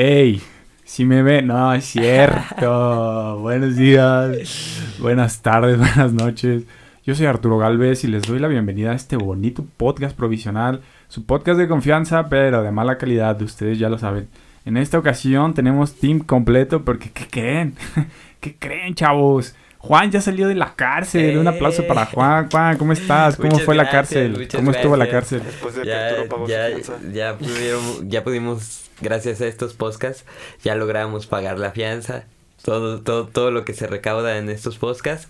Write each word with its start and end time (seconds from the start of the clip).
¡Ey! 0.00 0.40
Si 0.84 1.04
me 1.04 1.24
ve, 1.24 1.42
no, 1.42 1.74
es 1.74 1.86
cierto. 1.86 3.36
Buenos 3.42 3.74
días, 3.74 4.96
buenas 5.00 5.42
tardes, 5.42 5.76
buenas 5.76 6.12
noches. 6.12 6.66
Yo 7.04 7.16
soy 7.16 7.26
Arturo 7.26 7.58
Galvez 7.58 8.04
y 8.04 8.06
les 8.06 8.22
doy 8.22 8.38
la 8.38 8.46
bienvenida 8.46 8.92
a 8.92 8.94
este 8.94 9.16
bonito 9.16 9.66
podcast 9.76 10.16
provisional, 10.16 10.82
su 11.08 11.26
podcast 11.26 11.58
de 11.58 11.66
confianza, 11.66 12.28
pero 12.28 12.62
de 12.62 12.70
mala 12.70 12.96
calidad, 12.96 13.42
ustedes 13.42 13.80
ya 13.80 13.88
lo 13.88 13.98
saben. 13.98 14.28
En 14.64 14.76
esta 14.76 15.00
ocasión 15.00 15.52
tenemos 15.52 15.96
team 15.96 16.20
completo 16.20 16.84
porque 16.84 17.10
¿qué 17.10 17.26
creen? 17.26 17.74
¿Qué 18.40 18.54
creen, 18.56 18.94
chavos? 18.94 19.56
Juan 19.88 20.10
ya 20.10 20.20
salió 20.20 20.48
de 20.48 20.54
la 20.54 20.74
cárcel. 20.74 21.38
Un 21.38 21.48
aplauso 21.48 21.86
para 21.86 22.04
Juan. 22.04 22.50
Juan, 22.50 22.76
¿cómo 22.76 22.92
estás? 22.92 23.36
¿Cómo 23.36 23.48
Muchas 23.48 23.64
fue 23.64 23.74
la 23.74 23.88
cárcel? 23.88 24.46
¿Cómo 24.54 24.70
estuvo 24.70 24.96
la 24.98 25.08
cárcel? 25.08 25.42
Después 25.42 25.76
de 25.76 25.86
Ya, 25.86 26.28
pagó 26.28 26.46
ya, 26.46 26.66
fianza. 26.66 26.92
ya, 27.10 27.38
pudieron- 27.38 28.10
ya 28.10 28.22
pudimos, 28.22 28.82
gracias 29.00 29.40
a 29.40 29.46
estos 29.46 29.72
podcasts, 29.72 30.26
ya 30.62 30.74
logramos 30.74 31.26
pagar 31.26 31.58
la 31.58 31.70
fianza. 31.70 32.24
Todo, 32.62 33.00
todo, 33.00 33.28
todo 33.28 33.50
lo 33.50 33.64
que 33.64 33.72
se 33.72 33.86
recauda 33.86 34.36
en 34.36 34.50
estos 34.50 34.76
podcasts 34.76 35.28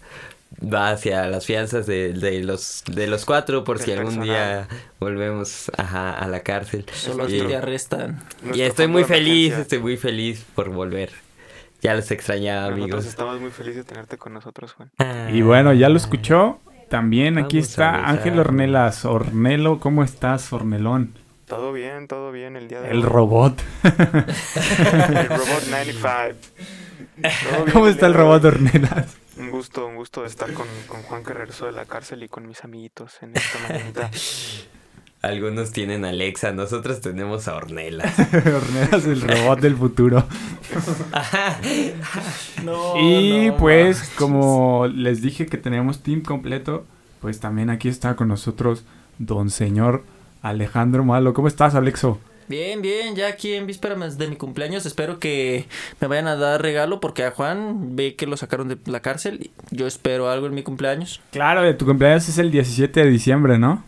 va 0.61 0.91
hacia 0.91 1.27
las 1.29 1.47
fianzas 1.47 1.87
de, 1.87 2.13
de 2.15 2.43
los 2.43 2.83
de 2.91 3.07
los 3.07 3.25
cuatro 3.27 3.63
por 3.63 3.79
si 3.79 3.93
algún 3.93 4.17
personal. 4.17 4.27
día 4.27 4.69
volvemos 4.99 5.71
ajá, 5.77 6.19
a 6.19 6.27
la 6.27 6.41
cárcel. 6.41 6.85
Solo 6.93 7.29
Y- 7.29 7.39
te 7.43 7.55
arrestan. 7.55 8.21
Y 8.55 8.63
estoy 8.63 8.89
muy 8.89 9.05
feliz, 9.05 9.53
estoy 9.55 9.79
muy 9.79 9.97
feliz 9.97 10.45
por 10.57 10.71
volver. 10.71 11.11
Ya 11.81 11.95
los 11.95 12.11
extrañaba, 12.11 12.63
Nosotros 12.71 12.83
amigos. 12.85 13.07
estamos 13.07 13.41
muy 13.41 13.51
felices 13.51 13.77
de 13.77 13.85
tenerte 13.85 14.17
con 14.19 14.33
nosotros, 14.35 14.73
Juan. 14.73 14.91
Y 15.33 15.43
bueno, 15.43 15.73
ya 15.73 15.89
lo 15.89 15.97
escuchó. 15.97 16.61
También 16.89 17.39
aquí 17.39 17.59
Vamos 17.59 17.69
a 17.69 17.71
está. 17.71 18.09
Ángel 18.09 18.39
Ornelas. 18.39 19.05
Ornelo, 19.05 19.79
¿cómo 19.79 20.03
estás, 20.03 20.53
Ornelón? 20.53 21.15
Todo 21.47 21.73
bien, 21.73 22.09
todo 22.09 22.33
bien 22.33 22.57
el 22.57 22.69
día 22.69 22.81
de 22.81 22.91
El 22.91 22.99
hoy. 22.99 23.03
robot. 23.05 23.63
El 23.85 25.29
robot 25.29 25.65
95. 25.71 26.37
Todo 27.23 27.65
bien 27.65 27.73
¿Cómo 27.73 27.87
el 27.87 27.93
está 27.93 28.07
el 28.07 28.15
robot. 28.15 28.45
Ornelas? 28.45 29.17
Un 29.39 29.51
gusto, 29.51 29.87
un 29.87 29.97
gusto 29.97 30.23
de 30.23 30.29
estar 30.29 30.53
con, 30.53 30.67
con 30.89 31.03
Juan 31.03 31.23
que 31.25 31.33
regresó 31.33 31.67
de 31.67 31.73
la 31.73 31.85
cárcel 31.85 32.23
y 32.25 32.29
con 32.29 32.47
mis 32.47 32.65
amiguitos 32.65 33.23
en 33.23 33.37
esta 33.37 33.59
mañanita. 33.69 34.11
Algunos 35.21 35.73
tienen 35.73 36.05
Alexa, 36.05 36.53
nosotros 36.53 37.01
tenemos 37.01 37.49
a 37.49 37.57
Ornella. 37.57 38.05
Ornelas, 38.33 39.05
el 39.05 39.21
robot 39.21 39.61
del 39.61 39.77
futuro. 39.77 40.25
No, 42.65 42.97
Y 42.97 43.49
no 43.49 43.57
pues, 43.57 43.99
manches. 43.99 44.15
como 44.17 44.87
les 44.87 45.21
dije 45.23 45.47
que 45.47 45.57
tenemos 45.57 46.01
team 46.03 46.23
completo, 46.23 46.85
pues 47.21 47.41
también 47.41 47.71
aquí 47.71 47.89
está 47.89 48.15
con 48.17 48.29
nosotros 48.29 48.85
Don 49.19 49.51
Señor 49.51 50.05
Alejandro 50.43 51.05
Malo. 51.05 51.35
¿Cómo 51.35 51.49
estás, 51.49 51.75
Alexo? 51.75 52.21
Bien, 52.49 52.81
bien, 52.81 53.15
ya 53.15 53.27
aquí 53.29 53.53
en 53.53 53.67
vísperas 53.67 54.17
de 54.17 54.27
mi 54.27 54.37
cumpleaños 54.37 54.87
espero 54.87 55.19
que 55.19 55.67
me 56.01 56.07
vayan 56.09 56.29
a 56.29 56.37
dar 56.37 56.63
regalo 56.63 56.99
porque 56.99 57.25
a 57.25 57.31
Juan 57.31 57.95
ve 57.95 58.15
que 58.15 58.27
lo 58.27 58.39
sacaron 58.39 58.69
de 58.69 58.79
la 58.87 59.01
cárcel. 59.01 59.51
Yo 59.71 59.87
espero 59.87 60.31
algo 60.31 60.47
en 60.47 60.55
mi 60.55 60.63
cumpleaños. 60.63 61.21
Claro, 61.31 61.61
de 61.63 61.75
tu 61.75 61.85
cumpleaños 61.85 62.27
es 62.29 62.39
el 62.39 62.51
17 62.51 63.01
de 63.05 63.11
diciembre, 63.11 63.59
¿no? 63.59 63.85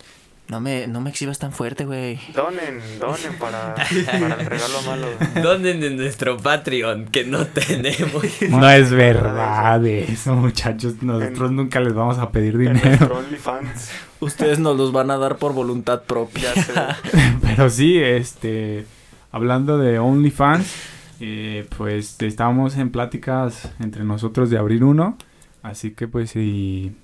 No 0.51 0.61
me, 0.61 0.89
no 0.89 1.01
me 1.01 1.11
exhibas 1.11 1.39
tan 1.39 1.53
fuerte, 1.53 1.85
güey. 1.85 2.19
Donen, 2.35 2.81
donen 2.99 3.39
para, 3.39 3.77
para 3.77 4.35
el 4.35 4.47
regalo 4.47 4.83
malo. 4.85 5.07
¿Dónde 5.43 5.71
en 5.71 5.97
nuestro 5.97 6.39
Patreon 6.39 7.05
que 7.05 7.25
no 7.25 7.47
tenemos? 7.47 8.25
No 8.49 8.69
es 8.69 8.91
verdad 8.91 9.87
eso, 9.87 10.35
muchachos. 10.35 11.03
Nosotros 11.03 11.53
nunca 11.53 11.79
les 11.79 11.95
vamos 11.95 12.19
a 12.19 12.33
pedir 12.33 12.59
dinero. 12.59 12.81
nuestro 12.85 13.19
OnlyFans. 13.19 13.91
Ustedes 14.19 14.59
nos 14.59 14.77
los 14.77 14.91
van 14.91 15.13
a 15.13 15.19
dar 15.19 15.37
por 15.37 15.53
voluntad 15.53 16.03
propia. 16.03 16.53
Ya 16.53 16.65
sé. 16.65 16.73
Pero 17.43 17.71
sí, 17.71 17.99
este, 17.99 18.87
hablando 19.31 19.79
de 19.79 20.01
OnlyFans, 20.01 20.75
eh, 21.21 21.65
pues 21.79 22.21
estábamos 22.21 22.77
en 22.77 22.91
pláticas 22.91 23.71
entre 23.79 24.03
nosotros 24.03 24.51
de 24.51 24.59
abrir 24.59 24.83
uno. 24.83 25.17
Así 25.63 25.93
que 25.93 26.09
pues 26.09 26.31
si 26.31 26.97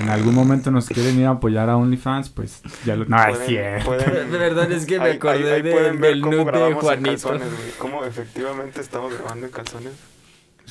en 0.00 0.08
algún 0.08 0.34
momento 0.34 0.70
nos 0.70 0.88
quieren 0.88 1.18
ir 1.18 1.26
a 1.26 1.30
apoyar 1.30 1.68
a 1.68 1.76
OnlyFans, 1.76 2.30
pues 2.30 2.62
ya 2.84 2.96
lo... 2.96 3.04
No, 3.04 3.22
es 3.26 3.38
cierto. 3.46 3.86
pueden- 3.86 4.30
De 4.30 4.38
verdad 4.38 4.70
es 4.72 4.86
que 4.86 4.98
me 4.98 5.04
ahí- 5.06 5.16
acordé 5.16 5.34
ahí- 5.34 5.56
ahí 5.56 5.62
de- 5.62 5.92
del 5.98 6.20
cómo 6.20 6.36
nude 6.36 6.52
de 6.68 6.74
Juanito. 6.74 7.32
Cómo 7.78 8.04
efectivamente 8.04 8.80
estamos 8.80 9.12
grabando 9.16 9.46
en 9.46 9.52
calzones 9.52 9.92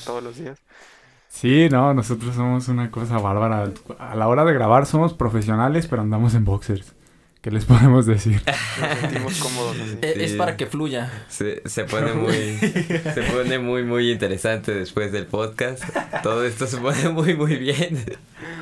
todos 0.04 0.22
los 0.22 0.36
días. 0.38 0.58
Sí, 1.28 1.68
no, 1.70 1.94
nosotros 1.94 2.34
somos 2.34 2.68
una 2.68 2.90
cosa 2.90 3.18
bárbara. 3.18 3.70
A 3.98 4.14
la 4.16 4.26
hora 4.28 4.44
de 4.44 4.52
grabar 4.52 4.84
somos 4.86 5.14
profesionales, 5.14 5.86
pero 5.86 6.02
andamos 6.02 6.34
en 6.34 6.44
boxers. 6.44 6.92
¿Qué 7.40 7.50
les 7.50 7.64
podemos 7.64 8.04
decir? 8.04 8.42
Nos 8.80 8.98
sentimos 8.98 9.38
cómodos 9.40 9.76
así. 9.80 9.98
Eh, 10.02 10.14
Es 10.24 10.32
para 10.34 10.56
que 10.58 10.66
fluya. 10.66 11.10
Se, 11.28 11.62
se 11.66 11.84
pone 11.84 12.12
muy 12.12 12.34
se 12.34 13.22
pone 13.32 13.58
muy 13.58 13.82
muy 13.82 14.10
interesante 14.10 14.74
después 14.74 15.10
del 15.10 15.24
podcast. 15.26 15.82
Todo 16.22 16.44
esto 16.44 16.66
se 16.66 16.76
pone 16.76 17.08
muy 17.08 17.34
muy 17.34 17.56
bien. 17.56 18.04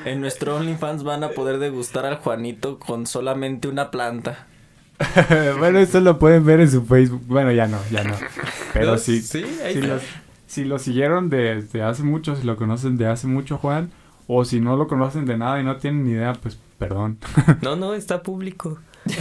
En 0.05 0.21
nuestro 0.21 0.55
OnlyFans 0.56 1.03
van 1.03 1.25
a 1.25 1.31
poder 1.31 1.59
degustar 1.59 2.06
al 2.06 2.17
Juanito 2.19 2.78
con 2.78 3.06
solamente 3.09 3.67
una 3.67 3.91
planta. 3.91 4.47
bueno, 5.59 5.81
esto 5.81 6.00
lo 6.00 6.19
pueden 6.21 6.44
ver 6.44 6.61
en 6.61 6.71
su 6.71 6.84
Facebook. 6.84 7.22
Bueno, 7.27 7.50
ya 7.53 7.67
no, 7.67 7.78
ya 7.91 8.05
no. 8.05 8.15
Pero 8.72 8.93
No, 8.93 8.99
sí, 8.99 9.22
sí, 9.22 9.44
ahí 9.65 9.72
si, 9.75 9.78
está. 9.81 9.94
los- 9.94 10.03
si 10.47 10.65
lo 10.65 10.78
siguieron 10.78 11.31
desde 11.31 11.83
hace 11.83 12.05
mucho, 12.05 12.37
si 12.37 12.44
lo 12.44 12.56
conocen 12.56 12.97
de 12.97 13.06
hace 13.06 13.27
mucho, 13.27 13.59
Juan, 13.59 13.91
o 14.28 14.44
si 14.44 14.61
no 14.61 14.77
lo 14.77 14.87
conocen 14.88 15.25
de 15.27 15.37
nada 15.37 15.61
y 15.61 15.65
no 15.65 15.77
tienen 15.77 16.05
ni 16.05 16.12
idea, 16.12 16.33
pues 16.33 16.59
perdón. 16.78 17.19
No, 17.62 17.77
no, 17.77 17.94
está 17.94 18.22
público. 18.22 18.78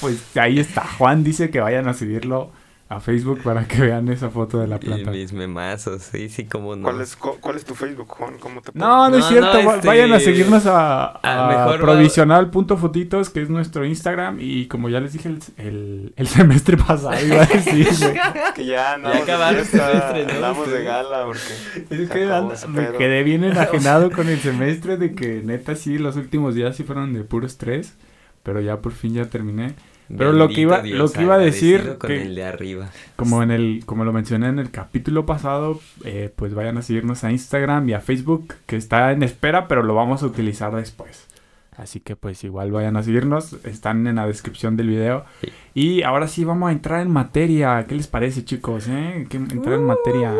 Pues 0.00 0.36
ahí 0.36 0.58
está. 0.58 0.84
Juan 0.98 1.22
dice 1.22 1.50
que 1.50 1.60
vayan 1.60 1.86
a 1.86 1.94
seguirlo 1.94 2.50
a 2.92 2.98
Facebook 2.98 3.40
para 3.44 3.68
que 3.68 3.80
vean 3.82 4.08
esa 4.08 4.30
foto 4.30 4.58
de 4.58 4.66
la 4.66 4.74
Y 4.76 4.80
planta. 4.80 5.12
mis 5.12 5.32
memazos, 5.32 6.02
sí, 6.02 6.28
sí, 6.28 6.46
cómo 6.46 6.74
no. 6.74 6.82
¿Cuál 6.82 7.00
es, 7.00 7.14
cu- 7.14 7.36
¿Cuál 7.40 7.54
es 7.56 7.64
tu 7.64 7.76
Facebook, 7.76 8.08
Juan? 8.08 8.36
¿Cómo 8.40 8.60
te 8.62 8.72
No, 8.74 9.08
no, 9.08 9.16
es 9.16 9.22
No, 9.22 9.28
cierto. 9.28 9.62
no, 9.62 9.74
este, 9.76 9.86
Vayan 9.86 10.12
a 10.12 10.18
seguirnos 10.18 10.66
a, 10.66 11.04
a 11.22 11.72
a 11.72 11.78
provisional.fotitos, 11.78 13.30
que 13.30 13.42
es 13.42 13.48
nuestro 13.48 13.84
Instagram. 13.84 14.38
Y 14.40 14.66
como 14.66 14.88
ya 14.88 14.98
les 14.98 15.12
dije 15.12 15.28
el, 15.28 15.38
el, 15.56 16.12
el 16.16 16.26
semestre 16.26 16.76
pasado, 16.76 17.14
iba 17.24 17.42
a 17.42 17.46
decir. 17.46 17.86
Que 18.56 18.64
ya 18.66 18.94
andamos 18.94 19.22
acabaron 19.22 19.60
de 19.60 19.64
fiesta, 19.64 19.90
el 19.92 20.00
semestre, 20.00 20.24
¿no? 20.26 20.32
andamos 20.46 20.70
de 20.72 20.84
gala 20.84 21.24
porque 21.26 21.94
Es 22.02 22.10
que 22.10 22.24
acabó 22.24 22.52
me 22.68 22.92
quedé 22.98 23.22
bien 23.22 23.44
enajenado 23.44 24.10
con 24.14 24.28
el 24.28 24.40
semestre 24.40 24.96
de 24.96 25.14
que 25.14 25.42
neta 25.44 25.76
sí, 25.76 25.96
los 25.98 26.16
últimos 26.16 26.56
días 26.56 26.74
sí 26.76 26.82
fueron 26.82 27.12
de 27.14 27.22
puro 27.22 27.46
estrés. 27.46 27.94
Pero 28.42 28.60
ya 28.60 28.78
por 28.78 28.92
fin 28.92 29.14
ya 29.14 29.26
terminé. 29.26 29.74
Pero 30.16 30.32
lo 30.32 30.48
que 30.48 30.60
iba- 30.62 30.82
lo 30.82 31.10
que 31.10 31.22
iba 31.22 31.34
a 31.34 31.38
decir 31.38 31.96
con 31.98 32.08
que- 32.08 32.22
el 32.22 32.34
de 32.34 32.44
arriba. 32.44 32.88
Como 33.16 33.42
en 33.42 33.50
el, 33.50 33.82
como 33.86 34.04
lo 34.04 34.12
mencioné 34.12 34.48
en 34.48 34.58
el 34.58 34.70
capítulo 34.70 35.26
pasado, 35.26 35.80
eh, 36.04 36.32
pues 36.34 36.54
vayan 36.54 36.78
a 36.78 36.82
seguirnos 36.82 37.22
a 37.24 37.30
Instagram 37.30 37.88
y 37.88 37.92
a 37.94 38.00
Facebook, 38.00 38.54
que 38.66 38.76
está 38.76 39.12
en 39.12 39.22
espera, 39.22 39.68
pero 39.68 39.82
lo 39.82 39.94
vamos 39.94 40.22
a 40.22 40.26
utilizar 40.26 40.74
después. 40.74 41.26
Así 41.76 42.00
que 42.00 42.14
pues 42.16 42.44
igual 42.44 42.72
vayan 42.72 42.96
a 42.98 43.02
seguirnos, 43.02 43.54
están 43.64 44.06
en 44.06 44.16
la 44.16 44.26
descripción 44.26 44.76
del 44.76 44.88
video. 44.88 45.24
Sí. 45.40 45.48
Y 45.72 46.02
ahora 46.02 46.28
sí 46.28 46.44
vamos 46.44 46.68
a 46.68 46.72
entrar 46.72 47.00
en 47.00 47.10
materia. 47.10 47.86
¿Qué 47.88 47.94
les 47.94 48.06
parece, 48.06 48.44
chicos? 48.44 48.86
Eh? 48.88 49.26
Que 49.30 49.38
entrar 49.38 49.76
en 49.76 49.84
materia. 49.86 50.34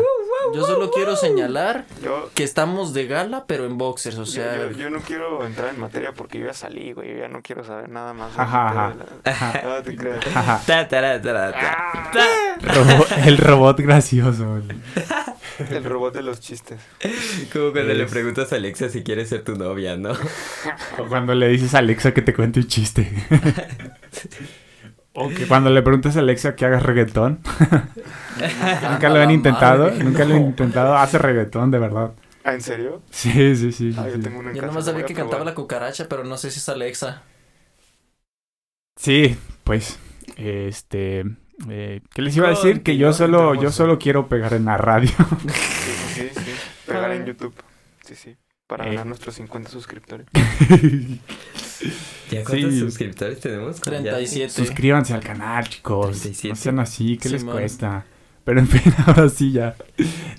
Yo 0.53 0.65
solo 0.65 0.91
quiero 0.91 1.15
señalar 1.15 1.85
yo, 2.03 2.29
que 2.33 2.43
estamos 2.43 2.93
de 2.93 3.07
gala, 3.07 3.45
pero 3.47 3.65
en 3.65 3.77
boxers, 3.77 4.17
o 4.17 4.25
sea... 4.25 4.57
yo, 4.57 4.71
yo 4.71 4.89
no 4.89 4.99
quiero 4.99 5.45
entrar 5.45 5.73
en 5.73 5.79
materia 5.79 6.13
porque 6.13 6.39
yo 6.39 6.47
ya 6.47 6.53
salí, 6.53 6.93
güey. 6.93 7.11
Yo 7.11 7.17
ya 7.19 7.27
no 7.27 7.41
quiero 7.41 7.63
saber 7.63 7.89
nada 7.89 8.13
más. 8.13 8.37
Ajá, 8.37 8.93
el 13.25 13.37
robot 13.37 13.79
gracioso. 13.79 14.61
El 15.69 15.83
robot 15.83 16.15
de 16.15 16.23
los 16.23 16.39
chistes. 16.39 16.79
Como 17.53 17.71
cuando 17.71 17.93
le 17.93 18.05
preguntas 18.05 18.51
a 18.51 18.55
Alexa 18.55 18.89
si 18.89 19.03
quiere 19.03 19.25
ser 19.25 19.43
tu 19.43 19.55
novia, 19.55 19.95
¿no? 19.95 20.11
O 20.97 21.05
cuando 21.07 21.35
le 21.35 21.47
dices 21.49 21.75
a 21.75 21.79
Alexa 21.79 22.13
que 22.13 22.21
te 22.21 22.33
cuente 22.33 22.61
un 22.61 22.67
chiste. 22.67 23.11
o 25.13 25.29
que 25.29 25.45
cuando 25.47 25.69
le 25.69 25.81
preguntas 25.81 26.15
a 26.17 26.19
Alexa 26.19 26.55
que 26.55 26.65
hagas 26.65 26.83
reggaetón. 26.83 27.39
Nunca 28.91 29.09
lo 29.09 29.19
han 29.21 29.31
intentado. 29.31 29.85
madre, 29.85 30.03
Nunca 30.03 30.25
lo 30.25 30.35
han 30.35 30.41
intentado. 30.43 30.95
Hace 30.95 31.17
reggaetón, 31.17 31.71
de 31.71 31.79
verdad. 31.79 32.13
¿Ah, 32.43 32.53
en 32.53 32.61
serio? 32.61 33.01
Sí, 33.11 33.31
sí, 33.55 33.71
sí. 33.71 33.93
sí, 33.93 33.95
Ah, 33.97 34.07
yo 34.09 34.15
sí. 34.15 34.21
tengo 34.21 34.39
una 34.39 34.49
en 34.49 34.55
Yo 34.55 34.61
casa, 34.61 34.71
nomás 34.71 34.85
sabía 34.85 35.05
que 35.05 35.13
cantaba 35.13 35.45
la 35.45 35.53
cucaracha, 35.53 36.07
pero 36.09 36.23
no 36.23 36.37
sé 36.37 36.49
si 36.51 36.59
es 36.59 36.69
Alexa. 36.69 37.23
Sí, 38.95 39.37
pues, 39.63 39.99
este, 40.37 41.23
eh, 41.69 42.01
¿qué 42.13 42.21
les 42.21 42.35
iba 42.37 42.47
a 42.47 42.51
decir? 42.51 42.83
Que 42.83 42.97
yo 42.97 43.13
solo, 43.13 43.55
yo 43.55 43.71
solo 43.71 43.97
quiero 43.99 44.27
pegar 44.27 44.53
en 44.53 44.65
la 44.65 44.77
radio. 44.77 45.09
Sí, 45.47 45.91
sí, 46.15 46.29
sí, 46.33 46.41
sí. 46.41 46.51
Pegar 46.87 47.11
en 47.11 47.25
YouTube. 47.25 47.53
Sí, 48.03 48.15
sí. 48.15 48.37
Para 48.67 48.85
Eh. 48.85 48.89
ganar 48.89 49.05
nuestros 49.07 49.35
50 49.35 49.69
suscriptores. 49.69 50.27
¿Ya 52.31 52.43
cuántos 52.43 52.73
Sí. 52.73 52.79
suscriptores 52.79 53.39
tenemos? 53.39 53.77
Ya. 53.77 53.81
37. 53.83 54.49
Suscríbanse 54.49 55.13
al 55.13 55.21
canal, 55.21 55.67
chicos. 55.67 56.07
37. 56.21 56.49
No 56.49 56.55
sean 56.55 56.79
así, 56.79 57.17
¿qué 57.17 57.29
les 57.29 57.43
cuesta? 57.43 58.05
Pero 58.43 58.59
en 58.59 58.67
fin, 58.67 58.81
ahora 59.05 59.29
sí 59.29 59.51
ya. 59.51 59.75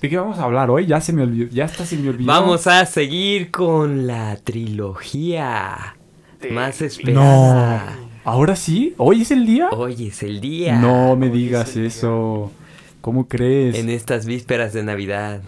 ¿De 0.01 0.09
qué 0.09 0.17
vamos 0.17 0.39
a 0.39 0.45
hablar 0.45 0.71
hoy? 0.71 0.87
Ya 0.87 1.01
se 1.01 1.13
me 1.13 1.23
olvidó, 1.23 1.49
ya 1.51 1.67
hasta 1.67 1.87
se 1.87 1.97
me 1.97 2.09
olvidó. 2.09 2.27
Vamos 2.27 2.67
a 2.67 2.85
seguir 2.87 3.51
con 3.51 4.07
la 4.07 4.37
trilogía 4.43 5.97
De- 6.41 6.51
más 6.51 6.83
esperada. 6.83 7.97
¿Ahora 8.25 8.57
sí? 8.57 8.95
¿Hoy 8.99 9.23
es 9.23 9.31
el 9.31 9.47
día? 9.47 9.69
Hoy 9.71 10.09
es 10.09 10.23
el 10.23 10.41
día. 10.41 10.79
No 10.79 11.17
me 11.17 11.27
Hoy 11.27 11.33
es 11.33 11.39
digas 11.39 11.75
día. 11.75 11.87
eso. 11.87 12.53
¿Cómo 13.01 13.29
crees? 13.29 13.77
En 13.77 13.91
estas 13.91 14.27
vísperas 14.27 14.73
de 14.73 14.83
Navidad. 14.85 15.43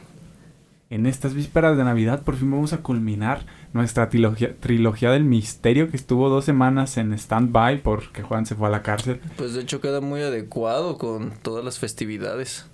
En 0.90 1.06
estas 1.06 1.34
vísperas 1.34 1.76
de 1.76 1.84
Navidad 1.84 2.22
por 2.22 2.36
fin 2.36 2.50
vamos 2.50 2.72
a 2.72 2.78
culminar 2.78 3.46
nuestra 3.74 4.08
trilogía, 4.08 4.54
trilogía 4.56 5.10
del 5.10 5.24
misterio 5.24 5.90
que 5.90 5.96
estuvo 5.96 6.30
dos 6.30 6.44
semanas 6.44 6.96
en 6.96 7.12
stand-by 7.12 7.82
porque 7.82 8.22
Juan 8.22 8.46
se 8.46 8.54
fue 8.54 8.68
a 8.68 8.70
la 8.70 8.82
cárcel. 8.82 9.20
Pues 9.36 9.52
de 9.52 9.62
hecho 9.62 9.80
queda 9.80 10.00
muy 10.00 10.22
adecuado 10.22 10.96
con 10.96 11.32
todas 11.42 11.64
las 11.64 11.78
festividades. 11.78 12.66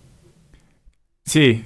Sí, 1.24 1.64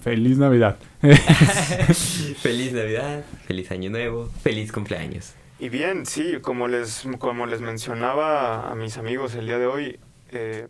feliz 0.00 0.38
Navidad. 0.38 0.78
feliz 1.02 2.72
Navidad, 2.72 3.24
feliz 3.46 3.70
Año 3.72 3.90
Nuevo, 3.90 4.30
feliz 4.42 4.72
cumpleaños. 4.72 5.34
Y 5.58 5.68
bien, 5.68 6.06
sí, 6.06 6.38
como 6.40 6.68
les, 6.68 7.06
como 7.18 7.46
les 7.46 7.60
mencionaba 7.60 8.70
a 8.70 8.74
mis 8.76 8.98
amigos 8.98 9.34
el 9.34 9.46
día 9.46 9.58
de 9.58 9.66
hoy, 9.66 9.98
eh, 10.30 10.68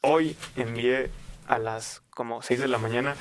hoy 0.00 0.36
envié 0.56 1.10
a 1.46 1.58
las 1.58 2.02
como 2.10 2.40
6 2.40 2.60
de 2.60 2.68
la 2.68 2.78
mañana 2.78 3.14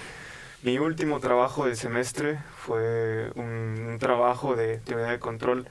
mi 0.65 0.79
último 0.79 1.19
trabajo 1.19 1.65
del 1.65 1.75
semestre. 1.77 2.39
Fue 2.65 3.31
un, 3.35 3.85
un 3.89 3.97
trabajo 3.99 4.55
de 4.55 4.77
teoría 4.79 5.07
de 5.07 5.19
control 5.19 5.67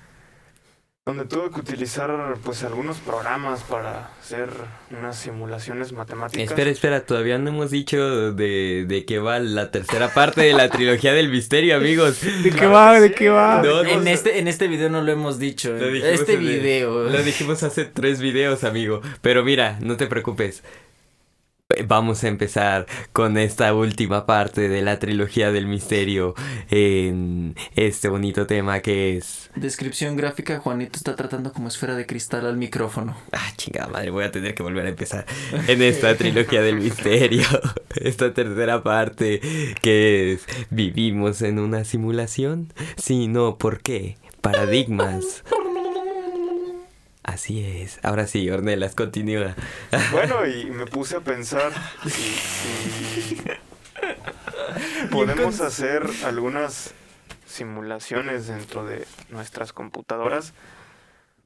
donde 1.06 1.26
tuve 1.26 1.50
que 1.50 1.60
utilizar 1.60 2.10
pues 2.42 2.62
algunos 2.64 2.96
programas 2.96 3.62
para 3.62 4.08
hacer 4.22 4.48
unas 4.90 5.18
simulaciones 5.18 5.92
matemáticas. 5.92 6.42
Espera, 6.48 6.70
espera, 6.70 7.04
todavía 7.04 7.36
no 7.36 7.50
hemos 7.50 7.70
dicho 7.70 8.32
de, 8.32 8.86
de 8.88 9.04
qué 9.04 9.18
va 9.18 9.38
la 9.38 9.70
tercera 9.70 10.08
parte 10.14 10.40
de 10.40 10.54
la 10.54 10.70
trilogía 10.70 11.12
del 11.12 11.28
misterio, 11.28 11.76
amigos. 11.76 12.20
¿De 12.42 12.50
qué 12.50 12.66
va? 12.66 12.98
¿De 12.98 13.12
qué 13.12 13.28
va? 13.28 13.60
No, 13.62 13.82
En 13.82 14.08
este, 14.08 14.38
en 14.38 14.48
este 14.48 14.66
video 14.66 14.88
no 14.88 15.02
lo 15.02 15.12
hemos 15.12 15.38
dicho. 15.38 15.72
Lo 15.72 15.88
eh. 15.88 15.92
dijimos 15.92 16.20
Este 16.20 16.34
el- 16.34 16.40
video. 16.40 17.04
Lo 17.10 17.22
dijimos 17.22 17.62
hace 17.64 17.84
tres 17.84 18.20
videos, 18.20 18.64
amigo. 18.64 19.02
Pero 19.20 19.44
mira, 19.44 19.76
no 19.82 19.98
te 19.98 20.06
preocupes. 20.06 20.62
Vamos 21.86 22.24
a 22.24 22.28
empezar 22.28 22.86
con 23.12 23.38
esta 23.38 23.74
última 23.74 24.26
parte 24.26 24.68
de 24.68 24.82
la 24.82 24.98
trilogía 24.98 25.52
del 25.52 25.66
misterio 25.66 26.34
en 26.70 27.54
este 27.76 28.08
bonito 28.08 28.46
tema 28.46 28.80
que 28.80 29.16
es... 29.16 29.50
Descripción 29.54 30.16
gráfica, 30.16 30.58
Juanito 30.58 30.96
está 30.96 31.16
tratando 31.16 31.52
como 31.52 31.68
esfera 31.68 31.94
de 31.94 32.06
cristal 32.06 32.46
al 32.46 32.56
micrófono. 32.56 33.16
Ah, 33.32 33.52
chingada 33.56 33.88
madre, 33.88 34.10
voy 34.10 34.24
a 34.24 34.30
tener 34.30 34.54
que 34.54 34.62
volver 34.62 34.86
a 34.86 34.90
empezar 34.90 35.26
en 35.68 35.82
esta 35.82 36.16
trilogía 36.16 36.62
del 36.62 36.76
misterio. 36.76 37.42
Esta 37.94 38.34
tercera 38.34 38.82
parte 38.82 39.40
que 39.80 40.32
es... 40.32 40.46
¿Vivimos 40.70 41.42
en 41.42 41.58
una 41.60 41.84
simulación? 41.84 42.72
Si 42.96 43.28
no, 43.28 43.56
¿por 43.56 43.80
qué? 43.82 44.16
Paradigmas. 44.40 45.44
Así 47.24 47.64
es. 47.64 47.98
Ahora 48.02 48.26
sí, 48.26 48.50
Ornelas, 48.50 48.94
continúa. 48.94 49.56
Bueno, 50.12 50.46
y 50.46 50.66
me 50.66 50.84
puse 50.84 51.16
a 51.16 51.20
pensar 51.20 51.72
si, 52.06 53.40
podemos 55.10 55.62
hacer 55.62 56.06
algunas 56.26 56.92
simulaciones 57.46 58.46
dentro 58.46 58.84
de 58.84 59.06
nuestras 59.30 59.72
computadoras. 59.72 60.52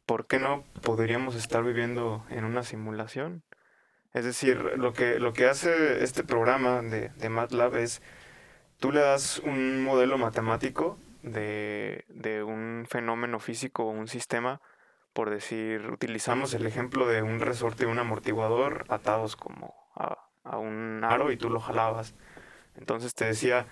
¿Por 0.04 0.26
qué 0.26 0.40
no 0.40 0.64
podríamos 0.82 1.36
estar 1.36 1.62
viviendo 1.62 2.24
en 2.28 2.44
una 2.44 2.64
simulación? 2.64 3.44
Es 4.14 4.24
decir, 4.24 4.56
lo 4.76 4.92
que, 4.92 5.20
lo 5.20 5.32
que 5.32 5.46
hace 5.46 6.02
este 6.02 6.24
programa 6.24 6.82
de, 6.82 7.10
de 7.10 7.28
MATLAB 7.28 7.76
es, 7.76 8.02
tú 8.80 8.90
le 8.90 9.00
das 9.00 9.38
un 9.44 9.84
modelo 9.84 10.18
matemático 10.18 10.98
de, 11.22 12.04
de 12.08 12.42
un 12.42 12.84
fenómeno 12.88 13.38
físico 13.38 13.84
o 13.84 13.90
un 13.90 14.08
sistema, 14.08 14.60
por 15.12 15.30
decir, 15.30 15.90
utilizamos 15.90 16.54
el 16.54 16.66
ejemplo 16.66 17.06
de 17.06 17.22
un 17.22 17.40
resorte 17.40 17.84
y 17.84 17.86
un 17.86 17.98
amortiguador 17.98 18.84
atados 18.88 19.36
como 19.36 19.74
a, 19.94 20.28
a 20.44 20.58
un 20.58 21.02
aro 21.04 21.32
y 21.32 21.36
tú 21.36 21.50
lo 21.50 21.60
jalabas. 21.60 22.14
Entonces 22.76 23.14
te 23.14 23.24
decía 23.24 23.66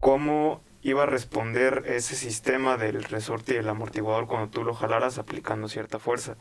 cómo 0.00 0.62
iba 0.82 1.04
a 1.04 1.06
responder 1.06 1.84
ese 1.86 2.14
sistema 2.14 2.76
del 2.76 3.04
resorte 3.04 3.54
y 3.54 3.56
el 3.56 3.68
amortiguador 3.68 4.26
cuando 4.26 4.50
tú 4.50 4.64
lo 4.64 4.74
jalaras 4.74 5.18
aplicando 5.18 5.68
cierta 5.68 5.98
fuerza. 5.98 6.36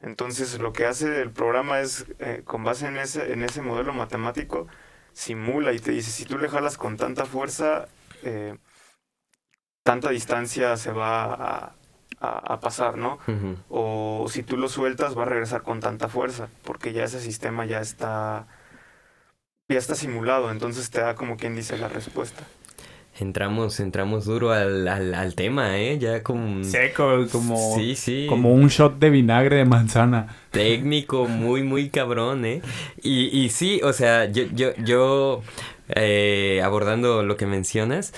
Entonces 0.00 0.58
lo 0.58 0.72
que 0.72 0.86
hace 0.86 1.20
el 1.22 1.30
programa 1.30 1.80
es, 1.80 2.06
eh, 2.18 2.42
con 2.44 2.64
base 2.64 2.86
en 2.86 2.96
ese, 2.96 3.32
en 3.32 3.42
ese 3.42 3.62
modelo 3.62 3.92
matemático, 3.92 4.66
simula 5.12 5.72
y 5.72 5.78
te 5.78 5.92
dice, 5.92 6.10
si 6.10 6.24
tú 6.24 6.38
le 6.38 6.48
jalas 6.48 6.78
con 6.78 6.96
tanta 6.96 7.24
fuerza, 7.24 7.88
eh, 8.22 8.56
tanta 9.82 10.10
distancia 10.10 10.76
se 10.76 10.92
va 10.92 11.34
a, 11.34 11.76
a- 12.20 12.54
a 12.54 12.60
pasar, 12.60 12.96
¿no? 12.96 13.18
O 13.68 14.26
si 14.28 14.42
tú 14.42 14.56
lo 14.56 14.68
sueltas 14.68 15.16
va 15.16 15.22
a 15.22 15.26
regresar 15.26 15.62
con 15.62 15.80
tanta 15.80 16.08
fuerza, 16.08 16.48
porque 16.64 16.92
ya 16.92 17.04
ese 17.04 17.20
sistema 17.20 17.64
ya 17.66 17.80
está 17.80 18.46
ya 19.68 19.78
está 19.78 19.94
simulado, 19.96 20.50
entonces 20.50 20.90
te 20.90 21.00
da 21.00 21.14
como 21.16 21.36
quien 21.36 21.56
dice 21.56 21.76
la 21.76 21.88
respuesta. 21.88 22.44
Entramos, 23.18 23.80
entramos 23.80 24.26
duro 24.26 24.52
al, 24.52 24.86
al, 24.86 25.14
al 25.14 25.34
tema, 25.34 25.78
¿eh? 25.78 25.98
Ya 25.98 26.22
como... 26.22 26.62
Seco, 26.62 27.26
como, 27.32 27.74
Sí, 27.74 27.96
sí. 27.96 28.26
como 28.28 28.52
un 28.52 28.68
shot 28.68 28.98
de 28.98 29.08
vinagre 29.10 29.56
de 29.56 29.64
manzana. 29.64 30.36
técnico 30.50 31.26
muy, 31.26 31.62
muy 31.62 31.88
cabrón, 31.88 32.44
¿eh? 32.44 32.60
Y, 33.02 33.26
y 33.36 33.48
sí, 33.48 33.80
o 33.82 33.92
sea, 33.94 34.26
yo, 34.26 34.44
yo, 34.52 34.74
yo 34.84 35.42
eh, 35.88 36.60
abordando 36.62 37.22
lo 37.22 37.36
que 37.38 37.46
mencionas, 37.46 38.12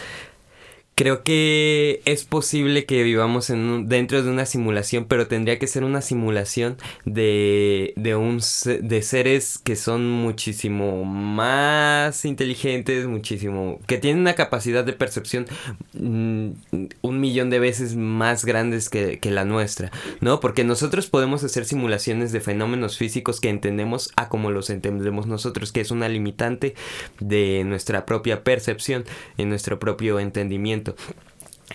creo 0.99 1.23
que 1.23 2.03
es 2.07 2.25
posible 2.25 2.85
que 2.85 3.05
vivamos 3.05 3.51
en 3.51 3.61
un- 3.61 3.89
dentro 3.89 4.21
de 4.21 4.29
una 4.31 4.45
simulación, 4.47 5.05
pero 5.05 5.29
tendría 5.29 5.57
que 5.61 5.69
ser 5.69 5.85
una 5.85 6.03
simulación 6.03 6.77
de, 7.05 7.93
de, 7.95 8.17
un, 8.17 8.41
de 8.83 9.03
seres 9.03 9.59
que 9.63 9.77
son 9.77 10.11
muchísimo 10.11 11.05
más 11.05 12.25
inteligentes, 12.25 13.07
muchísimo... 13.07 13.79
que 13.87 13.99
tienen 13.99 14.23
una 14.23 14.35
capacidad 14.35 14.85
de 14.85 14.93
percepción 14.93 15.47
mm, 15.95 16.49
un 17.03 17.21
millón 17.21 17.49
de 17.51 17.61
veces 17.61 17.95
más 17.95 18.45
grandes 18.45 18.89
que, 18.91 19.21
que 19.21 19.31
la 19.31 19.45
nuestra. 19.45 19.93
¿no? 20.21 20.41
Porque 20.41 20.65
nosotros 20.65 21.07
podemos 21.07 21.45
hacer 21.45 21.65
simulaciones 21.65 22.33
de 22.33 22.41
fenómenos 22.41 22.99
físicos 22.99 23.41
que 23.41 23.51
entendemos 23.51 24.11
a 24.17 24.29
como 24.29 24.51
los 24.51 24.69
entendemos 24.69 25.29
nosotros, 25.29 25.71
que 25.71 25.81
es 25.81 25.93
una 25.93 26.09
limitante 26.09 26.75
de 27.21 27.63
nuestra 27.65 28.05
propia 28.05 28.43
percepción, 28.43 29.05
en 29.37 29.49
nuestro 29.49 29.79
propio 29.79 30.19
entendimiento. 30.19 30.88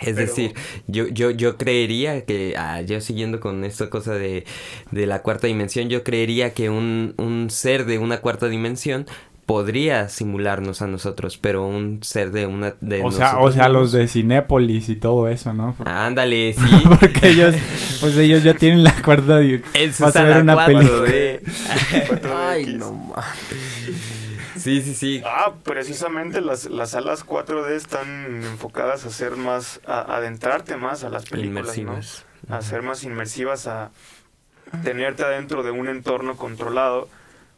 Es 0.01 0.15
Pero- 0.15 0.15
decir, 0.15 0.53
yo, 0.87 1.07
yo, 1.07 1.29
yo 1.29 1.55
creería 1.57 2.25
que, 2.25 2.55
ah, 2.57 2.81
yo 2.81 2.99
siguiendo 2.99 3.39
con 3.39 3.63
esta 3.63 3.89
cosa 3.89 4.13
de, 4.15 4.43
de 4.91 5.05
la 5.05 5.21
cuarta 5.21 5.45
dimensión, 5.47 5.87
yo 5.89 6.03
creería 6.03 6.53
que 6.53 6.69
un, 6.71 7.13
un 7.17 7.49
ser 7.51 7.85
de 7.85 7.99
una 7.99 8.19
cuarta 8.19 8.47
dimensión 8.49 9.05
podría 9.45 10.09
simularnos 10.09 10.81
a 10.81 10.87
nosotros, 10.87 11.37
pero 11.37 11.65
un 11.65 12.01
ser 12.03 12.31
de 12.31 12.45
una... 12.45 12.73
De 12.81 13.01
O 13.03 13.11
sea, 13.11 13.37
o 13.39 13.51
sea, 13.51 13.69
los 13.69 13.91
de 13.91 14.07
Cinépolis 14.07 14.89
y 14.89 14.95
todo 14.95 15.27
eso, 15.27 15.53
¿no? 15.53 15.75
Ándale, 15.85 16.53
sí. 16.57 16.83
Porque 16.99 17.29
ellos, 17.29 17.55
pues 17.99 18.15
ellos 18.17 18.43
ya 18.43 18.53
tienen 18.53 18.83
la 18.83 18.93
cuarta 19.01 19.39
su 19.93 20.03
Vas 20.03 20.15
a 20.15 20.23
ver 20.23 20.41
una 20.41 20.53
4 20.55 20.73
película. 20.77 21.01
de- 21.03 21.43
Ay, 22.35 22.65
4DX. 22.65 22.77
no 22.77 22.91
ma- 22.93 23.23
Sí, 24.57 24.81
sí, 24.81 24.93
sí. 24.93 25.21
Ah, 25.25 25.51
precisamente 25.63 26.39
las, 26.39 26.65
las 26.69 26.91
salas 26.91 27.25
4D 27.25 27.71
están 27.71 28.43
enfocadas 28.43 29.05
a 29.05 29.09
ser 29.09 29.35
más, 29.35 29.81
a 29.85 30.15
adentrarte 30.15 30.77
más 30.77 31.03
a 31.03 31.09
las 31.09 31.25
películas, 31.25 31.77
Inmersivas. 31.77 32.25
¿no? 32.47 32.55
A 32.55 32.61
ser 32.61 32.81
más 32.81 33.03
inmersivas, 33.03 33.67
a 33.67 33.91
tenerte 34.83 35.23
adentro 35.23 35.63
de 35.63 35.71
un 35.71 35.89
entorno 35.89 36.37
controlado 36.37 37.09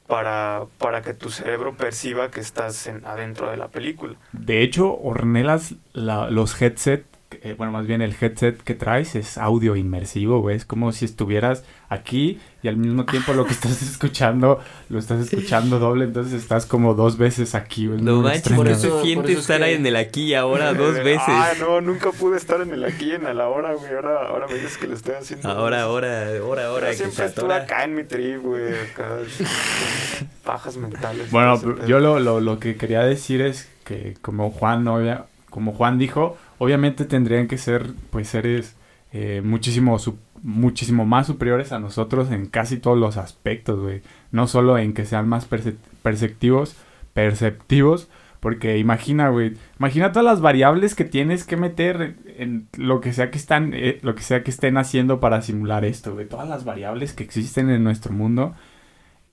para, 0.08 0.66
para 0.78 1.02
que 1.02 1.14
tu 1.14 1.30
cerebro 1.30 1.76
perciba 1.76 2.30
que 2.32 2.40
estás 2.40 2.88
en- 2.88 3.06
adentro 3.06 3.50
de 3.50 3.58
la 3.58 3.70
película. 3.70 4.16
De 4.34 4.62
hecho, 4.62 4.96
Ornelas, 4.98 5.76
la- 5.94 6.30
los 6.30 6.62
headset, 6.62 7.06
eh, 7.42 7.56
bueno, 7.58 7.72
más 7.72 7.88
bien 7.88 8.02
el 8.02 8.16
headset 8.20 8.62
que 8.62 8.76
traes 8.76 9.16
es 9.16 9.38
audio 9.38 9.76
inmersivo, 9.76 10.40
güey. 10.42 10.56
Es 10.56 10.66
como 10.66 10.92
si 10.92 11.06
estuvieras 11.06 11.64
aquí 11.90 12.40
y 12.66 12.68
al 12.68 12.78
mismo 12.78 13.06
tiempo 13.06 13.34
lo 13.34 13.46
que 13.46 13.52
estás 13.60 13.82
escuchando, 13.84 14.60
lo 14.90 14.98
estás 15.00 15.22
escuchando 15.32 15.78
doble, 15.78 16.06
entonces 16.06 16.34
estás 16.34 16.66
como 16.66 16.96
dos 16.96 17.18
veces 17.18 17.54
aquí, 17.54 17.86
güey. 17.88 18.02
No 18.02 18.22
manches, 18.22 18.54
por 18.54 18.68
eso 18.68 19.02
es 19.04 19.38
estar 19.38 19.62
que- 19.62 19.76
en 19.76 19.86
el 19.86 19.96
aquí 19.96 20.24
y 20.24 20.34
ahora 20.34 20.74
dos 20.74 20.96
veces. 20.96 21.22
Ah, 21.28 21.52
no, 21.60 21.80
nunca 21.82 22.12
pude 22.12 22.38
estar 22.38 22.60
en 22.62 22.72
el 22.74 22.84
aquí 22.84 23.06
y 23.06 23.12
en 23.12 23.28
el 23.28 23.40
ahora, 23.40 23.74
güey. 23.76 23.94
Ahora, 23.94 24.28
ahora 24.28 24.48
me 24.48 24.56
dices 24.56 24.78
que 24.78 24.88
lo 24.88 24.96
estoy 24.96 25.14
haciendo. 25.16 25.48
Ahora, 25.50 25.84
ahora, 25.84 26.28
ahora, 26.40 26.66
ahora. 26.68 26.94
Siempre 26.94 27.26
estuve 27.26 27.54
acá 27.54 27.84
en 27.84 27.96
mi 27.96 28.04
trip, 28.04 28.42
güey. 28.42 28.74
Acá. 28.92 29.18
Pajas 30.44 30.78
mentales. 30.78 31.32
Bueno, 31.32 31.60
yo 31.88 32.00
lo, 32.00 32.20
lo, 32.20 32.40
lo 32.40 32.60
que 32.60 32.76
quería 32.78 33.02
decir 33.02 33.42
es 33.42 33.70
que 33.84 34.16
como 34.22 34.52
Juan, 34.52 34.86
obvia- 34.88 35.26
como 35.50 35.72
Juan 35.74 35.98
dijo, 35.98 36.38
obviamente 36.58 37.06
tendrían 37.06 37.48
que 37.48 37.58
ser 37.58 37.92
pues 38.12 38.28
seres 38.30 38.76
eh, 39.14 39.42
muchísimo, 39.44 39.98
muchísimo 40.46 41.06
más 41.06 41.28
superiores 41.28 41.72
a 41.72 41.80
nosotros 41.80 42.32
en 42.32 42.46
casi 42.46 42.78
todos 42.78 42.98
los 42.98 43.18
aspectos, 43.18 43.80
güey. 43.80 44.02
No 44.32 44.48
solo 44.48 44.78
en 44.78 44.94
que 44.94 45.06
sean 45.06 45.28
más 45.28 45.50
perce- 45.50 45.76
perceptivos, 46.04 46.76
perceptivos, 47.14 48.08
Porque 48.42 48.78
imagina, 48.78 49.30
güey, 49.30 49.54
imagina 49.80 50.12
todas 50.12 50.26
las 50.26 50.40
variables 50.40 50.94
que 50.94 51.04
tienes 51.04 51.46
que 51.46 51.58
meter 51.58 52.16
en 52.38 52.68
lo 52.78 53.02
que 53.02 53.12
sea 53.12 53.32
que 53.32 53.40
están, 53.40 53.72
eh, 53.74 53.98
lo 54.04 54.14
que 54.14 54.22
sea 54.22 54.44
que 54.44 54.52
estén 54.52 54.78
haciendo 54.78 55.20
para 55.20 55.42
simular 55.42 55.84
esto, 55.84 56.14
güey. 56.14 56.28
Todas 56.28 56.48
las 56.48 56.64
variables 56.64 57.14
que 57.14 57.24
existen 57.24 57.72
en 57.72 57.84
nuestro 57.84 58.14
mundo. 58.14 58.54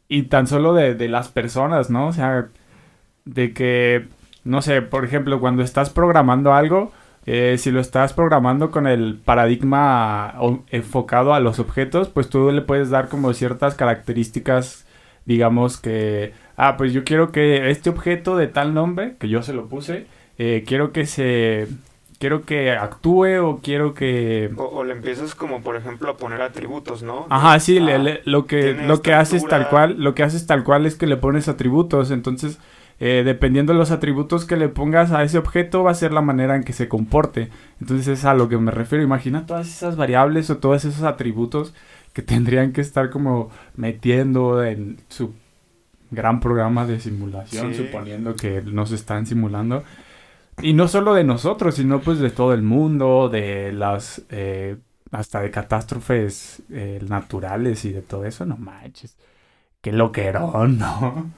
Y 0.08 0.24
tan 0.24 0.46
solo 0.46 0.72
de, 0.72 0.94
de 0.94 1.08
las 1.08 1.28
personas, 1.28 1.90
¿no? 1.90 2.06
O 2.06 2.12
sea, 2.14 2.48
de 3.26 3.52
que, 3.52 4.08
no 4.44 4.62
sé, 4.62 4.80
por 4.80 5.04
ejemplo, 5.04 5.40
cuando 5.40 5.62
estás 5.62 5.90
programando 5.90 6.54
algo, 6.54 6.90
eh, 7.26 7.56
si 7.58 7.70
lo 7.70 7.80
estás 7.80 8.12
programando 8.12 8.70
con 8.70 8.86
el 8.86 9.18
paradigma 9.24 10.34
enfocado 10.70 11.34
a 11.34 11.40
los 11.40 11.58
objetos, 11.58 12.08
pues 12.08 12.28
tú 12.28 12.50
le 12.50 12.62
puedes 12.62 12.90
dar 12.90 13.08
como 13.08 13.32
ciertas 13.32 13.74
características, 13.74 14.86
digamos 15.24 15.78
que, 15.78 16.32
ah, 16.56 16.76
pues 16.76 16.92
yo 16.92 17.04
quiero 17.04 17.32
que 17.32 17.70
este 17.70 17.90
objeto 17.90 18.36
de 18.36 18.48
tal 18.48 18.74
nombre, 18.74 19.14
que 19.18 19.28
yo 19.28 19.42
se 19.42 19.52
lo 19.52 19.66
puse, 19.68 20.06
eh, 20.38 20.64
quiero 20.66 20.92
que 20.92 21.06
se, 21.06 21.68
quiero 22.18 22.44
que 22.44 22.72
actúe 22.72 23.38
o 23.42 23.60
quiero 23.62 23.94
que... 23.94 24.50
O, 24.56 24.64
o 24.64 24.84
le 24.84 24.92
empiezas 24.92 25.34
como, 25.34 25.60
por 25.62 25.76
ejemplo, 25.76 26.10
a 26.10 26.16
poner 26.16 26.42
atributos, 26.42 27.02
¿no? 27.02 27.26
Ajá, 27.30 27.58
sí, 27.60 27.78
le- 27.80 27.94
Ah, 27.94 27.98
le- 27.98 28.20
lo 28.24 28.46
que, 28.46 28.74
lo 28.74 29.00
que 29.02 29.14
haces 29.14 29.46
tal 29.46 29.68
cual, 29.68 29.96
lo 29.98 30.14
que 30.14 30.22
haces 30.24 30.46
tal 30.46 30.64
cual 30.64 30.86
es 30.86 30.96
que 30.96 31.06
le 31.06 31.16
pones 31.16 31.48
atributos, 31.48 32.10
entonces 32.10 32.58
eh, 33.04 33.22
dependiendo 33.24 33.72
de 33.72 33.78
los 33.80 33.90
atributos 33.90 34.44
que 34.44 34.56
le 34.56 34.68
pongas 34.68 35.10
a 35.10 35.24
ese 35.24 35.36
objeto 35.38 35.82
va 35.82 35.90
a 35.90 35.94
ser 35.94 36.12
la 36.12 36.20
manera 36.20 36.54
en 36.54 36.62
que 36.62 36.72
se 36.72 36.88
comporte. 36.88 37.48
Entonces 37.80 38.06
es 38.06 38.24
a 38.24 38.34
lo 38.34 38.48
que 38.48 38.58
me 38.58 38.70
refiero. 38.70 39.02
Imagina 39.02 39.44
todas 39.44 39.66
esas 39.66 39.96
variables 39.96 40.50
o 40.50 40.58
todos 40.58 40.84
esos 40.84 41.02
atributos 41.02 41.74
que 42.12 42.22
tendrían 42.32 42.72
que 42.72 42.80
estar 42.80 43.10
como 43.10 43.50
metiendo 43.76 44.64
en 44.64 44.98
su 45.08 45.34
gran 46.12 46.38
programa 46.40 46.86
de 46.86 47.00
simulación, 47.00 47.74
Sí. 47.74 47.82
suponiendo 47.86 48.36
que 48.36 48.62
nos 48.62 48.92
están 48.92 49.26
simulando. 49.26 49.82
Y 50.62 50.74
no 50.74 50.86
solo 50.86 51.14
de 51.14 51.24
nosotros, 51.24 51.74
sino 51.74 52.00
pues 52.02 52.18
de 52.20 52.30
todo 52.30 52.52
el 52.54 52.62
mundo, 52.62 53.28
de 53.30 53.72
las... 53.72 54.22
eh, 54.30 54.76
hasta 55.10 55.40
de 55.42 55.50
catástrofes 55.50 56.62
eh, 56.70 57.00
naturales 57.08 57.84
y 57.84 57.92
de 57.92 58.00
todo 58.02 58.24
eso, 58.24 58.46
no 58.46 58.56
manches. 58.56 59.16
Qué 59.82 59.92
loquerón, 59.92 60.78
¿no? 60.78 61.30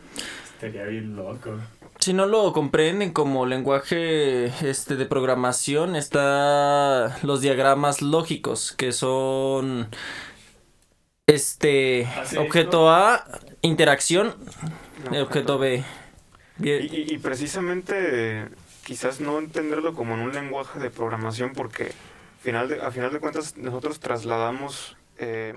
Estaría 0.54 0.84
bien 0.84 1.16
loco. 1.16 1.58
Si 1.98 2.12
no 2.12 2.26
lo 2.26 2.52
comprenden 2.52 3.12
como 3.12 3.46
lenguaje 3.46 4.46
este 4.68 4.96
de 4.96 5.06
programación, 5.06 5.96
está 5.96 7.16
los 7.22 7.40
diagramas 7.40 8.02
lógicos, 8.02 8.72
que 8.72 8.92
son 8.92 9.88
este 11.26 12.06
¿Hace 12.06 12.38
objeto 12.38 12.90
A, 12.90 13.24
interacción, 13.62 14.34
no, 15.10 15.22
objeto 15.22 15.58
B. 15.58 15.82
Y, 16.58 16.62
Bien. 16.62 16.88
y- 16.90 17.14
y 17.14 17.18
precisamente 17.18 18.46
quizás 18.84 19.20
no 19.20 19.38
entenderlo 19.38 19.94
como 19.94 20.14
en 20.14 20.20
un 20.20 20.34
lenguaje 20.34 20.78
de 20.78 20.90
programación 20.90 21.52
porque 21.54 21.92
final 22.40 22.68
de, 22.68 22.82
a 22.82 22.90
final 22.90 23.12
de 23.12 23.20
cuentas 23.20 23.56
nosotros 23.56 23.98
trasladamos 24.00 24.96
eh, 25.18 25.54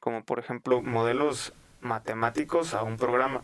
como 0.00 0.24
por 0.24 0.38
ejemplo 0.38 0.80
modelos 0.80 1.52
matemáticos 1.82 2.72
a 2.74 2.82
un 2.82 2.96
programa. 2.96 3.42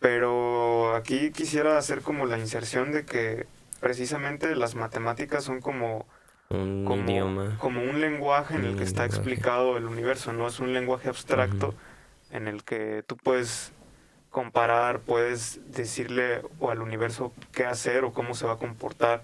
Pero 0.00 0.94
aquí 0.94 1.30
quisiera 1.30 1.78
hacer 1.78 2.02
como 2.02 2.26
la 2.26 2.38
inserción 2.38 2.92
de 2.92 3.04
que 3.04 3.46
precisamente 3.80 4.54
las 4.54 4.74
matemáticas 4.74 5.44
son 5.44 5.60
como, 5.60 6.06
Un 6.50 6.84
como, 6.84 7.10
idioma. 7.10 7.56
como 7.58 7.82
un 7.82 8.00
lenguaje 8.00 8.54
en 8.56 8.64
el 8.64 8.76
que 8.76 8.84
está 8.84 9.02
lenguaje. 9.02 9.20
explicado 9.20 9.76
el 9.76 9.86
universo, 9.86 10.32
no 10.32 10.46
es 10.46 10.60
un 10.60 10.72
lenguaje 10.72 11.08
abstracto 11.08 11.74
en 12.30 12.46
el 12.48 12.62
que 12.64 13.02
tú 13.06 13.16
puedes 13.16 13.72
comparar, 14.30 15.00
puedes 15.00 15.60
decirle 15.72 16.42
o 16.60 16.70
al 16.70 16.82
universo 16.82 17.32
qué 17.52 17.64
hacer 17.64 18.04
o 18.04 18.12
cómo 18.12 18.34
se 18.34 18.46
va 18.46 18.54
a 18.54 18.56
comportar 18.58 19.22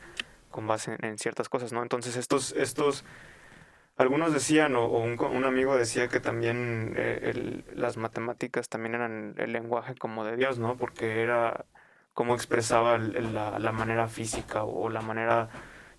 con 0.50 0.67
base 0.67 0.97
en, 1.00 1.05
en 1.05 1.19
ciertas 1.19 1.49
cosas, 1.50 1.73
¿no? 1.73 1.83
Entonces 1.83 2.17
estos, 2.17 2.52
estos, 2.52 3.05
algunos 3.97 4.33
decían, 4.33 4.75
o, 4.77 4.85
o 4.87 5.01
un, 5.01 5.17
co- 5.17 5.29
un 5.29 5.45
amigo 5.45 5.77
decía 5.77 6.09
que 6.09 6.21
también 6.21 6.95
eh, 6.97 7.21
el- 7.35 7.65
las 7.75 7.97
matemáticas 7.97 8.69
también 8.69 8.95
eran 8.95 9.35
el 9.39 9.53
lenguaje 9.53 9.95
como 9.95 10.25
de 10.25 10.37
Dios, 10.37 10.59
¿no? 10.59 10.77
Porque 10.77 11.23
era 11.23 11.65
cómo 12.15 12.35
expresaba 12.35 12.97
el- 12.97 13.17
el- 13.17 13.35
la, 13.35 13.59
la 13.59 13.73
manera 13.73 14.09
física 14.09 14.65
o 14.65 14.89
la 14.89 15.01
manera 15.03 15.49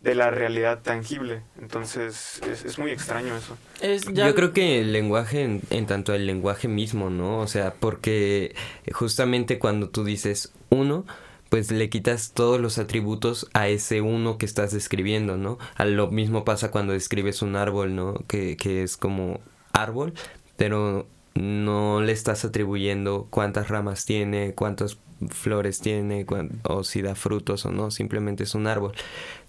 de 0.01 0.15
la 0.15 0.29
realidad 0.31 0.81
tangible. 0.81 1.43
Entonces 1.61 2.41
es, 2.49 2.65
es 2.65 2.77
muy 2.77 2.91
extraño 2.91 3.37
eso. 3.37 3.57
Es 3.81 4.03
ya- 4.11 4.27
Yo 4.27 4.35
creo 4.35 4.51
que 4.51 4.81
el 4.81 4.91
lenguaje, 4.91 5.43
en, 5.43 5.61
en 5.69 5.85
tanto 5.85 6.13
el 6.13 6.27
lenguaje 6.27 6.67
mismo, 6.67 7.09
¿no? 7.09 7.39
O 7.39 7.47
sea, 7.47 7.73
porque 7.79 8.53
justamente 8.91 9.59
cuando 9.59 9.89
tú 9.89 10.03
dices 10.03 10.51
uno, 10.69 11.05
pues 11.53 11.69
le 11.69 11.87
quitas 11.87 12.31
todos 12.33 12.59
los 12.59 12.79
atributos 12.79 13.47
a 13.53 13.67
ese 13.67 14.01
uno 14.01 14.39
que 14.39 14.45
estás 14.47 14.71
describiendo, 14.73 15.37
¿no? 15.37 15.59
A 15.75 15.85
lo 15.85 16.09
mismo 16.09 16.45
pasa 16.45 16.71
cuando 16.71 16.93
describes 16.93 17.43
un 17.43 17.55
árbol, 17.55 17.93
¿no? 17.95 18.15
Que, 18.27 18.57
que 18.57 18.81
es 18.81 18.97
como 18.97 19.39
árbol, 19.71 20.15
pero 20.57 21.05
no 21.35 22.01
le 22.01 22.11
estás 22.11 22.43
atribuyendo 22.43 23.27
cuántas 23.29 23.67
ramas 23.69 24.03
tiene, 24.05 24.55
cuántas 24.55 24.97
flores 25.29 25.79
tiene, 25.79 26.25
cuán- 26.25 26.59
o 26.63 26.83
si 26.83 27.03
da 27.03 27.13
frutos 27.13 27.67
o 27.67 27.71
no, 27.71 27.91
simplemente 27.91 28.45
es 28.45 28.55
un 28.55 28.65
árbol. 28.65 28.93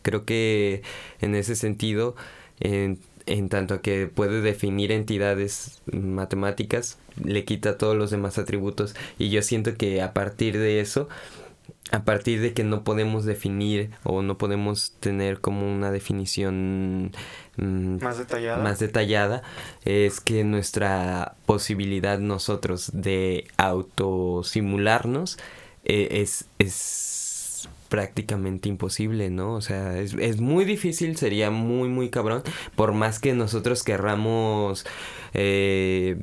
Creo 0.03 0.27
que 0.27 0.83
en 1.23 1.35
ese 1.35 1.57
sentido, 1.57 2.17
en, 2.61 2.99
en 3.25 3.49
tanto 3.49 3.81
que 3.81 4.09
puede 4.09 4.43
definir 4.43 4.93
entidades 4.93 5.81
matemáticas, 5.91 6.99
le 7.23 7.47
quita 7.47 7.79
todos 7.79 7.97
los 7.97 8.11
demás 8.11 8.37
atributos 8.37 8.95
y 9.19 9.31
yo 9.31 9.41
siento 9.41 9.77
que 9.77 10.03
a 10.03 10.13
partir 10.13 10.59
de 10.59 10.81
eso, 10.81 11.09
a 11.91 12.05
partir 12.05 12.41
de 12.41 12.55
que 12.55 12.64
no 12.64 12.83
podemos 12.83 13.25
definir 13.25 13.91
o 14.05 14.23
no 14.23 14.38
podemos 14.38 14.93
tener 15.00 15.41
como 15.41 15.71
una 15.73 15.91
definición 15.91 17.12
mm, 17.57 18.03
Más 18.03 18.19
detallada. 18.19 18.62
más 18.62 18.79
detallada 18.79 19.43
es 19.85 20.21
que 20.21 20.45
nuestra 20.45 21.37
posibilidad 21.47 22.19
nosotros 22.19 22.91
de 22.95 23.47
autosimularnos 23.59 25.38
eh, 25.85 26.09
es, 26.23 26.47
es 26.59 27.69
prácticamente 27.91 28.69
imposible, 28.69 29.31
¿no? 29.31 29.55
O 29.55 29.61
sea, 29.61 29.99
es, 29.99 30.14
es 30.14 30.41
muy 30.41 30.64
difícil, 30.64 31.17
sería 31.17 31.50
muy, 31.50 31.88
muy 31.88 32.09
cabrón, 32.09 32.43
por 32.75 32.93
más 32.93 33.21
que 33.21 33.35
nosotros 33.35 33.85
querramos 33.85 34.87
eh, 35.35 36.17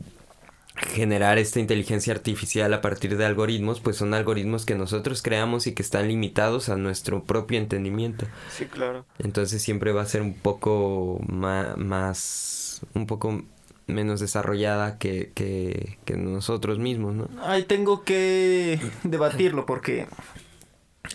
generar 0.88 1.38
esta 1.38 1.60
inteligencia 1.60 2.14
artificial 2.14 2.74
a 2.74 2.82
partir 2.82 3.18
de 3.18 3.26
algoritmos, 3.26 3.80
pues 3.80 3.98
son 3.98 4.14
algoritmos 4.14 4.66
que 4.66 4.76
nosotros 4.76 5.22
creamos 5.22 5.68
y 5.68 5.74
que 5.74 5.82
están 5.82 6.08
limitados 6.08 6.70
a 6.70 6.76
nuestro 6.78 7.24
propio 7.24 7.58
entendimiento. 7.60 8.26
Sí, 8.56 8.66
claro. 8.66 9.06
Entonces 9.20 9.62
siempre 9.62 9.92
va 9.92 10.02
a 10.02 10.06
ser 10.06 10.22
un 10.22 10.34
poco 10.34 11.20
ma- 11.28 11.76
más, 11.78 12.82
un 12.94 13.08
poco 13.08 13.44
menos 13.88 14.20
desarrollada 14.20 14.98
que, 14.98 15.32
que, 15.36 15.98
que 16.06 16.16
nosotros 16.16 16.80
mismos, 16.80 17.14
¿no? 17.14 17.28
Ahí 17.44 17.64
tengo 17.64 18.04
que 18.04 18.80
debatirlo 19.04 19.66
porque 19.66 20.08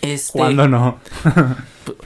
este 0.01 0.37
¿Cuándo 0.37 0.67
no? 0.67 0.99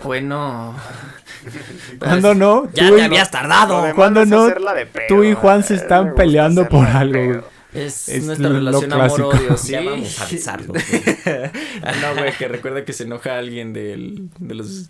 bueno 0.03 0.75
¿Cuándo 1.99 2.35
no? 2.35 2.69
Ya 2.73 2.87
Tú 2.89 2.95
te 2.95 3.01
y- 3.01 3.05
habías 3.05 3.31
tardado. 3.31 3.95
¿Cuándo 3.95 4.25
no? 4.25 4.43
hacerla 4.43 4.73
de 4.73 4.85
pedo, 4.85 5.05
Tú 5.07 5.23
y 5.23 5.33
Juan 5.33 5.61
¿eh? 5.61 5.63
se 5.63 5.75
están 5.75 6.13
peleando 6.15 6.69
por 6.69 6.85
algo, 6.87 7.43
es, 7.73 8.09
Es 8.09 8.23
nuestra 8.25 8.49
relación 8.49 8.93
amor-odio, 8.93 9.57
¿sí? 9.57 9.71
Ya 9.71 9.81
vamos 9.81 10.19
a 10.19 10.25
avisarlo. 10.25 10.73
no, 12.01 12.15
güey, 12.17 12.33
que 12.37 12.47
recuerda 12.47 12.85
que 12.85 12.93
se 12.93 13.03
enoja 13.03 13.37
alguien 13.37 13.73
del, 13.73 14.29
de 14.39 14.55
los... 14.55 14.89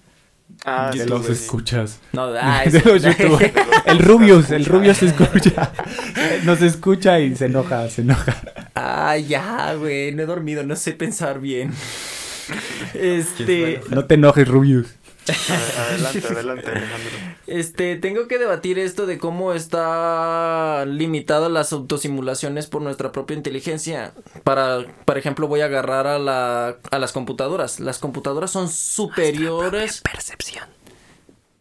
Ah, 0.66 0.92
de 0.94 1.06
los 1.06 1.30
escuchas. 1.30 2.00
No, 2.12 2.24
ah, 2.40 2.64
de 2.66 2.82
los 2.82 3.02
youtubers. 3.02 3.54
El 3.86 4.00
Rubius, 4.00 4.52
el 4.52 4.66
Rubius 4.66 4.98
se 4.98 5.06
escucha. 5.06 5.72
Nos 6.44 6.62
escucha 6.62 7.20
y 7.22 7.34
se 7.38 7.46
enoja, 7.46 7.90
se 7.90 8.02
enoja. 8.02 8.36
Ah, 8.76 9.16
ya, 9.16 9.74
güey, 9.76 10.12
no 10.14 10.24
he 10.24 10.26
dormido, 10.26 10.64
no 10.64 10.76
sé 10.76 10.92
pensar 10.92 11.40
bien. 11.40 11.72
Este, 12.94 13.82
No 13.90 14.06
te 14.06 14.16
enojes, 14.16 14.48
Rubius. 14.48 14.88
A- 15.28 15.82
Adelante, 15.84 16.28
adelante, 16.28 16.68
Alejandro. 16.68 17.10
este, 17.46 17.96
tengo 17.96 18.28
que 18.28 18.40
debatir 18.40 18.80
esto 18.80 19.06
de 19.06 19.20
cómo 19.20 19.54
está 19.54 20.84
limitadas 20.88 21.52
las 21.52 21.72
autosimulaciones 21.74 22.66
por 22.68 22.82
nuestra 22.82 23.12
propia 23.12 23.38
inteligencia. 23.38 24.14
Para, 24.44 24.80
por 25.06 25.18
ejemplo, 25.20 25.48
voy 25.48 25.62
a 25.62 25.66
agarrar 25.66 26.08
a 26.08 26.18
la, 26.18 26.78
a 26.90 27.00
las 27.00 27.12
computadoras. 27.12 27.80
Las 27.80 28.00
computadoras 28.00 28.50
son 28.52 28.68
superiores. 28.68 30.02
Percepción. 30.02 30.66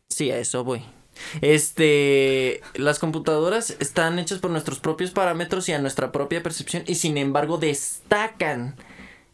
Sí, 0.09 0.31
a 0.31 0.39
eso 0.39 0.65
voy. 0.65 0.83
Este, 1.43 2.63
las 2.75 2.99
computadoras 2.99 3.77
están 3.79 4.19
hechas 4.19 4.39
por 4.39 4.51
nuestros 4.51 4.81
propios 4.81 5.11
parámetros 5.11 5.69
y 5.69 5.73
a 5.73 5.79
nuestra 5.79 6.13
propia 6.13 6.43
percepción 6.43 6.83
y 6.87 6.95
sin 6.95 7.19
embargo 7.19 7.59
destacan 7.59 8.75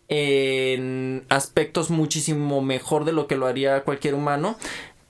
en 0.09 1.25
aspectos 1.29 1.91
muchísimo 1.91 2.63
mejor 2.63 3.05
de 3.05 3.13
lo 3.13 3.27
que 3.27 3.37
lo 3.37 3.47
haría 3.47 3.83
cualquier 3.83 4.15
humano, 4.15 4.57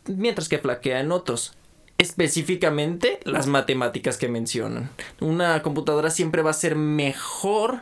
mientras 0.06 0.48
que 0.48 0.58
flaquea 0.58 1.00
en 1.00 1.12
otros. 1.12 1.52
Específicamente 1.98 3.20
las 3.24 3.46
matemáticas 3.46 4.18
que 4.18 4.28
mencionan. 4.28 4.90
Una 5.20 5.62
computadora 5.62 6.10
siempre 6.10 6.42
va 6.42 6.50
a 6.50 6.54
ser 6.54 6.76
mejor 6.76 7.80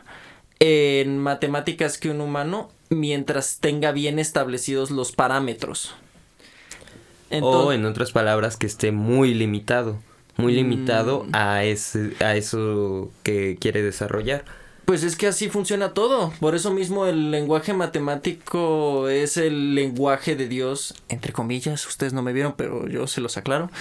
en 0.59 1.19
matemáticas 1.19 1.97
que 1.97 2.09
un 2.09 2.21
humano 2.21 2.69
mientras 2.89 3.59
tenga 3.59 3.91
bien 3.91 4.19
establecidos 4.19 4.91
los 4.91 5.11
parámetros. 5.11 5.95
o 7.41 7.73
en 7.73 7.85
otras 7.85 8.11
palabras, 8.11 8.55
que 8.55 8.67
esté 8.67 8.91
muy 8.91 9.33
limitado. 9.33 9.97
Muy 10.37 10.53
limitado 10.53 11.23
Mm. 11.23 11.29
a, 11.33 11.63
ese, 11.63 12.11
a 12.23 12.35
eso 12.35 13.11
que 13.23 13.57
quiere 13.59 13.81
desarrollar. 13.81 14.45
Pues 14.85 15.03
es 15.03 15.15
que 15.15 15.27
así 15.27 15.49
funciona 15.49 15.93
todo. 15.93 16.31
Por 16.39 16.53
eso 16.55 16.71
mismo 16.71 17.07
el 17.07 17.31
lenguaje 17.31 17.73
matemático 17.73 19.09
es 19.09 19.35
el 19.37 19.73
lenguaje 19.75 20.35
de 20.35 20.47
Dios, 20.47 20.93
entre 21.09 21.33
comillas. 21.33 21.85
Ustedes 21.87 22.13
no 22.13 22.21
me 22.21 22.33
vieron, 22.33 22.53
pero 22.55 22.87
yo 22.87 23.07
se 23.07 23.19
los 23.21 23.35
aclaro. 23.37 23.71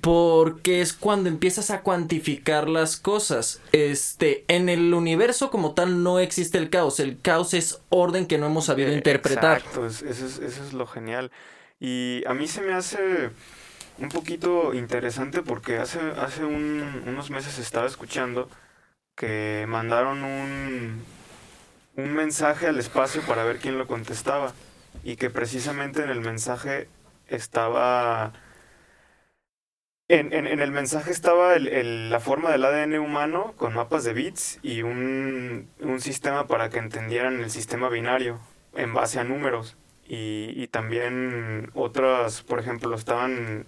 Porque 0.00 0.80
es 0.80 0.94
cuando 0.94 1.28
empiezas 1.28 1.70
a 1.70 1.82
cuantificar 1.82 2.68
las 2.70 2.96
cosas. 2.96 3.60
Este, 3.72 4.44
en 4.48 4.70
el 4.70 4.94
universo 4.94 5.50
como 5.50 5.74
tal 5.74 6.02
no 6.02 6.18
existe 6.18 6.56
el 6.56 6.70
caos. 6.70 7.00
El 7.00 7.20
caos 7.20 7.52
es 7.52 7.80
orden 7.90 8.26
que 8.26 8.38
no 8.38 8.46
hemos 8.46 8.64
sabido 8.66 8.88
Eh, 8.90 8.94
interpretar. 8.94 9.58
Exacto, 9.58 9.86
es- 9.86 10.00
eso 10.02 10.24
es, 10.26 10.38
eso 10.38 10.64
es 10.64 10.72
lo 10.72 10.86
genial. 10.86 11.30
Y 11.78 12.22
a 12.26 12.32
mí 12.32 12.46
se 12.48 12.62
me 12.62 12.72
hace 12.72 13.28
un 13.98 14.08
poquito 14.08 14.72
interesante 14.72 15.42
porque 15.42 15.76
hace, 15.76 15.98
hace 16.18 16.44
un- 16.44 17.02
unos 17.06 17.28
meses 17.28 17.58
estaba 17.58 17.86
escuchando 17.86 18.48
que 19.20 19.66
mandaron 19.68 20.24
un, 20.24 21.04
un 21.96 22.14
mensaje 22.14 22.66
al 22.68 22.78
espacio 22.78 23.20
para 23.20 23.44
ver 23.44 23.58
quién 23.58 23.76
lo 23.76 23.86
contestaba. 23.86 24.54
Y 25.04 25.16
que 25.16 25.28
precisamente 25.28 26.02
en 26.02 26.08
el 26.08 26.22
mensaje 26.22 26.88
estaba... 27.28 28.32
En, 30.08 30.32
en- 30.32 30.46
el 30.46 30.72
mensaje 30.72 31.10
estaba 31.10 31.56
la 31.58 32.18
forma 32.20 32.50
del 32.50 32.64
ADN 32.64 32.98
humano 32.98 33.52
con 33.58 33.74
mapas 33.74 34.04
de 34.04 34.14
bits 34.14 34.58
y 34.62 34.80
un, 34.82 35.68
un 35.80 36.00
sistema 36.00 36.46
para 36.46 36.70
que 36.70 36.78
entendieran 36.78 37.40
el 37.40 37.50
sistema 37.50 37.90
binario 37.90 38.40
en 38.74 38.94
base 38.94 39.20
a 39.20 39.24
números. 39.24 39.76
Y, 40.08 40.52
y 40.56 40.66
también 40.68 41.70
otras, 41.74 42.42
por 42.42 42.58
ejemplo, 42.58 42.94
estaban 42.96 43.66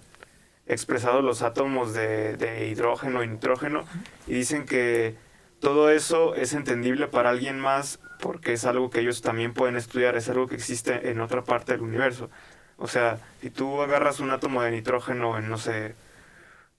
expresados 0.67 1.23
los 1.23 1.43
átomos 1.43 1.93
de, 1.93 2.37
de 2.39 2.69
hidrógeno 2.69 3.23
y 3.23 3.29
nitrógeno 3.29 3.85
y 4.27 4.35
dicen 4.35 4.65
que 4.65 5.17
todo 5.63 5.91
eso 5.91 6.35
es 6.35 6.55
entendible 6.55 7.07
para 7.07 7.31
alguien 7.31 7.61
más 7.61 8.01
porque 8.21 8.53
es 8.53 8.65
algo 8.65 8.91
que 8.91 8.99
ellos 8.99 9.23
también 9.23 9.55
pueden 9.55 9.77
estudiar, 9.77 10.17
es 10.17 10.29
algo 10.29 10.49
que 10.49 10.57
existe 10.57 11.11
en 11.11 11.21
otra 11.21 11.45
parte 11.45 11.73
del 11.73 11.83
universo. 11.83 12.31
O 12.77 12.89
sea, 12.89 13.19
si 13.41 13.49
tú 13.51 13.81
agarras 13.81 14.19
un 14.19 14.33
átomo 14.33 14.63
de 14.63 14.73
nitrógeno 14.73 15.39
en, 15.39 15.49
no 15.49 15.59
sé, 15.59 15.95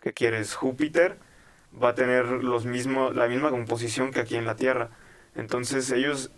¿qué 0.01 0.11
quieres? 0.11 0.53
Júpiter, 0.53 1.17
va 1.81 1.89
a 1.89 1.95
tener 1.95 2.25
los 2.25 2.65
mismos, 2.65 3.15
la 3.15 3.27
misma 3.27 3.51
composición 3.51 4.11
que 4.11 4.19
aquí 4.19 4.35
en 4.35 4.45
la 4.45 4.57
Tierra. 4.57 4.89
Entonces 5.33 5.89
ellos 5.91 6.31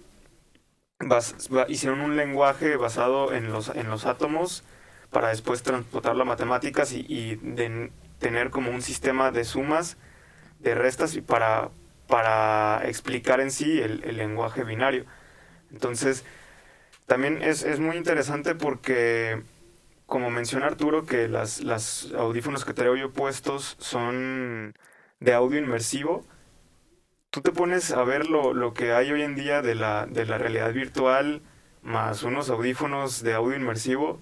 hicieron 1.68 2.02
un 2.02 2.16
lenguaje 2.16 2.78
basado 2.78 3.34
en 3.34 3.52
los, 3.52 3.70
en 3.70 3.90
los 3.90 4.06
átomos 4.06 4.64
para 5.10 5.30
después 5.30 5.64
transportarlo 5.64 6.22
a 6.22 6.26
matemáticas 6.26 6.92
y, 6.94 7.40
tener 8.20 8.50
como 8.52 8.70
un 8.70 8.82
sistema 8.84 9.32
de 9.32 9.44
sumas, 9.44 9.98
de 10.60 10.76
restas 10.76 11.16
y 11.16 11.22
para, 11.22 11.70
para 12.08 12.82
explicar 12.88 13.40
en 13.42 13.52
sí 13.52 13.80
el, 13.82 14.02
lenguaje 14.18 14.64
binario. 14.64 15.06
Entonces, 15.72 16.26
también 17.08 17.42
es, 17.44 17.64
es 17.64 17.80
muy 17.80 17.98
interesante 17.98 18.56
porque, 18.56 19.44
como 20.08 20.32
menciona 20.32 20.68
Arturo, 20.68 21.06
que 21.06 21.28
las, 21.30 21.62
las 21.64 22.12
audífonos 22.18 22.66
que 22.66 22.74
traigo 22.74 22.96
yo 22.98 23.14
puestos 23.14 23.78
son 23.80 24.76
de 25.20 25.34
audio 25.34 25.60
inmersivo. 25.60 26.26
Tú 27.30 27.42
te 27.42 27.52
pones 27.52 27.92
a 27.92 28.04
ver 28.04 28.28
lo, 28.30 28.54
lo 28.54 28.74
que 28.74 28.94
hay 28.94 29.12
hoy 29.12 29.22
en 29.22 29.36
día 29.36 29.62
de 29.62 29.76
la, 29.76 30.06
de 30.06 30.26
la 30.26 30.38
realidad 30.38 30.72
virtual 30.74 31.42
más 31.82 32.24
unos 32.24 32.50
audífonos 32.50 33.22
de 33.24 33.34
audio 33.34 33.56
inmersivo 33.58 34.20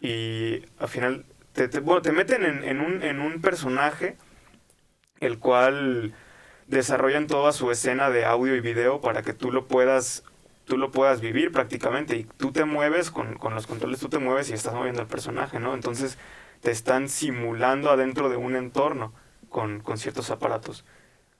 y 0.00 0.64
al 0.78 0.88
final 0.88 1.26
te, 1.54 1.68
te- 1.68 1.80
bueno, 1.80 2.02
te 2.02 2.12
meten 2.12 2.44
en, 2.44 2.64
en 2.64 2.80
un, 2.80 3.02
en 3.02 3.20
un 3.20 3.40
personaje 3.42 4.16
el 5.20 5.38
cual 5.38 6.14
desarrollan 6.70 7.26
toda 7.26 7.52
su 7.52 7.70
escena 7.70 8.10
de 8.10 8.24
audio 8.24 8.54
y 8.56 8.60
video 8.60 9.00
para 9.00 9.22
que 9.22 9.32
tú 9.34 9.52
lo 9.52 9.66
puedas 9.68 10.24
tú 10.66 10.78
lo 10.78 10.92
puedas 10.92 11.20
vivir 11.20 11.52
prácticamente. 11.52 12.16
Y 12.16 12.24
tú 12.24 12.52
te 12.52 12.64
mueves 12.64 13.10
con, 13.10 13.36
con 13.38 13.54
los 13.54 13.66
controles 13.66 14.00
tú 14.00 14.08
te 14.08 14.18
mueves 14.18 14.50
y 14.50 14.54
estás 14.54 14.74
moviendo 14.74 15.00
al 15.02 15.08
personaje 15.08 15.60
no 15.60 15.74
entonces 15.74 16.18
te 16.62 16.70
están 16.70 17.08
simulando 17.08 17.90
adentro 17.90 18.28
de 18.30 18.36
un 18.36 18.56
entorno 18.56 19.12
con, 19.48 19.80
con 19.80 19.98
ciertos 19.98 20.30
aparatos. 20.30 20.84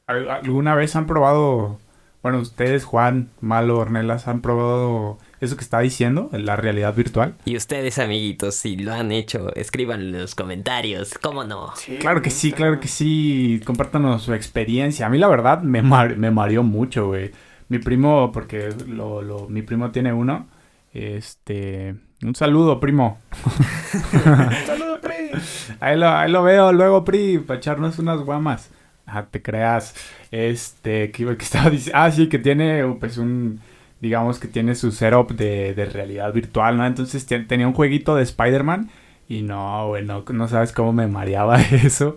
¿Al- 0.06 0.30
¿Alguna 0.30 0.74
vez 0.74 0.96
han 0.96 1.06
probado, 1.06 1.78
bueno, 2.22 2.38
ustedes, 2.40 2.84
Juan, 2.84 3.30
Malo, 3.40 3.78
Ornelas, 3.78 4.28
han 4.28 4.40
probado 4.40 5.18
eso 5.40 5.56
que 5.56 5.62
está 5.64 5.80
diciendo, 5.80 6.28
la 6.32 6.56
realidad 6.56 6.94
virtual? 6.94 7.34
Y 7.44 7.56
ustedes, 7.56 7.98
amiguitos, 7.98 8.54
si 8.54 8.76
lo 8.76 8.92
han 8.92 9.10
hecho, 9.12 9.54
escriban 9.54 10.00
en 10.00 10.12
los 10.20 10.34
comentarios. 10.34 11.14
¿Cómo 11.22 11.44
no? 11.44 11.72
Sí, 11.76 11.96
Claro 11.98 12.22
que 12.22 12.30
sí, 12.30 12.52
claro 12.52 12.78
que 12.80 12.88
sí. 12.88 13.60
Compártanos 13.64 14.22
su 14.22 14.34
experiencia. 14.34 15.06
A 15.06 15.08
mí 15.10 15.18
la 15.18 15.28
verdad 15.28 15.62
me, 15.62 15.82
mar- 15.82 16.16
me 16.16 16.30
mareó 16.30 16.62
mucho, 16.62 17.06
güey. 17.08 17.30
Mi 17.68 17.78
primo, 17.78 18.30
porque 18.32 18.70
lo, 18.88 19.22
lo- 19.22 19.48
mi 19.48 19.62
primo 19.62 19.90
tiene 19.90 20.12
uno. 20.12 20.46
Este... 20.92 21.94
Un 22.22 22.34
saludo, 22.34 22.78
primo. 22.80 23.18
Saludos, 24.66 24.98
Pri. 25.00 25.14
Ahí 25.80 25.96
lo, 25.96 26.08
ahí 26.08 26.30
lo 26.30 26.42
veo 26.42 26.72
luego, 26.72 27.04
Pri, 27.04 27.38
para 27.38 27.58
echarnos 27.58 27.98
unas 27.98 28.20
guamas. 28.20 28.70
Ah, 29.06 29.24
te 29.30 29.40
creas. 29.40 29.94
Este, 30.30 31.10
que, 31.10 31.24
que 31.36 31.44
estaba 31.44 31.70
diciendo. 31.70 31.98
Ah, 31.98 32.10
sí, 32.10 32.28
que 32.28 32.38
tiene, 32.38 32.84
pues, 33.00 33.16
un. 33.18 33.60
Digamos 34.00 34.38
que 34.38 34.48
tiene 34.48 34.74
su 34.74 34.92
setup 34.92 35.32
de, 35.32 35.74
de 35.74 35.84
realidad 35.86 36.32
virtual, 36.32 36.76
¿no? 36.76 36.86
Entonces 36.86 37.26
te- 37.26 37.40
tenía 37.40 37.66
un 37.68 37.74
jueguito 37.74 38.16
de 38.16 38.22
Spider-Man. 38.22 38.90
Y 39.28 39.42
no, 39.42 39.88
güey, 39.88 40.04
no, 40.04 40.48
sabes 40.48 40.72
cómo 40.72 40.92
me 40.92 41.06
mareaba 41.06 41.60
eso. 41.72 42.16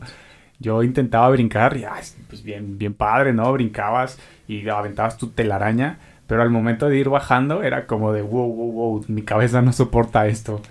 Yo 0.60 0.84
intentaba 0.84 1.30
brincar 1.30 1.76
y, 1.78 1.84
ay, 1.86 2.04
pues, 2.30 2.44
bien, 2.44 2.78
bien 2.78 2.94
padre, 2.94 3.34
¿no? 3.34 3.52
Brincabas 3.54 4.20
y 4.48 4.68
aventabas 4.70 5.18
tu 5.18 5.30
telaraña. 5.30 6.00
Pero 6.28 6.42
al 6.42 6.50
momento 6.50 6.88
de 6.90 6.98
ir 6.98 7.10
bajando 7.10 7.64
era 7.64 7.86
como 7.86 8.14
de 8.14 8.22
wow, 8.22 8.48
wow, 8.54 8.72
wow, 8.72 9.06
mi 9.10 9.24
cabeza 9.24 9.62
no 9.62 9.74
soporta 9.74 10.26
esto. 10.28 10.62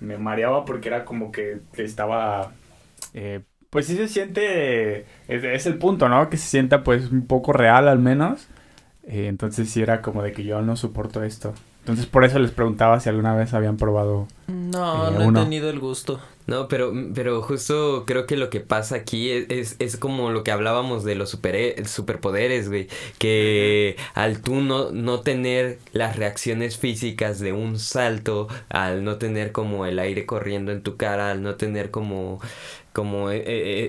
Me 0.00 0.16
mareaba 0.18 0.64
porque 0.64 0.88
era 0.88 1.04
como 1.04 1.30
que 1.30 1.60
estaba 1.76 2.52
eh, 3.14 3.40
pues 3.70 3.86
sí 3.86 3.96
se 3.96 4.08
siente, 4.08 5.00
es, 5.28 5.44
es 5.44 5.66
el 5.66 5.78
punto, 5.78 6.08
¿no? 6.08 6.28
Que 6.30 6.36
se 6.36 6.48
sienta 6.48 6.82
pues 6.84 7.10
un 7.10 7.26
poco 7.26 7.52
real 7.52 7.88
al 7.88 7.98
menos. 7.98 8.48
Eh, 9.04 9.26
entonces 9.26 9.68
sí 9.70 9.82
era 9.82 10.02
como 10.02 10.22
de 10.22 10.32
que 10.32 10.44
yo 10.44 10.62
no 10.62 10.76
soporto 10.76 11.22
esto. 11.22 11.54
Entonces 11.80 12.06
por 12.06 12.24
eso 12.24 12.38
les 12.38 12.52
preguntaba 12.52 13.00
si 13.00 13.08
alguna 13.08 13.34
vez 13.34 13.54
habían 13.54 13.76
probado. 13.76 14.28
No, 14.48 15.08
Eh, 15.08 15.18
no 15.18 15.26
uno. 15.26 15.40
he 15.40 15.44
tenido 15.44 15.70
el 15.70 15.78
gusto. 15.78 16.20
No, 16.46 16.66
pero, 16.66 16.92
pero 17.14 17.40
justo 17.40 18.02
creo 18.04 18.26
que 18.26 18.36
lo 18.36 18.50
que 18.50 18.58
pasa 18.58 18.96
aquí 18.96 19.30
es, 19.30 19.46
es, 19.48 19.76
es 19.78 19.96
como 19.96 20.30
lo 20.30 20.42
que 20.42 20.50
hablábamos 20.50 21.04
de 21.04 21.14
los 21.14 21.30
super, 21.30 21.86
superpoderes, 21.86 22.68
güey. 22.68 22.88
Que 23.18 23.96
al 24.14 24.40
tú 24.42 24.56
no, 24.60 24.90
no 24.90 25.20
tener 25.20 25.78
las 25.92 26.16
reacciones 26.16 26.76
físicas 26.78 27.38
de 27.38 27.52
un 27.52 27.78
salto, 27.78 28.48
al 28.70 29.04
no 29.04 29.16
tener 29.18 29.52
como 29.52 29.86
el 29.86 30.00
aire 30.00 30.26
corriendo 30.26 30.72
en 30.72 30.82
tu 30.82 30.96
cara, 30.96 31.30
al 31.30 31.42
no 31.42 31.54
tener 31.54 31.90
como 31.92 32.40
como 32.92 33.30
eh, 33.30 33.42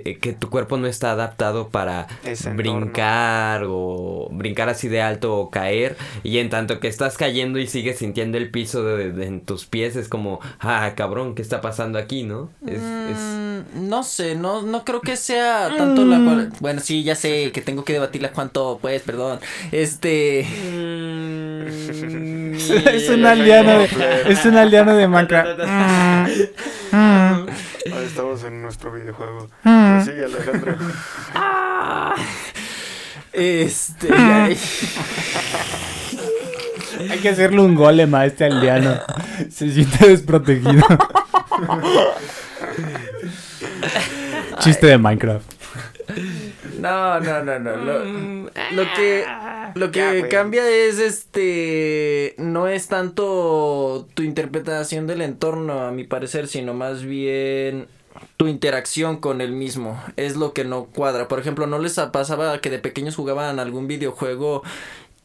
eh, 0.06 0.18
que 0.22 0.32
tu 0.32 0.50
cuerpo 0.50 0.78
no 0.78 0.88
está 0.88 1.12
adaptado 1.12 1.68
para 1.68 2.08
brincar 2.56 3.64
o 3.68 4.30
brincar 4.32 4.70
así 4.70 4.88
de 4.88 5.02
alto 5.02 5.36
o 5.38 5.50
caer 5.52 5.98
y 6.24 6.38
en 6.38 6.50
tanto 6.50 6.80
que 6.80 6.88
estás 6.88 7.18
cayendo 7.18 7.60
y 7.60 7.68
sigues 7.68 7.98
sintiendo 7.98 8.38
el 8.38 8.50
piso 8.50 8.84
de, 8.84 9.12
de- 9.12 9.26
en 9.26 9.42
tus 9.42 9.66
pies 9.66 9.98
es 9.98 10.08
como 10.08 10.40
ah 10.60 10.92
cabrón 10.96 11.36
qué 11.36 11.42
está 11.42 11.62
pasando 11.62 11.98
aquí 12.00 12.24
no 12.24 12.50
es, 12.66 12.82
es- 12.82 13.44
Mm, 13.64 13.90
no 13.90 14.04
sé, 14.04 14.36
no, 14.36 14.62
no 14.62 14.84
creo 14.84 15.02
que 15.02 15.16
sea 15.16 15.70
tanto 15.78 16.06
la 16.06 16.18
cual... 16.18 16.52
Bueno, 16.60 16.82
sí, 16.82 17.04
ya 17.04 17.16
sé 17.16 17.52
que 17.52 17.62
tengo 17.62 17.84
que 17.84 17.94
debatirla 17.94 18.32
cuánto, 18.32 18.80
pues, 18.82 19.02
perdón. 19.04 19.40
Este... 19.72 20.40
es 22.96 23.10
un 23.10 23.26
aldeano 23.26 23.80
de, 23.80 23.90
es 24.28 24.46
un 24.46 24.58
aldeano 24.58 24.96
de 24.96 25.08
Minecraft. 25.08 25.60
Ahí 26.92 28.06
estamos 28.06 28.44
en 28.44 28.62
nuestro 28.62 28.92
videojuego. 28.92 29.50
Pero 29.64 30.06
sigue, 30.06 30.26
Alejandro. 30.26 30.76
Este... 33.34 34.10
Hay 37.10 37.20
que 37.20 37.30
hacerle 37.30 37.62
un 37.62 37.76
golem 37.76 38.14
a 38.16 38.26
este 38.26 38.46
aldeano. 38.46 39.00
Se 39.50 39.72
siente 39.72 40.08
desprotegido. 40.08 40.84
Chiste 44.60 44.88
de 44.88 44.98
Minecraft. 44.98 45.52
No, 46.80 47.20
no, 47.20 47.44
no, 47.44 47.60
no. 47.60 47.76
Lo, 47.78 48.04
lo 48.72 48.86
que, 48.96 49.26
lo 49.76 49.92
que 49.92 50.28
cambia 50.30 50.70
es 50.70 51.00
este. 51.00 52.36
No 52.38 52.68
es 52.68 52.88
tanto 52.88 54.08
tu 54.14 54.24
interpretación 54.24 55.08
del 55.08 55.22
entorno, 55.22 55.84
a 55.84 55.92
mi 55.92 56.04
parecer, 56.04 56.48
sino 56.48 56.74
más 56.74 57.04
bien 57.04 57.88
tu 58.38 58.48
interacción 58.48 59.18
con 59.18 59.42
el 59.42 59.54
mismo. 59.54 60.02
Es 60.18 60.36
lo 60.36 60.54
que 60.54 60.66
no 60.66 60.86
cuadra. 60.86 61.28
Por 61.28 61.40
ejemplo, 61.40 61.68
¿no 61.68 61.80
les 61.80 61.94
pasaba 62.12 62.60
que 62.60 62.70
de 62.70 62.80
pequeños 62.80 63.16
jugaban 63.16 63.60
algún 63.60 63.88
videojuego 63.88 64.64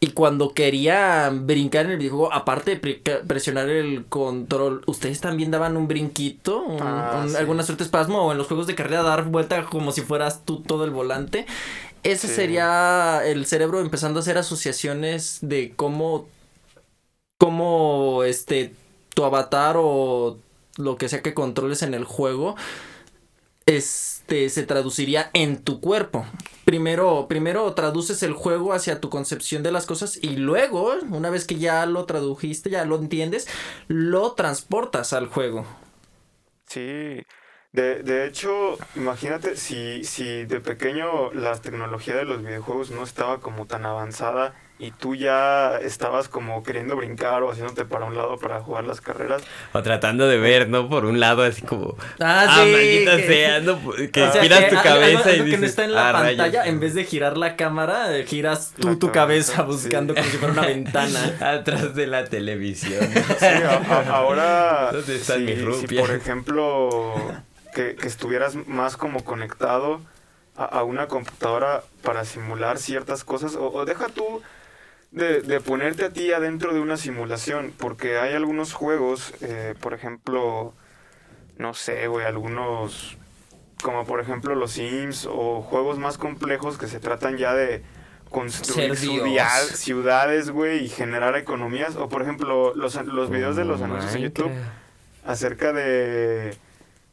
Y 0.01 0.13
cuando 0.13 0.53
quería 0.55 1.29
brincar 1.33 1.87
en 1.87 1.93
el 1.93 1.99
videojuego, 1.99 2.33
aparte 2.33 2.71
de 2.73 2.77
pre- 2.77 3.03
presionar 3.27 3.69
el 3.69 4.05
control, 4.07 4.83
¿ustedes 4.87 5.21
también 5.21 5.51
daban 5.51 5.77
un 5.77 5.89
brinquito? 5.89 6.61
Un- 6.63 6.81
Ah, 6.81 7.23
un- 7.25 7.31
sí. 7.31 7.37
¿Alguna 7.37 7.65
suerte 7.65 7.83
espasmo? 7.83 8.23
O 8.25 8.31
en 8.33 8.39
los 8.39 8.47
juegos 8.47 8.69
de 8.69 8.77
carrera 8.77 9.03
dar 9.03 9.25
vuelta 9.25 9.65
como 9.65 9.91
si 9.91 10.03
fueras 10.03 10.45
tú 10.45 10.61
todo 10.63 10.85
el 10.85 10.91
volante. 10.93 11.47
Ese 12.05 12.29
Sí. 12.29 12.35
sería 12.35 13.23
el 13.25 13.45
cerebro 13.47 13.81
empezando 13.81 14.21
a 14.21 14.23
hacer 14.23 14.39
asociaciones 14.39 15.39
de 15.43 15.73
cómo, 15.75 16.29
cómo 17.39 18.23
este, 18.25 18.75
tu 19.15 19.25
avatar 19.25 19.77
o 19.79 20.39
lo 20.77 20.97
que 20.97 21.09
sea 21.09 21.23
que 21.23 21.35
controles 21.35 21.83
en 21.83 21.95
el 21.95 22.05
juego 22.05 22.55
este 24.29 24.51
se 24.51 24.67
traduciría 24.67 25.31
en 25.33 25.65
tu 25.65 25.81
cuerpo. 25.81 26.27
Primero, 26.67 27.27
primero 27.29 27.73
traduces 27.73 28.23
el 28.23 28.35
juego 28.35 28.75
hacia 28.75 29.01
tu 29.01 29.09
concepción 29.09 29.63
de 29.63 29.73
las 29.73 29.87
cosas 29.87 30.19
y 30.23 30.37
luego, 30.37 30.93
una 31.11 31.31
vez 31.31 31.47
que 31.47 31.57
ya 31.57 31.87
lo 31.87 32.05
tradujiste, 32.05 32.69
ya 32.69 32.85
lo 32.85 32.97
entiendes, 32.97 33.49
lo 33.87 34.33
transportas 34.33 35.15
al 35.15 35.29
juego. 35.29 35.65
Sí, 36.67 37.23
de, 37.73 38.03
de 38.03 38.27
hecho, 38.27 38.77
imagínate 38.97 39.57
si, 39.57 40.05
si 40.05 40.45
de 40.45 40.61
pequeño 40.61 41.33
la 41.33 41.59
tecnología 41.59 42.15
de 42.15 42.27
los 42.27 42.43
videojuegos 42.43 42.91
no 42.91 43.05
estaba 43.05 43.41
como 43.41 43.65
tan 43.65 43.87
avanzada 43.87 44.55
y 44.81 44.93
tú 44.93 45.17
ya 45.17 45.77
estabas 45.79 46.29
como 46.29 46.63
queriendo 46.63 46.95
brincar 46.95 47.43
o 47.43 47.51
haciéndote 47.51 47.85
para 47.85 48.05
un 48.05 48.17
lado 48.17 48.37
para 48.39 48.61
jugar 48.61 48.85
las 48.85 49.01
carreras. 49.01 49.43
O 49.73 49.83
tratando 49.83 50.29
de 50.29 50.39
ver, 50.39 50.69
¿no? 50.69 50.89
Por 50.89 51.05
un 51.05 51.19
lado, 51.19 51.43
así 51.43 51.63
como. 51.63 51.97
Ah, 52.21 52.47
Ah, 52.49 52.61
sí, 52.63 52.71
maldita 52.71 53.17
que- 53.17 53.27
sea, 53.27 53.61
¿no? 53.61 53.81
Que 54.13 54.23
O 54.23 54.33
sea, 54.33 54.41
giras 54.43 54.61
que 54.61 54.71
tu 54.71 54.77
algo- 54.77 54.83
cabeza 54.89 55.29
algo 55.31 55.33
y 55.33 55.37
que 55.39 55.45
dices. 55.45 55.61
no 55.61 55.67
está 55.67 55.85
en 55.85 55.93
la 55.95 56.09
"Ah, 56.09 56.13
rayos". 56.13 56.37
pantalla, 56.39 56.67
en 56.67 56.79
vez 56.81 56.95
de 56.95 57.05
girar 57.05 57.37
la 57.37 57.57
cámara, 57.57 58.17
eh, 58.17 58.25
giras 58.25 58.73
tú 58.79 58.89
La 58.89 58.97
tu 58.97 59.11
cabeza, 59.11 59.53
cabeza 59.57 59.63
buscando 59.65 60.15
sí. 60.15 60.21
como 60.21 60.31
si 60.31 60.37
fuera 60.39 60.53
una 60.53 60.67
ventana. 60.67 61.37
Atrás 61.41 61.95
de 61.97 62.07
la 62.07 62.25
televisión. 62.27 63.05
Sí, 63.41 63.45
a- 63.47 63.83
a- 63.95 64.17
ahora, 64.17 64.91
¿Dónde 64.93 65.17
está 65.17 65.35
si, 65.35 65.41
mi 65.41 65.57
si 65.57 65.63
rupia? 65.63 66.01
por 66.01 66.11
ejemplo, 66.13 67.15
que, 67.75 67.97
que 67.97 68.07
estuvieras 68.07 68.55
más 68.67 68.97
como 68.97 69.25
conectado 69.25 70.01
a, 70.57 70.65
a 70.65 70.83
una 70.85 71.09
computadora 71.09 71.83
para 72.03 72.25
simular 72.25 72.79
ciertas 72.79 73.25
cosas, 73.25 73.55
o, 73.57 73.73
o 73.73 73.85
deja 73.85 74.07
tú 74.09 74.41
de, 75.11 75.41
de 75.41 75.61
ponerte 75.61 76.05
a 76.05 76.11
ti 76.11 76.33
adentro 76.33 76.75
de 76.75 76.81
una 76.81 76.97
simulación, 76.97 77.73
porque 77.79 78.19
hay 78.19 78.35
algunos 78.35 78.73
juegos, 78.75 79.33
eh, 79.41 79.75
por 79.81 79.95
ejemplo, 79.95 80.75
no 81.57 81.75
sé, 81.75 82.07
güey, 82.09 82.27
algunos, 82.27 83.17
como 83.83 84.05
por 84.05 84.21
ejemplo 84.21 84.55
los 84.55 84.73
Sims, 84.73 85.27
o 85.31 85.63
juegos 85.63 85.99
más 85.99 86.19
complejos 86.19 86.79
que 86.79 86.89
se 86.89 87.01
tratan 87.01 87.37
ya 87.37 87.55
de 87.55 87.83
construir 88.31 88.91
dia- 89.25 89.49
ciudades, 89.77 90.51
güey, 90.51 90.85
y 90.85 90.89
generar 90.89 91.37
economías, 91.37 91.97
o 91.97 92.09
por 92.11 92.21
ejemplo, 92.23 92.75
los, 92.75 92.95
los 93.07 93.31
videos 93.31 93.57
de 93.57 93.65
los 93.65 93.81
anuncios 93.81 94.15
en 94.15 94.23
YouTube 94.23 94.53
acerca 95.25 95.73
de, 95.73 96.55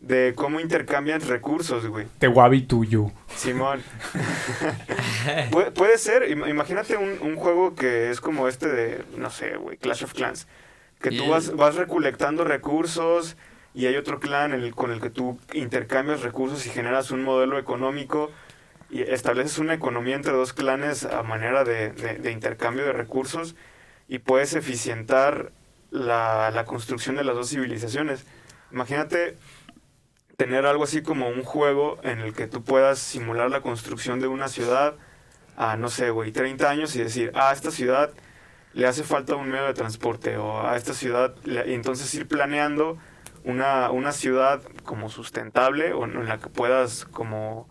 de 0.06 0.34
cómo 0.36 0.60
intercambian 0.60 1.20
recursos, 1.22 1.88
güey. 1.88 2.06
Te 2.20 2.28
wabi 2.28 2.62
tuyo. 2.62 3.12
Simón. 3.36 3.82
Pu- 5.52 5.72
puede 5.74 5.98
ser, 5.98 6.30
im- 6.30 6.48
imagínate 6.48 6.96
un, 6.98 7.18
un 7.22 7.36
juego 7.36 7.76
que 7.76 8.10
es 8.12 8.22
como 8.22 8.48
este 8.48 8.68
de, 8.70 9.04
no 9.18 9.30
sé, 9.30 9.58
güey, 9.58 9.78
Clash 9.78 10.04
of 10.04 10.14
Clans. 10.14 10.48
Que 11.02 11.12
tú 11.12 11.28
vas, 11.28 11.56
vas 11.56 11.76
recolectando 11.76 12.44
recursos 12.44 13.36
y 13.74 13.88
hay 13.88 13.96
otro 13.98 14.20
clan 14.20 14.54
en 14.54 14.62
el- 14.62 14.76
con 14.76 14.92
el 14.92 15.02
que 15.02 15.10
tú 15.10 15.40
intercambias 15.54 16.22
recursos 16.22 16.66
y 16.66 16.70
generas 16.70 17.12
un 17.12 17.24
modelo 17.24 17.58
económico 17.60 18.32
y 18.90 19.02
estableces 19.02 19.58
una 19.58 19.74
economía 19.74 20.16
entre 20.16 20.32
dos 20.34 20.54
clanes 20.54 21.04
a 21.04 21.24
manera 21.24 21.64
de, 21.64 21.90
de- 21.92 22.16
de 22.20 22.32
intercambio 22.32 22.86
de 22.86 22.94
recursos 22.94 23.56
y 24.08 24.20
puedes 24.20 24.54
eficientar 24.54 25.52
la, 25.90 26.52
la 26.52 26.66
construcción 26.66 27.16
de 27.16 27.24
las 27.24 27.36
dos 27.36 27.50
civilizaciones. 27.50 28.24
Imagínate 28.72 29.36
tener 30.38 30.66
algo 30.66 30.84
así 30.84 31.02
como 31.02 31.30
un 31.30 31.44
juego 31.44 32.00
en 32.04 32.20
el 32.20 32.34
que 32.34 32.48
tú 32.48 32.64
puedas 32.64 33.00
simular 33.00 33.50
la 33.50 33.62
construcción 33.62 34.20
de 34.20 34.28
una 34.28 34.48
ciudad 34.50 34.96
a, 35.58 35.78
no 35.78 35.90
sé, 35.90 36.10
güey, 36.12 36.32
30 36.32 36.70
años 36.70 36.96
y 36.96 37.00
decir, 37.04 37.32
ah, 37.36 37.50
a 37.50 37.54
esta 37.54 37.72
ciudad 37.72 38.12
le 38.74 38.88
hace 38.88 39.04
falta 39.04 39.36
un 39.36 39.50
medio 39.50 39.66
de 39.68 39.74
transporte 39.74 40.38
o 40.38 40.62
a 40.68 40.76
esta 40.78 40.94
ciudad, 40.94 41.36
le- 41.46 41.70
y 41.72 41.74
entonces 41.74 42.14
ir 42.16 42.28
planeando 42.28 42.98
una, 43.46 43.92
una 43.92 44.12
ciudad 44.12 44.62
como 44.84 45.10
sustentable 45.10 45.94
o 45.94 46.06
en 46.06 46.28
la 46.28 46.40
que 46.40 46.50
puedas 46.50 47.06
como... 47.06 47.70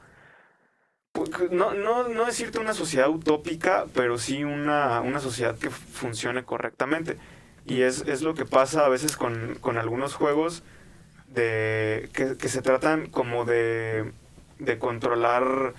pu- 1.13 1.51
No, 1.51 1.75
no, 1.75 2.09
no 2.09 2.25
decirte 2.27 2.59
una 2.59 2.75
sociedad 2.75 3.09
utópica, 3.09 3.87
pero 3.95 4.19
sí 4.19 4.45
una, 4.45 5.01
una 5.01 5.21
sociedad 5.21 5.59
que 5.59 5.71
funcione 5.71 6.45
correctamente. 6.45 7.19
Y 7.67 7.83
es, 7.83 8.03
es 8.07 8.23
lo 8.23 8.35
que 8.35 8.45
pasa 8.45 8.85
a 8.85 8.89
veces 8.89 9.17
con, 9.17 9.57
con 9.61 9.79
algunos 9.79 10.15
juegos 10.15 10.63
de 11.35 12.09
que, 12.13 12.37
que 12.37 12.49
se 12.49 12.63
tratan 12.63 13.07
como 13.09 13.45
de, 13.45 14.11
de 14.59 14.79
controlar 14.79 15.75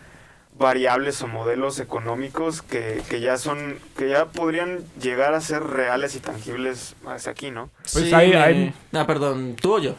variables 0.58 1.22
o 1.22 1.28
modelos 1.28 1.80
económicos 1.80 2.62
que, 2.62 3.02
que 3.10 3.20
ya 3.20 3.38
son 3.38 3.76
que 3.98 4.08
ya 4.10 4.26
podrían 4.28 4.80
llegar 5.02 5.34
a 5.34 5.42
ser 5.42 5.64
reales 5.64 6.16
y 6.16 6.20
tangibles 6.20 6.96
hacia 7.06 7.32
aquí, 7.34 7.52
¿no? 7.52 7.70
Pues 7.92 8.14
hay- 8.14 8.30
me- 8.30 8.38
hay- 8.38 8.74
Ah, 8.94 9.06
perdón, 9.06 9.56
¿tú 9.62 9.76
o 9.76 9.80
yo? 9.80 9.96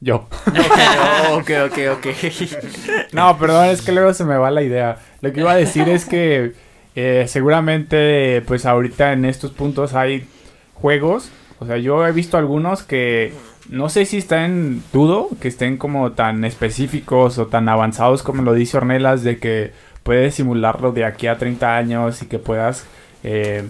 Yo. 0.00 0.28
ok, 1.32 1.50
ok, 1.66 1.78
ok. 1.92 2.06
No, 3.12 3.38
perdón, 3.38 3.66
es 3.66 3.80
que 3.80 3.92
luego 3.92 4.12
se 4.12 4.24
me 4.24 4.36
va 4.36 4.50
la 4.50 4.62
idea. 4.62 4.98
Lo 5.22 5.32
que 5.32 5.40
iba 5.40 5.52
a 5.52 5.56
decir 5.56 5.88
es 5.88 6.04
que 6.04 6.52
eh, 6.94 7.24
seguramente, 7.28 8.42
pues 8.46 8.66
ahorita 8.66 9.12
en 9.12 9.24
estos 9.24 9.52
puntos 9.52 9.94
hay 9.94 10.28
juegos. 10.74 11.30
O 11.60 11.66
sea, 11.66 11.78
yo 11.78 12.06
he 12.06 12.12
visto 12.12 12.36
algunos 12.36 12.82
que 12.82 13.32
no 13.68 13.88
sé 13.88 14.04
si 14.04 14.18
están, 14.18 14.82
dudo, 14.92 15.28
que 15.40 15.48
estén 15.48 15.76
como 15.76 16.12
tan 16.12 16.44
específicos 16.44 17.38
o 17.38 17.46
tan 17.46 17.68
avanzados 17.68 18.22
como 18.22 18.42
lo 18.42 18.52
dice 18.52 18.76
Ornelas, 18.76 19.22
de 19.22 19.38
que 19.38 19.72
puedes 20.02 20.34
simularlo 20.34 20.92
de 20.92 21.04
aquí 21.04 21.26
a 21.26 21.38
30 21.38 21.76
años 21.76 22.22
y 22.22 22.26
que 22.26 22.38
puedas 22.38 22.86
eh, 23.22 23.66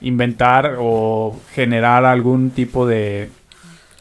inventar 0.00 0.76
o 0.78 1.38
generar 1.52 2.04
algún 2.04 2.50
tipo 2.50 2.86
de, 2.86 3.30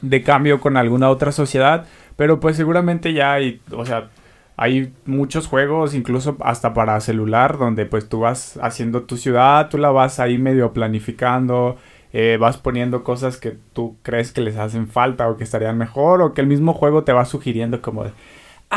de 0.01 0.23
cambio 0.23 0.59
con 0.59 0.77
alguna 0.77 1.09
otra 1.09 1.31
sociedad. 1.31 1.85
Pero 2.15 2.39
pues 2.39 2.55
seguramente 2.55 3.13
ya 3.13 3.33
hay, 3.33 3.61
o 3.71 3.85
sea, 3.85 4.09
hay 4.57 4.93
muchos 5.05 5.47
juegos, 5.47 5.93
incluso 5.93 6.37
hasta 6.39 6.73
para 6.73 6.99
celular, 7.01 7.57
donde 7.57 7.85
pues 7.85 8.07
tú 8.07 8.21
vas 8.21 8.57
haciendo 8.61 9.03
tu 9.03 9.17
ciudad, 9.17 9.69
tú 9.69 9.77
la 9.77 9.91
vas 9.91 10.19
ahí 10.19 10.37
medio 10.37 10.71
planificando, 10.71 11.77
eh, 12.17 12.37
vas 12.37 12.55
poniendo 12.55 13.03
cosas 13.03 13.35
que 13.35 13.57
tú 13.73 13.97
crees 14.01 14.31
que 14.31 14.39
les 14.39 14.55
hacen 14.55 14.87
falta 14.87 15.27
o 15.27 15.35
que 15.35 15.43
estarían 15.43 15.77
mejor, 15.77 16.21
o 16.21 16.33
que 16.33 16.39
el 16.39 16.47
mismo 16.47 16.71
juego 16.71 17.03
te 17.03 17.11
va 17.11 17.25
sugiriendo 17.25 17.81
como 17.81 18.05
de, 18.05 18.11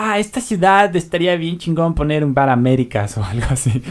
ah, 0.01 0.19
esta 0.19 0.41
ciudad 0.41 0.95
estaría 0.95 1.35
bien 1.37 1.59
chingón 1.59 1.95
poner 1.95 2.23
un 2.25 2.33
bar 2.33 2.49
Américas 2.51 3.19
o 3.19 3.25
algo 3.25 3.47
así. 3.51 3.83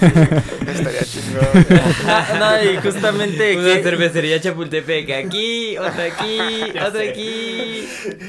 Estaría 0.00 1.02
chingón. 1.04 2.38
no, 2.38 2.62
y 2.72 2.76
justamente 2.76 3.56
Una 3.58 3.74
que- 3.74 3.82
cervecería 3.82 4.40
Chapultepec 4.40 5.10
aquí, 5.26 5.76
otra 5.78 6.04
aquí, 6.04 6.38
otra 6.86 7.00
aquí. 7.02 7.88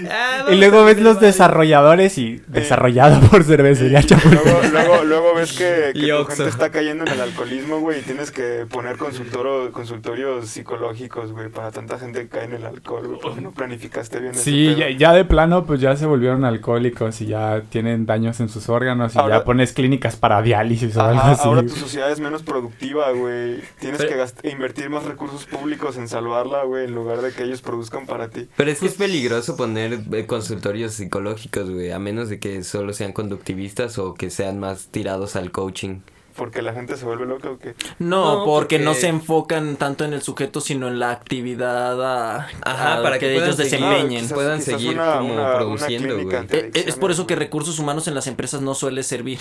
Ah, 0.10 0.46
Y 0.52 0.56
luego 0.56 0.84
ves 0.86 1.00
los 1.00 1.20
desarrolladores 1.20 2.18
y 2.18 2.42
desarrollado 2.48 3.20
por 3.30 3.44
cervecería 3.44 4.02
Chapultepec. 4.04 4.44
luego, 4.46 4.62
luego, 4.72 5.04
luego 5.04 5.36
ves 5.36 5.54
que, 5.54 5.92
que 5.94 6.08
tu 6.08 6.26
gente 6.26 6.48
está 6.50 6.70
cayendo 6.72 7.04
en 7.06 7.12
el 7.14 7.22
alcoholismo, 7.22 7.80
güey, 7.80 8.00
y 8.00 8.02
tienes 8.04 8.32
que 8.32 8.66
poner 8.70 8.98
consultoro, 8.98 9.72
consultorios 9.72 10.48
psicológicos, 10.50 11.32
güey, 11.32 11.50
para 11.50 11.72
tanta 11.72 12.00
gente 12.00 12.22
que 12.22 12.30
cae 12.30 12.46
en 12.46 12.54
el 12.54 12.66
alcohol, 12.66 13.08
güey, 13.08 13.20
porque 13.22 13.42
no 13.42 13.52
planificaste 13.52 14.20
bien 14.20 14.34
ese 14.34 14.44
Sí, 14.44 14.68
pedo. 14.70 14.78
ya, 14.80 14.90
ya 14.98 15.14
de 15.14 15.26
plano, 15.26 15.66
pues 15.66 15.80
ya 15.82 15.96
se 15.96 16.06
volvieron 16.06 16.46
alcohólicos 16.46 17.22
y 17.22 17.27
ya 17.28 17.62
tienen 17.70 18.06
daños 18.06 18.40
en 18.40 18.50
sus 18.50 18.70
órganos 18.70 19.16
y 19.16 19.20
Ahora- 19.20 19.40
ya 19.40 19.44
pones 19.46 19.74
clínicas 19.74 20.16
para 20.16 20.42
diálisis 20.42 20.96
o 20.98 21.02
algo 21.02 21.20
Ajá, 21.20 21.32
así. 21.34 21.42
ahora 21.48 21.62
tu 21.64 21.70
sociedad 21.70 22.12
es 22.12 22.20
menos 22.20 22.44
productiva, 22.44 23.12
güey. 23.12 23.62
Tienes 23.80 24.02
Pero- 24.04 24.26
que 24.42 24.50
invertir 24.50 24.90
más 24.90 25.04
recursos 25.06 25.46
públicos 25.46 25.98
en 25.98 26.08
salvarla, 26.08 26.64
güey, 26.64 26.86
en 26.86 26.96
lugar 26.96 27.22
de 27.22 27.32
que 27.32 27.44
ellos 27.44 27.62
produzcan 27.62 28.06
para 28.06 28.30
ti. 28.30 28.48
Pero 28.56 28.72
es 28.72 28.80
que 28.80 28.88
es 28.88 28.96
peligroso 28.96 29.56
poner 29.58 30.00
eh, 30.14 30.26
consultorios 30.26 30.94
psicológicos, 30.94 31.70
güey, 31.70 31.92
a 31.92 32.00
menos 32.00 32.30
de 32.30 32.40
que 32.40 32.64
solo 32.64 32.94
sean 32.94 33.14
conductivistas 33.14 33.98
o 34.00 34.14
que 34.14 34.30
sean 34.30 34.60
más 34.60 34.88
tirados 34.88 35.36
al 35.36 35.52
coaching. 35.52 36.00
Porque 36.38 36.62
la 36.62 36.72
gente 36.74 36.96
se 36.96 37.04
vuelve 37.06 37.26
loca 37.26 37.50
o 37.50 37.58
qué. 37.58 37.74
No, 38.00 38.38
No, 38.40 38.46
porque, 38.46 38.78
no 38.80 38.94
se 38.94 39.08
enfocan 39.08 39.76
tanto 39.76 40.06
en 40.06 40.14
el 40.14 40.22
sujeto, 40.22 40.62
sino 40.62 40.88
en 40.88 41.00
la 41.00 41.12
actividad 41.12 42.02
a, 42.02 42.48
Ajá, 42.64 43.00
a 43.00 43.04
para 43.04 43.18
que 43.20 43.34
ellos 43.36 43.56
seguir. 43.56 43.72
desempeñen. 43.72 44.22
quizás- 44.22 44.34
puedan 44.34 44.60
quizás 44.60 44.74
seguir 44.80 44.94
una- 44.96 45.18
como 45.18 45.34
una- 45.34 45.42
una 45.44 45.58
produciendo, 45.58 46.20
güey. 46.24 46.36
ante 46.36 46.58
Eh, 46.60 46.72
eh, 46.74 46.84
es 46.88 46.96
por 46.96 47.12
eso 47.12 47.26
que 47.28 47.36
recursos 47.36 47.80
humanos 47.80 48.08
en 48.08 48.14
las 48.16 48.28
empresas 48.28 48.62
no 48.62 48.76
suele 48.76 49.04
servir. 49.04 49.40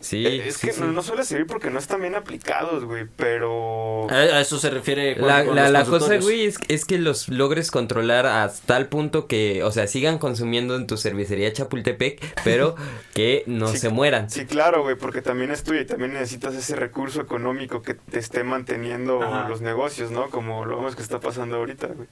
Sí, 0.00 0.26
Eh, 0.26 0.48
es 0.48 0.56
sí, 0.56 0.66
que 0.68 0.72
sí. 0.72 0.80
No, 0.80 0.92
no 0.92 1.02
suele 1.02 1.24
servir 1.24 1.46
porque 1.46 1.70
no 1.70 1.78
están 1.78 2.00
bien 2.00 2.14
aplicados, 2.14 2.84
güey, 2.84 3.06
pero... 3.16 4.08
A, 4.10 4.14
a 4.14 4.40
eso 4.40 4.58
se 4.58 4.70
refiere 4.70 5.16
con- 5.16 5.28
La, 5.28 5.44
con 5.44 5.56
la, 5.56 5.64
los 5.64 5.72
la 5.72 5.84
cosa, 5.84 6.16
güey, 6.18 6.46
es, 6.46 6.58
es 6.68 6.84
que 6.84 6.98
los 6.98 7.28
logres 7.28 7.70
controlar 7.70 8.26
hasta 8.26 8.66
tal 8.66 8.86
punto 8.88 9.26
que, 9.26 9.62
o 9.62 9.70
sea, 9.72 9.86
sigan 9.86 10.18
consumiendo 10.18 10.76
en 10.76 10.86
tu 10.86 10.96
cervecería 10.96 11.52
Chapultepec, 11.52 12.42
pero 12.44 12.74
que 13.14 13.44
no 13.46 13.68
Sí, 13.68 13.78
se 13.78 13.88
mueran. 13.88 14.30
Sí, 14.30 14.46
claro, 14.46 14.82
güey, 14.82 14.96
porque 14.96 15.22
también 15.22 15.50
es 15.50 15.62
tuyo 15.64 15.80
y 15.80 15.86
también 15.86 16.12
necesitas 16.14 16.54
ese 16.54 16.76
recurso 16.76 17.20
económico 17.20 17.82
que 17.82 17.94
te 17.94 18.18
esté 18.18 18.44
manteniendo 18.44 19.22
Ajá. 19.22 19.48
los 19.48 19.60
negocios, 19.60 20.10
¿no? 20.10 20.30
Como 20.30 20.64
lo 20.64 20.76
vemos 20.76 20.96
que 20.96 21.02
está 21.02 21.20
pasando 21.20 21.56
ahorita, 21.56 21.88
güey. 21.88 22.08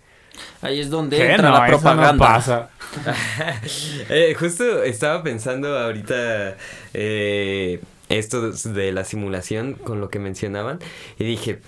Ahí 0.62 0.80
es 0.80 0.90
donde 0.90 1.18
entra 1.32 1.50
No, 1.50 1.58
la 1.58 1.66
eso 1.68 1.76
no 1.76 1.80
propaganda. 1.82 2.18
pasa. 2.26 2.70
Eh, 4.08 4.34
justo 4.38 4.82
estaba 4.84 5.22
pensando 5.22 5.76
ahorita 5.78 6.56
eh, 6.94 7.80
esto 8.08 8.52
de 8.52 8.92
la 8.92 9.04
simulación 9.04 9.74
con 9.74 10.00
lo 10.00 10.08
que 10.08 10.18
mencionaban 10.18 10.78
y 11.18 11.24
dije, 11.24 11.60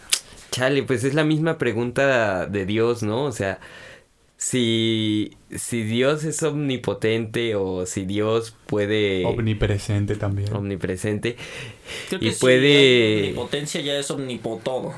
chale, 0.50 0.82
pues 0.84 1.04
es 1.04 1.14
la 1.14 1.24
misma 1.24 1.58
pregunta 1.58 2.46
de 2.46 2.64
Dios, 2.66 3.02
¿no? 3.02 3.24
O 3.24 3.32
sea, 3.32 3.58
si, 4.36 5.36
si 5.54 5.82
Dios 5.82 6.22
es 6.24 6.42
omnipotente 6.44 7.56
o 7.56 7.86
si 7.86 8.04
Dios 8.04 8.54
puede... 8.66 9.24
Omnipresente 9.26 10.14
también. 10.14 10.54
omnipresente. 10.54 11.36
Creo 12.08 12.20
Y 12.22 12.26
que 12.26 12.32
sí, 12.32 12.38
puede- 12.40 13.20
omnipotencia 13.24 13.80
ya 13.80 13.98
es 13.98 14.10
omnipotodo. 14.10 14.94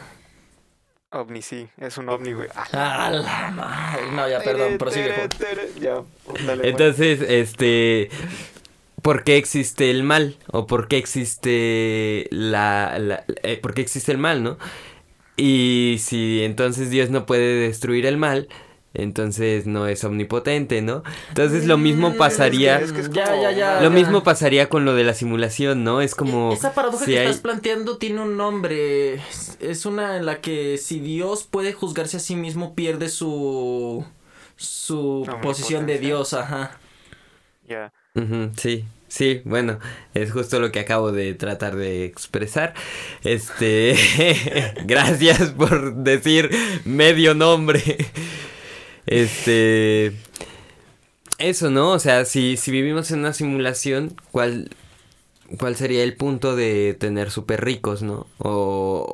OVNI, 1.13 1.43
sí, 1.43 1.69
es 1.79 1.99
un 1.99 2.09
OVNI, 2.09 2.33
güey. 2.33 2.49
Ah, 2.73 3.11
la 3.13 3.51
madre. 3.51 4.13
No, 4.13 4.29
ya, 4.29 4.41
perdón, 4.41 4.79
prosigue. 4.79 5.13
Ya, 5.81 6.03
dale. 6.47 6.69
Entonces, 6.69 7.21
este... 7.23 8.11
¿Por 9.03 9.25
qué 9.25 9.37
existe 9.39 9.91
el 9.91 10.03
mal? 10.03 10.37
¿O 10.53 10.67
por 10.67 10.87
qué 10.87 10.99
existe 10.99 12.29
la... 12.31 12.99
la 12.99 13.25
eh, 13.43 13.57
¿Por 13.57 13.75
qué 13.75 13.81
existe 13.81 14.13
el 14.13 14.19
mal, 14.19 14.43
no? 14.43 14.59
Y 15.37 15.97
si 16.01 16.45
entonces 16.45 16.91
Dios 16.91 17.11
no 17.11 17.27
puede 17.27 17.55
destruir 17.55 18.05
el 18.07 18.19
mal, 18.19 18.49
entonces 18.95 19.67
no 19.67 19.87
es 19.87 20.03
omnipotente, 20.05 20.83
¿no? 20.83 21.03
Entonces 21.29 21.67
lo 21.67 21.79
mismo 21.79 22.11
Mm, 22.11 22.17
pasaría... 22.17 22.81
es 22.81 22.93
que 22.93 23.01
es 23.03 23.11
Ya, 23.11 23.27
como 23.27 23.43
ya, 23.43 23.51
ya. 23.53 23.81
Lo 23.81 23.91
mismo 23.91 24.23
pasaría 24.23 24.69
con 24.69 24.85
lo 24.85 24.95
de 24.95 25.05
la 25.05 25.15
simulación, 25.15 25.85
¿no? 25.85 26.01
Es 26.01 26.15
como... 26.15 26.51
E, 26.53 26.55
Esa 26.55 26.75
paradoja 26.75 27.05
si 27.05 27.13
que 27.13 27.19
hay- 27.21 27.27
estás 27.27 27.41
planteando 27.41 27.99
tiene 27.99 28.21
un 28.23 28.37
nombre. 28.37 29.15
Es- 29.61 29.87
una 29.87 30.17
en 30.17 30.27
la 30.27 30.41
que 30.41 30.77
si 30.79 30.99
Dios 31.01 31.45
puede 31.51 31.73
juzgarse 31.73 32.17
a 32.17 32.21
sí 32.21 32.35
mismo, 32.37 32.75
pierde 32.75 33.09
su. 33.09 34.05
su 34.57 35.27
posición 35.43 35.87
de 35.87 35.99
Dios, 35.99 36.35
ajá. 36.35 36.79
Ya. 37.69 37.93
Ujú, 38.17 38.51
sí, 38.57 38.85
sí, 39.07 39.41
bueno, 39.45 39.79
es 40.15 40.33
justo 40.33 40.59
lo 40.59 40.73
que 40.73 40.81
acabo 40.81 41.13
de 41.13 41.35
tratar 41.35 41.77
de 41.77 42.05
expresar. 42.05 42.75
Este, 43.23 43.95
gracias 44.85 45.51
por 45.53 45.95
decir 45.95 46.51
medio 46.85 47.35
nombre. 47.35 47.81
Este, 49.07 50.13
eso, 51.39 51.71
¿no? 51.71 51.91
O 51.93 51.99
sea, 51.99 52.25
si, 52.25 52.57
si 52.57 52.71
vivimos 52.71 53.11
en 53.11 53.21
una 53.21 53.33
simulación, 53.33 54.15
¿cuál, 54.31 54.71
cuál 55.59 55.75
sería 55.77 56.03
el 56.05 56.15
punto 56.17 56.55
de 56.55 56.95
tener 56.99 57.31
súper 57.31 57.65
ricos, 57.65 58.03
no? 58.03 58.27
O, 58.39 59.07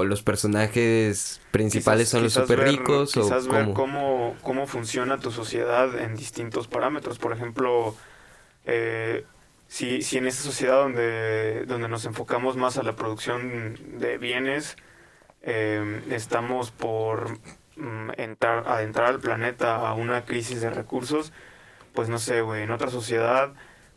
o 0.00 0.04
los 0.04 0.22
personajes 0.22 1.40
principales 1.50 2.08
Quizás- 2.10 2.32
son 2.32 2.42
los 2.42 2.48
ver- 2.48 2.60
ricos 2.68 3.16
o 3.16 3.22
Quizás 3.22 3.46
ver 3.46 3.64
cómo. 3.64 3.74
cómo, 3.74 4.36
cómo 4.42 4.66
funciona 4.66 5.18
tu 5.18 5.30
sociedad 5.30 5.98
en 6.00 6.16
distintos 6.16 6.66
parámetros. 6.68 7.18
Por 7.18 7.32
ejemplo, 7.32 7.94
eh, 8.66 9.24
si, 9.68 10.02
si 10.02 10.16
en 10.18 10.26
esta 10.26 10.42
sociedad 10.42 10.80
donde, 10.82 11.64
donde 11.66 11.88
nos 11.88 12.04
enfocamos 12.06 12.56
más 12.56 12.78
a 12.78 12.82
la 12.82 12.96
producción 12.96 13.78
de 14.00 14.18
bienes, 14.18 14.76
eh, 15.42 16.00
estamos 16.10 16.70
por 16.70 17.38
entrar, 18.16 18.68
adentrar 18.68 19.08
al 19.08 19.20
planeta 19.20 19.88
a 19.88 19.94
una 19.94 20.24
crisis 20.24 20.60
de 20.60 20.70
recursos, 20.70 21.32
pues 21.92 22.08
no 22.08 22.18
sé, 22.18 22.40
güey, 22.40 22.62
en 22.62 22.70
otra 22.70 22.90
sociedad 22.90 23.54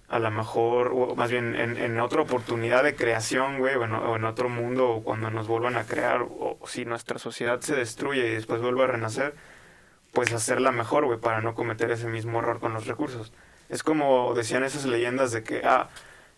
a 0.08 0.20
lo 0.20 0.32
mejor, 0.32 0.92
o 0.94 1.16
más 1.16 1.30
bien 1.32 1.56
en, 1.56 1.78
en 1.78 2.00
otra 2.00 2.22
oportunidad 2.22 2.84
de 2.84 2.96
creación, 2.96 3.60
güey, 3.60 3.76
o 3.76 3.82
o 3.82 4.16
en 4.16 4.24
otro 4.24 4.50
mundo, 4.50 4.90
o 4.90 5.04
cuando 5.04 5.30
nos 5.30 5.48
vuelvan 5.48 5.76
a 5.78 5.84
crear, 5.84 6.22
o, 6.22 6.58
si 6.66 6.86
nuestra 6.86 7.20
sociedad 7.20 7.60
se 7.60 7.76
destruye 7.76 8.26
y 8.26 8.34
después 8.36 8.62
vuelve 8.62 8.84
a 8.84 8.88
renacer, 8.88 9.36
pues 10.14 10.34
hacerla 10.34 10.72
mejor, 10.72 11.06
güey, 11.06 11.20
para 11.20 11.42
no 11.42 11.56
cometer 11.56 11.92
ese 11.92 12.08
mismo 12.08 12.40
error 12.40 12.60
con 12.60 12.74
los 12.74 12.88
recursos. 12.88 13.34
Es 13.70 13.84
como 13.84 14.34
decían 14.34 14.64
esas 14.64 14.86
leyendas 14.86 15.32
de 15.34 15.44
que, 15.44 15.62
ah, 15.66 15.90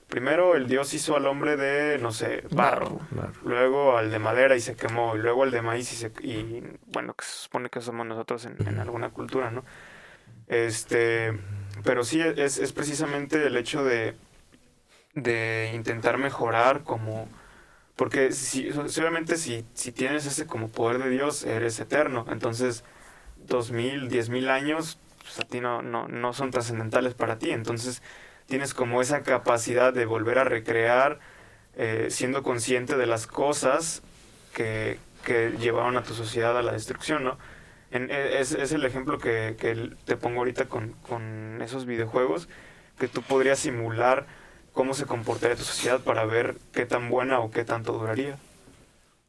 primero 0.09 0.55
el 0.55 0.67
dios 0.67 0.93
hizo 0.93 1.15
al 1.15 1.27
hombre 1.27 1.55
de, 1.55 1.99
no 1.99 2.11
sé, 2.11 2.43
barro, 2.49 2.99
luego 3.43 3.97
al 3.97 4.11
de 4.11 4.19
madera 4.19 4.55
y 4.55 4.59
se 4.59 4.75
quemó, 4.75 5.15
y 5.15 5.19
luego 5.19 5.43
al 5.43 5.51
de 5.51 5.61
maíz 5.61 5.93
y 5.93 5.95
se... 5.95 6.11
Y, 6.21 6.63
bueno, 6.87 7.13
que 7.13 7.23
se 7.23 7.43
supone 7.43 7.69
que 7.69 7.79
somos 7.79 8.05
nosotros 8.05 8.45
en, 8.45 8.55
en 8.67 8.79
alguna 8.79 9.11
cultura, 9.11 9.51
¿no? 9.51 9.63
Este, 10.47 11.39
pero 11.83 12.03
sí, 12.03 12.21
es, 12.21 12.57
es 12.57 12.73
precisamente 12.73 13.45
el 13.45 13.55
hecho 13.55 13.83
de, 13.83 14.15
de 15.13 15.71
intentar 15.73 16.17
mejorar 16.17 16.83
como... 16.83 17.29
Porque 17.95 18.31
si, 18.31 18.71
obviamente 18.71 19.37
si, 19.37 19.65
si 19.73 19.91
tienes 19.91 20.25
ese 20.25 20.47
como 20.47 20.69
poder 20.69 21.03
de 21.03 21.09
Dios, 21.09 21.43
eres 21.43 21.79
eterno. 21.79 22.25
Entonces, 22.29 22.83
dos 23.45 23.71
mil, 23.71 24.09
diez 24.09 24.29
mil 24.29 24.49
años, 24.49 24.97
pues 25.21 25.39
a 25.39 25.43
ti 25.43 25.59
no, 25.59 25.81
no, 25.81 26.07
no 26.07 26.33
son 26.33 26.49
trascendentales 26.49 27.13
para 27.13 27.37
ti. 27.37 27.51
Entonces, 27.51 28.01
tienes 28.49 28.73
como 28.73 29.01
esa 29.01 29.21
capacidad 29.23 29.93
de 29.93 30.05
volver 30.05 30.39
a 30.39 30.43
recrear, 30.43 31.19
eh, 31.75 32.07
siendo 32.09 32.43
consciente 32.43 32.97
de 32.97 33.05
las 33.07 33.27
cosas 33.27 34.01
que, 34.53 34.99
que 35.23 35.51
llevaron 35.59 35.97
a 35.97 36.03
tu 36.03 36.13
sociedad 36.13 36.57
a 36.57 36.63
la 36.63 36.73
destrucción, 36.73 37.23
¿no? 37.23 37.37
E- 37.91 38.37
es, 38.39 38.53
el 38.71 38.85
ejemplo 38.85 39.17
que, 39.19 39.55
te 40.05 40.17
pongo 40.17 40.39
ahorita 40.39 40.65
con, 40.65 40.93
con 41.07 41.61
esos 41.61 41.85
videojuegos, 41.85 42.49
que 42.99 43.07
tú 43.07 43.21
podrías 43.21 43.59
simular 43.59 44.25
cómo 44.73 44.93
se 44.93 45.05
comportaría 45.05 45.55
tu 45.55 45.63
sociedad 45.63 46.01
para 46.01 46.25
ver 46.25 46.55
qué 46.73 46.85
tan 46.85 47.09
buena 47.09 47.39
o 47.39 47.51
qué 47.51 47.63
tanto 47.65 47.93
duraría. 47.93 48.37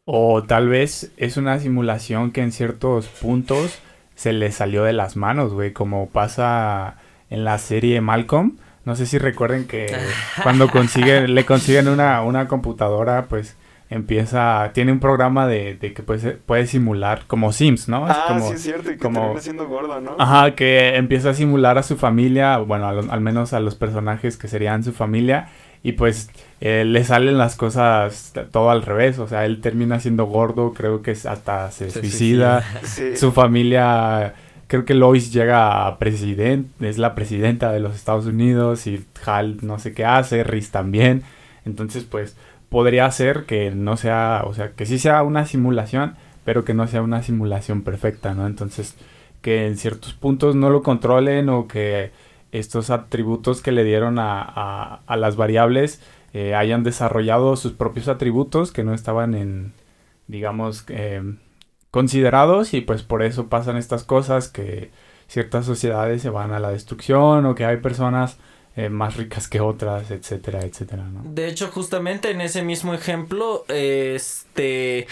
O 0.05 0.43
tal 0.43 0.69
vez 0.69 1.13
es 1.17 1.37
una 1.37 1.59
simulación 1.59 2.33
que 2.33 2.43
en 2.43 2.53
ciertos 2.53 3.07
puntos 3.09 3.79
se 4.15 4.33
le 4.33 4.51
salió 4.53 4.85
de 4.85 4.93
las 4.93 5.17
manos, 5.17 5.53
güey, 5.53 5.73
como 5.73 6.09
pasa 6.09 6.97
en 7.31 7.45
la 7.45 7.59
serie 7.59 8.01
Malcolm. 8.01 8.59
No 8.85 8.97
sé 8.97 9.07
si 9.07 9.19
recuerden 9.19 9.67
que 9.67 9.87
cuando 10.43 10.69
consiguen, 10.71 11.35
le 11.35 11.45
consiguen 11.45 11.89
una, 11.89 12.23
una 12.23 12.49
computadora, 12.49 13.27
pues 13.29 13.57
empieza, 13.91 14.71
tiene 14.73 14.93
un 14.93 15.01
programa 15.01 15.47
de, 15.47 15.75
de 15.75 15.93
que 15.93 16.03
puede, 16.03 16.33
puede 16.33 16.67
simular 16.67 17.23
como 17.27 17.53
Sims, 17.53 17.89
¿no? 17.89 18.09
Es 18.09 18.17
ah, 18.17 18.25
como- 18.29 18.47
sí 18.49 18.55
es 18.55 18.63
cierto, 18.63 18.91
y 18.91 18.95
que 18.95 18.99
como- 19.01 19.39
siendo 19.41 19.67
gordo, 19.69 20.01
¿no? 20.01 20.15
Ajá, 20.19 20.55
que 20.55 20.97
empieza 20.97 21.31
a 21.31 21.35
simular 21.35 21.77
a 21.77 21.83
su 21.83 21.97
familia, 21.97 22.59
bueno, 22.59 22.89
al 22.89 23.21
menos 23.21 23.53
a 23.53 23.61
los 23.61 23.75
personajes 23.75 24.37
que 24.37 24.49
serían 24.49 24.85
su 24.85 24.93
familia, 24.93 25.49
y 25.83 25.93
pues 25.93 26.31
eh, 26.61 26.85
le 26.87 27.03
salen 27.05 27.37
las 27.39 27.57
cosas 27.57 28.33
todo 28.53 28.71
al 28.71 28.83
revés, 28.83 29.19
o 29.19 29.27
sea, 29.27 29.45
él 29.45 29.61
termina 29.61 29.99
siendo 29.99 30.25
gordo, 30.27 30.73
creo 30.73 31.03
que 31.03 31.11
es- 31.11 31.27
hasta 31.27 31.71
se, 31.73 31.91
Se 31.91 32.01
suicida, 32.01 32.63
Sí. 32.85 33.17
su 33.17 33.33
familia, 33.33 34.35
creo 34.71 34.85
que 34.87 34.95
Lois 34.95 35.33
llega 35.35 35.87
a 35.87 35.99
presidente, 35.99 36.89
es 36.89 36.97
la 36.99 37.15
presidenta 37.17 37.73
de 37.73 37.81
los 37.81 37.95
Estados 37.97 38.27
Unidos, 38.27 38.87
y 38.87 39.05
Hal 39.27 39.59
no 39.63 39.79
sé 39.81 39.93
qué 39.93 40.05
hace, 40.05 40.45
Riz 40.45 40.71
también, 40.71 41.25
entonces 41.67 42.05
pues 42.05 42.37
podría 42.69 43.11
ser 43.11 43.45
que 43.47 43.73
no 43.73 43.97
sea, 43.97 44.45
o 44.47 44.55
sea, 44.55 44.71
que 44.73 44.87
sí 44.87 44.99
sea 45.01 45.23
una 45.25 45.45
simulación, 45.47 46.15
pero 46.45 46.65
que 46.65 46.73
no 46.75 46.87
sea 46.87 47.03
una 47.03 47.23
simulación 47.23 47.83
perfecta, 47.83 48.33
¿no? 48.35 48.47
Entonces, 48.47 48.95
que 49.43 49.67
en 49.67 49.77
ciertos 49.77 50.13
puntos 50.15 50.55
no 50.55 50.71
lo 50.71 50.83
controlen 50.83 51.49
o 51.49 51.67
que 51.69 52.13
estos 52.53 52.91
atributos 52.91 53.63
que 53.63 53.73
le 53.73 53.85
dieron 53.85 54.19
a, 54.21 54.41
a- 54.43 55.01
a 55.07 55.17
las 55.17 55.37
variables 55.37 56.01
eh, 56.33 56.55
hayan 56.55 56.85
desarrollado 56.85 57.57
sus 57.57 57.73
propios 57.73 58.07
atributos 58.09 58.71
que 58.73 58.85
no 58.85 58.95
estaban 58.95 59.35
en, 59.35 59.73
digamos, 60.29 60.85
eh, 60.89 61.23
considerados 61.91 62.75
y 62.75 62.81
pues 62.81 63.03
por 63.03 63.23
eso 63.23 63.49
pasan 63.49 63.77
estas 63.77 64.05
cosas 64.05 64.49
que 64.49 64.91
ciertas 65.29 65.65
sociedades 65.65 66.23
se 66.23 66.31
van 66.31 66.53
a 66.53 66.59
la 66.59 66.71
destrucción 66.71 67.47
o 67.47 67.55
que 67.55 67.65
hay 67.65 67.79
personas 67.79 68.37
eh, 68.77 68.89
más 68.89 69.17
ricas 69.17 69.49
que 69.49 69.61
otras, 69.61 70.11
etcétera, 70.11 70.61
etcétera, 70.61 71.05
¿no? 71.05 71.23
De 71.25 71.49
hecho, 71.49 71.69
justamente 71.69 72.31
en 72.31 72.41
ese 72.41 72.63
mismo 72.63 72.95
ejemplo, 72.95 73.65
este. 73.69 75.07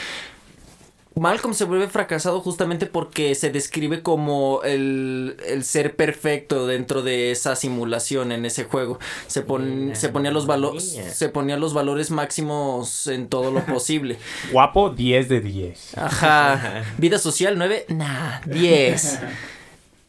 Malcolm 1.20 1.54
se 1.54 1.64
vuelve 1.64 1.88
fracasado 1.88 2.40
justamente 2.40 2.86
porque 2.86 3.34
se 3.34 3.50
describe 3.50 4.02
como 4.02 4.60
el, 4.64 5.36
el 5.46 5.64
ser 5.64 5.96
perfecto 5.96 6.66
dentro 6.66 7.02
de 7.02 7.30
esa 7.30 7.56
simulación 7.56 8.32
en 8.32 8.44
ese 8.44 8.64
juego. 8.64 8.98
Se, 9.26 9.42
pon- 9.42 9.90
se, 9.94 10.08
ponía 10.08 10.30
los 10.30 10.46
valo- 10.46 10.78
se 10.78 11.28
ponía 11.28 11.56
los 11.56 11.74
valores 11.74 12.10
máximos 12.10 13.06
en 13.06 13.28
todo 13.28 13.50
lo 13.50 13.64
posible. 13.66 14.18
Guapo, 14.52 14.90
10 14.90 15.28
de 15.28 15.40
10. 15.40 15.98
Ajá. 15.98 16.84
Vida 16.98 17.18
social 17.18 17.54
9, 17.58 17.86
nah, 17.88 18.40
10. 18.46 19.18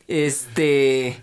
Este. 0.08 1.18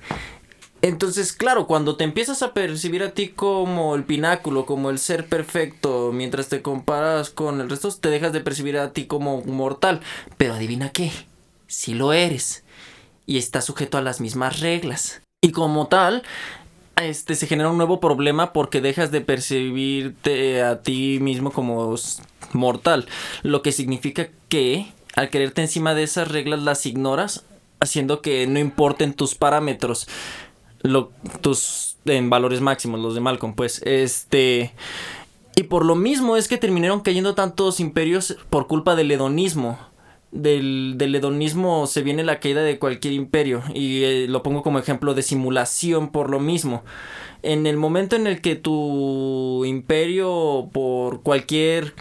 Entonces, 0.83 1.33
claro, 1.33 1.67
cuando 1.67 1.97
te 1.97 2.05
empiezas 2.05 2.43
a 2.43 2.53
percibir 2.53 3.03
a 3.03 3.11
ti 3.11 3.29
como 3.29 3.95
el 3.95 4.05
pináculo, 4.05 4.67
como 4.67 4.91
el 4.91 4.99
ser 4.99 5.27
perfecto, 5.27 6.13
mientras 6.13 6.49
te 6.49 6.63
comparas 6.63 7.31
con 7.31 7.61
el 7.61 7.71
resto, 7.71 7.91
te 7.93 8.11
dejas 8.11 8.33
de 8.33 8.41
percibir 8.41 8.79
a 8.79 8.93
ti 8.93 9.07
como 9.07 9.43
mortal. 9.43 10.01
Pero 10.37 10.55
adivina 10.55 10.91
qué, 10.91 11.11
si 11.67 11.95
lo 11.95 12.13
eres. 12.13 12.65
Y 13.25 13.39
estás 13.39 13.65
sujeto 13.65 13.99
a 13.99 14.03
las 14.03 14.21
mismas 14.21 14.61
reglas. 14.61 15.23
Y 15.43 15.51
como 15.51 15.89
tal, 15.89 16.23
este 16.97 17.35
se 17.35 17.47
genera 17.47 17.71
un 17.71 17.77
nuevo 17.77 18.01
problema 18.01 18.53
porque 18.53 18.81
dejas 18.81 19.11
de 19.11 19.21
percibirte 19.21 20.63
a 20.63 20.83
ti 20.83 21.19
mismo 21.21 21.51
como 21.51 21.95
mortal. 22.53 23.07
Lo 23.43 23.63
que 23.63 23.73
significa 23.73 24.29
que 24.49 24.93
al 25.15 25.31
quererte 25.31 25.63
encima 25.63 25.95
de 25.95 26.05
esas 26.05 26.29
reglas 26.29 26.63
las 26.63 26.87
ignoras, 26.87 27.45
haciendo 27.81 28.23
que 28.23 28.47
no 28.47 28.59
importen 28.59 29.15
tus 29.15 29.35
parámetros 29.35 30.07
lo, 30.89 31.13
tus 31.41 31.97
en 32.05 32.31
valores 32.31 32.61
máximos, 32.61 33.01
los 33.01 33.15
de 33.15 33.21
Malcolm, 33.21 33.55
pues, 33.55 33.83
este... 33.85 34.73
Y 35.59 35.63
por 35.65 35.87
lo 35.87 35.95
mismo 35.95 36.37
es 36.37 36.49
que 36.49 36.59
terminaron 36.59 37.01
cayendo 37.01 37.35
tantos 37.35 37.81
imperios 37.81 38.37
por 38.51 38.67
culpa 38.67 38.95
del 38.95 39.11
hedonismo. 39.11 39.79
Del, 40.31 40.97
del 40.99 41.15
hedonismo 41.15 41.87
se 41.87 42.03
viene 42.03 42.25
la 42.25 42.41
caída 42.41 42.63
de 42.63 42.79
cualquier 42.79 43.15
imperio. 43.15 43.63
Y 43.73 44.03
eh, 44.05 44.27
lo 44.29 44.43
pongo 44.43 44.63
como 44.63 44.79
ejemplo 44.79 45.15
de 45.15 45.23
simulación 45.23 46.11
por 46.11 46.29
lo 46.29 46.41
mismo. 46.41 46.83
En 47.43 47.67
el 47.67 47.79
momento 47.79 48.17
en 48.17 48.27
el 48.27 48.43
que 48.43 48.55
tu 48.55 49.65
imperio, 49.65 50.69
por 50.73 51.23
cualquier 51.23 51.95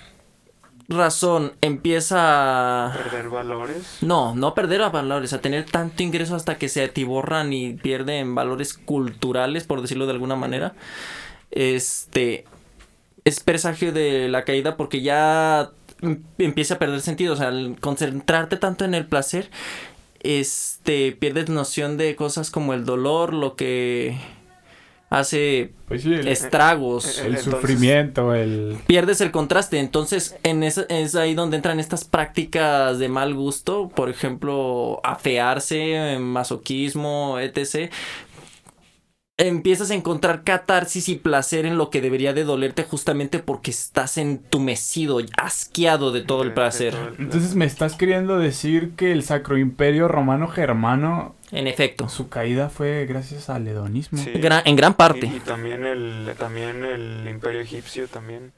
razón 0.88 1.54
empieza 1.62 2.88
a 2.88 2.93
perder 2.93 3.30
valores. 3.30 3.98
No, 4.02 4.36
no 4.36 4.54
perder 4.54 4.82
valores, 4.91 5.34
a 5.34 5.41
tener 5.41 5.65
tanto 5.65 6.04
ingreso 6.04 6.36
hasta 6.36 6.58
que 6.58 6.69
se 6.69 6.84
atiborran 6.84 7.54
y 7.54 7.74
pierden 7.74 8.36
valores 8.36 8.74
culturales, 8.74 9.63
por 9.65 9.82
decirlo 9.82 10.06
de 10.06 10.13
alguna 10.13 10.36
manera. 10.36 10.74
Este 11.52 12.45
es 13.24 13.39
presagio 13.39 13.91
de 13.91 14.28
la 14.30 14.43
caída 14.43 14.78
porque 14.78 15.02
ya 15.02 15.71
empieza 16.38 16.76
a 16.76 16.80
perder 16.80 17.02
sentido, 17.02 17.34
o 17.34 17.38
sea, 17.38 17.48
al 17.48 17.78
concentrarte 17.80 18.58
tanto 18.58 18.86
en 18.86 18.93
el 18.93 19.06
placer, 19.08 19.50
este 20.21 21.12
pierdes 21.13 21.50
noción 21.50 21.98
de 21.98 22.15
cosas 22.15 22.52
como 22.52 22.74
el 22.74 22.86
dolor, 22.86 23.34
lo 23.34 23.56
que 23.56 24.17
hace 25.09 25.71
pues 25.87 26.05
estragos. 26.05 27.19
El, 27.19 27.37
sufrimiento, 27.37 28.33
el... 28.33 28.77
Pierdes 28.87 29.21
el 29.21 29.31
contraste, 29.31 29.79
entonces 29.79 30.35
en 30.43 30.63
es 30.63 31.15
ahí 31.15 31.35
donde 31.35 31.57
entran 31.57 31.79
estas 31.79 32.05
prácticas 32.05 32.99
de 32.99 33.09
mal 33.09 33.33
gusto, 33.33 33.89
por 33.89 34.09
ejemplo, 34.09 34.99
afearse, 35.03 36.17
masoquismo, 36.19 37.39
etc 37.39 37.91
empiezas 39.38 39.91
a 39.91 39.95
encontrar 39.95 40.43
catarsis 40.43 41.10
y 41.10 41.15
placer 41.15 41.65
en 41.65 41.78
lo 41.78 41.89
que 41.89 42.02
debería 42.02 42.34
de 42.34 42.45
dolerte 42.45 42.84
justamente 42.84 43.39
porque 43.39 43.71
estás 43.71 44.17
entumecido, 44.17 45.19
asqueado 45.38 46.12
de 46.12 46.21
todo 46.21 46.43
el 46.43 46.54
placer. 46.54 46.95
Entonces 47.19 47.56
me 47.56 47.65
estás 47.65 47.95
queriendo 47.95 48.39
decir 48.39 48.91
que 48.95 49.12
el 49.12 49.24
Sacro 49.24 49.58
Imperio 49.58 50.08
Romano 50.08 50.48
Germano 50.48 51.36
en 51.52 51.67
efecto. 51.67 52.10
Su 52.10 52.28
caída 52.28 52.69
fue 52.69 53.06
gracias 53.06 53.50
al 53.50 53.67
hedonismo. 53.67 54.19
en 54.26 54.76
gran 54.76 54.93
parte. 54.95 55.28
Y, 55.28 55.39
también 55.39 55.86
el 55.86 56.34
también 56.38 56.84
el 56.84 57.28
Imperio 57.30 57.62
egipcio 57.62 58.08
también. 58.08 58.52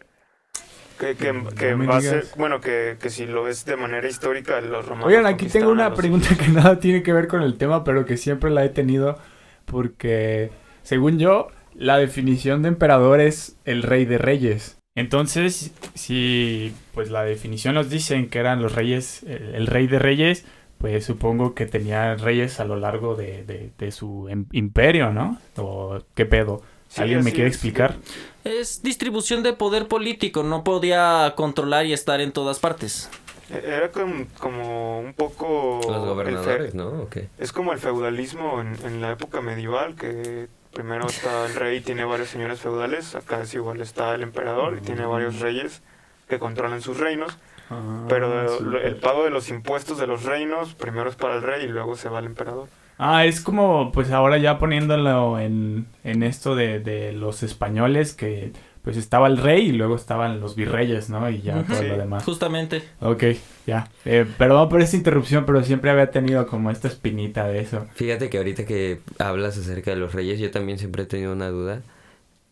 Que, 1.00 1.16
que, 1.16 1.32
que 1.56 1.76
va 1.76 1.98
a 1.98 2.02
ser, 2.02 2.26
bueno, 2.38 2.60
que, 2.60 2.98
que, 3.00 3.12
si 3.12 3.28
lo 3.28 3.44
ves 3.44 3.66
de 3.66 3.78
manera 3.78 4.08
histórica, 4.10 4.60
los 4.62 4.84
romanos. 4.84 5.10
Oigan, 5.10 5.28
aquí 5.28 5.46
tengo 5.46 5.70
una 5.70 5.94
pregunta 5.94 6.30
que 6.36 6.48
nada 6.48 6.80
tiene 6.80 7.04
que 7.04 7.14
ver 7.14 7.28
con 7.28 7.44
el 7.44 7.56
tema, 7.60 7.84
pero 7.84 8.04
que 8.04 8.18
siempre 8.18 8.50
la 8.50 8.66
he 8.66 8.70
tenido 8.70 9.20
porque 9.66 10.50
según 10.88 11.20
yo, 11.20 11.50
la 11.76 11.98
definición 11.98 12.62
de 12.62 12.70
emperador 12.70 13.20
es 13.20 13.58
el 13.66 13.84
rey 13.84 14.06
de 14.06 14.18
reyes. 14.18 14.78
Entonces, 14.96 15.72
si 15.96 16.74
pues 16.94 17.12
la 17.12 17.26
definición 17.26 17.76
nos 17.76 17.90
dicen 17.90 18.30
que 18.30 18.40
eran 18.40 18.62
los 18.62 18.74
reyes, 18.74 19.22
el, 19.24 19.68
rey 19.68 19.88
de 19.88 20.00
reyes, 20.00 20.46
pues 20.78 21.04
supongo 21.04 21.56
que 21.56 21.66
tenía 21.66 22.16
reyes 22.16 22.62
a 22.62 22.64
lo 22.64 22.78
largo 22.78 23.16
de, 23.16 23.92
su 23.92 24.30
em, 24.30 24.46
imperio, 24.54 25.12
¿no? 25.12 25.38
¿O 25.58 26.00
qué 26.16 26.26
pedo? 26.26 26.62
¿Alguien 26.96 27.22
me 27.22 27.34
quiere 27.34 27.50
explicar? 27.50 27.98
Es 28.46 28.82
distribución 28.82 29.44
de 29.44 29.52
poder 29.52 29.90
político, 29.90 30.42
no 30.42 30.64
podía 30.64 31.34
controlar 31.36 31.86
y 31.86 31.92
estar 31.92 32.22
en 32.22 32.32
todas 32.32 32.60
partes. 32.60 33.10
E-, 33.50 33.62
era 33.66 33.92
como, 33.92 35.02
un 35.02 35.14
poco... 35.14 35.82
Los 35.86 36.06
gobernadores, 36.06 36.74
¿no? 36.76 37.10
Es 37.38 37.52
como 37.52 37.74
el 37.74 37.80
feudalismo 37.80 38.62
en, 38.62 38.74
en 38.86 39.02
la 39.02 39.12
época 39.12 39.42
medieval, 39.42 39.96
que 39.96 40.48
primero 40.74 41.08
está 41.08 41.46
el 41.46 41.56
rey, 41.56 41.82
tiene 41.82 42.06
varios 42.06 42.30
señores 42.30 42.60
feudales, 42.60 43.16
acá 43.16 43.42
es 43.42 43.54
igual 43.54 43.82
está 43.82 44.14
el 44.16 44.24
emperador 44.24 44.78
y 44.78 44.82
tiene 44.82 45.06
varios 45.06 45.40
reyes 45.40 45.82
que 46.28 46.40
controlan 46.40 46.82
sus 46.82 46.98
reinos. 46.98 47.38
Ah, 47.70 48.06
pero 48.08 48.80
el 48.80 48.96
pago 48.96 49.26
de 49.26 49.30
los 49.30 49.50
impuestos 49.50 49.98
de 49.98 50.08
los 50.08 50.24
reinos 50.24 50.74
primero 50.74 51.10
es 51.10 51.16
para 51.16 51.36
el 51.36 51.42
rey 51.42 51.66
y 51.66 51.68
luego 51.68 51.96
se 51.96 52.10
va 52.10 52.20
al 52.20 52.26
emperador. 52.26 52.70
Ah, 52.98 53.26
es 53.26 53.42
como, 53.42 53.92
pues 53.92 54.12
ahora 54.12 54.38
ya 54.38 54.58
poniéndolo 54.58 55.38
en, 55.40 55.86
en 56.04 56.24
esto 56.24 56.56
de, 56.56 56.80
de 56.80 57.12
los 57.12 57.44
españoles 57.44 58.14
que 58.14 58.54
pues 58.88 58.96
estaba 58.96 59.28
el 59.28 59.36
rey 59.36 59.68
y 59.68 59.72
luego 59.74 59.98
estaban 59.98 60.40
los 60.40 60.56
virreyes, 60.56 61.10
¿no? 61.10 61.30
Y 61.30 61.42
ya 61.42 61.62
todo 61.64 61.84
lo 61.84 61.98
demás. 61.98 62.24
Justamente. 62.24 62.84
Ok, 63.02 63.22
ya. 63.66 63.90
Eh, 64.06 64.26
perdón 64.38 64.70
por 64.70 64.80
esta 64.80 64.96
interrupción, 64.96 65.46
pero 65.46 65.62
siempre 65.62 65.92
había 65.92 66.10
tenido 66.10 66.48
como 66.48 66.72
esta 66.72 66.88
espinita 66.88 67.46
de 67.50 67.60
eso. 67.60 67.86
Fíjate 67.96 68.30
que 68.30 68.38
ahorita 68.38 68.64
que 68.64 69.02
hablas 69.20 69.58
acerca 69.58 69.92
de 69.92 69.98
los 69.98 70.14
reyes, 70.14 70.40
yo 70.40 70.52
también 70.52 70.80
siempre 70.80 71.04
he 71.04 71.06
tenido 71.06 71.34
una 71.34 71.50
duda 71.50 71.82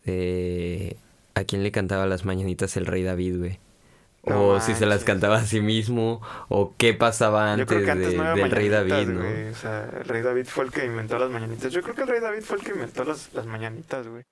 a 0.04 1.44
quién 1.44 1.62
le 1.62 1.72
cantaba 1.72 2.04
las 2.04 2.26
mañanitas 2.26 2.76
el 2.76 2.84
rey 2.84 3.02
David, 3.02 3.38
güey. 3.38 3.58
o 4.24 4.60
si 4.60 4.74
se 4.74 4.84
las 4.84 5.04
cantaba 5.04 5.36
a 5.36 5.46
sí 5.46 5.62
mismo, 5.62 6.20
o 6.50 6.74
qué 6.76 6.92
pasaba 6.92 7.50
antes, 7.50 7.66
del 7.66 8.50
rey 8.50 8.68
David, 8.68 9.08
¿no? 9.08 9.22
O 9.52 9.54
sea, 9.54 9.88
el 10.00 10.04
rey 10.04 10.20
David 10.20 10.44
fue 10.44 10.66
el 10.66 10.70
que 10.70 10.84
inventó 10.84 11.18
las 11.18 11.30
mañanitas. 11.30 11.72
Yo 11.72 11.80
creo 11.80 11.94
que 11.94 12.02
el 12.02 12.08
rey 12.08 12.20
David 12.20 12.42
fue 12.42 12.58
el 12.58 12.62
que 12.62 12.72
inventó 12.72 13.04
las, 13.04 13.32
las 13.32 13.46
mañanitas, 13.46 14.06
güey 14.06 14.26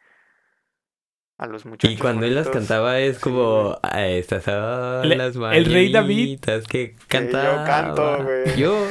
a 1.36 1.46
los 1.46 1.66
muchachos. 1.66 1.92
Y 1.92 2.00
cuando 2.00 2.26
él 2.26 2.34
las 2.34 2.48
cantaba 2.48 3.00
es 3.00 3.18
como, 3.18 3.76
ah, 3.82 4.06
estas 4.06 4.44
son 4.44 5.08
las 5.08 5.34
El 5.52 5.64
rey 5.64 5.90
David. 5.90 6.38
que 6.68 6.94
cantaba. 7.08 7.44
yo 7.44 7.64
canto, 7.64 8.22
güey. 8.22 8.56
Yo. 8.56 8.86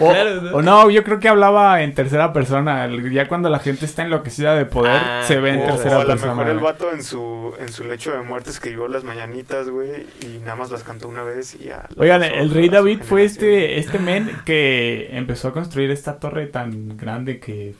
o, 0.54 0.62
¿no? 0.62 0.90
yo 0.90 1.04
creo 1.04 1.20
que 1.20 1.28
hablaba 1.28 1.82
en 1.82 1.94
tercera 1.94 2.32
persona. 2.32 2.88
Ya 3.12 3.28
cuando 3.28 3.50
la 3.50 3.58
gente 3.58 3.84
está 3.84 4.02
enloquecida 4.02 4.54
de 4.54 4.64
poder, 4.64 5.00
ah, 5.04 5.22
se 5.26 5.38
ve 5.38 5.50
en 5.50 5.66
tercera 5.66 6.04
persona. 6.04 6.32
a 6.32 6.34
lo 6.34 6.36
mejor 6.36 6.48
el 6.48 6.60
vato 6.60 6.92
en 6.92 7.02
su, 7.02 7.54
en 7.58 7.70
su 7.70 7.84
lecho 7.84 8.12
de 8.12 8.22
muerte 8.22 8.50
escribió 8.50 8.88
las 8.88 9.04
mañanitas, 9.04 9.68
güey, 9.68 10.06
y 10.22 10.38
nada 10.38 10.56
más 10.56 10.70
las 10.70 10.82
cantó 10.82 11.08
una 11.08 11.24
vez 11.24 11.54
y 11.54 11.64
ya. 11.64 11.86
Oigan, 11.96 12.22
el 12.22 12.50
rey 12.50 12.70
David 12.70 13.00
fue 13.02 13.24
este, 13.24 13.78
este 13.78 13.98
men 13.98 14.30
que 14.46 15.08
empezó 15.12 15.48
a 15.48 15.52
construir 15.52 15.90
esta 15.90 16.18
torre 16.18 16.46
tan 16.46 16.96
grande 16.96 17.38
que 17.38 17.74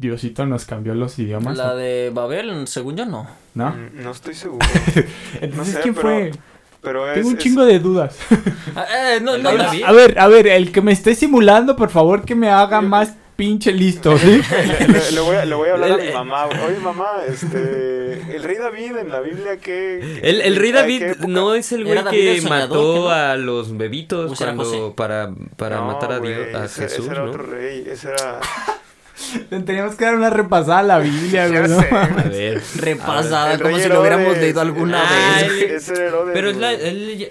Diosito 0.00 0.46
nos 0.46 0.64
cambió 0.64 0.94
los 0.94 1.18
idiomas. 1.18 1.58
La 1.58 1.74
de 1.74 2.10
Babel, 2.12 2.66
según 2.66 2.96
yo, 2.96 3.04
no. 3.04 3.26
¿No? 3.52 3.68
Mm, 3.68 4.02
no 4.02 4.12
estoy 4.12 4.34
seguro. 4.34 4.66
Entonces, 5.42 5.78
¿quién 5.82 5.94
fue? 5.94 6.32
Tengo 6.80 7.28
un 7.28 7.36
chingo 7.36 7.64
de 7.66 7.78
dudas. 7.78 8.18
Ah, 8.76 8.86
eh, 9.16 9.20
no, 9.20 9.36
no, 9.36 9.48
a 9.48 9.92
ver, 9.92 10.16
a 10.16 10.28
ver, 10.28 10.46
el 10.46 10.70
que 10.70 10.80
me 10.80 10.92
esté 10.92 11.16
simulando, 11.16 11.74
por 11.74 11.90
favor, 11.90 12.24
que 12.24 12.36
me 12.36 12.48
haga 12.48 12.80
más 12.80 13.14
pinche 13.34 13.72
listo, 13.72 14.16
¿sí? 14.18 14.40
le, 15.12 15.20
voy 15.20 15.36
a, 15.36 15.44
le, 15.44 15.54
voy 15.56 15.68
a, 15.68 15.72
hablar 15.72 15.92
a 15.92 15.96
mi 15.96 16.12
mamá. 16.12 16.46
Oye, 16.46 16.78
mamá, 16.78 17.06
este... 17.26 18.36
El 18.36 18.44
rey 18.44 18.56
David 18.58 18.96
en 18.96 19.08
la 19.08 19.20
Biblia, 19.20 19.58
¿qué...? 19.58 20.20
El, 20.22 20.40
el 20.40 20.56
rey 20.56 20.70
David 20.70 21.02
no 21.26 21.54
es 21.56 21.72
el 21.72 21.84
güey 21.84 22.04
que 22.04 22.40
mató 22.48 23.10
a 23.10 23.36
los 23.36 23.76
bebitos 23.76 24.38
cuando, 24.38 24.94
para, 24.94 25.34
para 25.56 25.82
matar 25.82 26.12
a, 26.12 26.20
Dios, 26.20 26.54
a 26.54 26.68
Jesús, 26.68 27.00
ese 27.00 27.10
era 27.10 27.24
otro 27.24 27.42
rey, 27.42 27.84
ese 27.88 28.10
era... 28.10 28.40
Teníamos 29.48 29.94
que 29.96 30.04
dar 30.04 30.16
una 30.16 30.30
repasada 30.30 30.78
a 30.78 30.82
la 30.82 30.98
Biblia, 30.98 31.48
güey. 31.50 31.68
¿no? 31.68 31.78
A 31.78 32.22
ver. 32.28 32.62
Repasada, 32.76 33.58
como 33.58 33.78
si 33.78 33.88
lo 33.88 34.00
hubiéramos 34.00 34.36
leído 34.38 34.60
alguna 34.60 35.02
ah, 35.02 35.42
vez. 35.42 35.70
Ese 35.70 36.06
Herodes, 36.06 36.32
Pero 36.32 36.50
es 36.50 36.56
la, 36.56 36.72
él, 36.72 37.30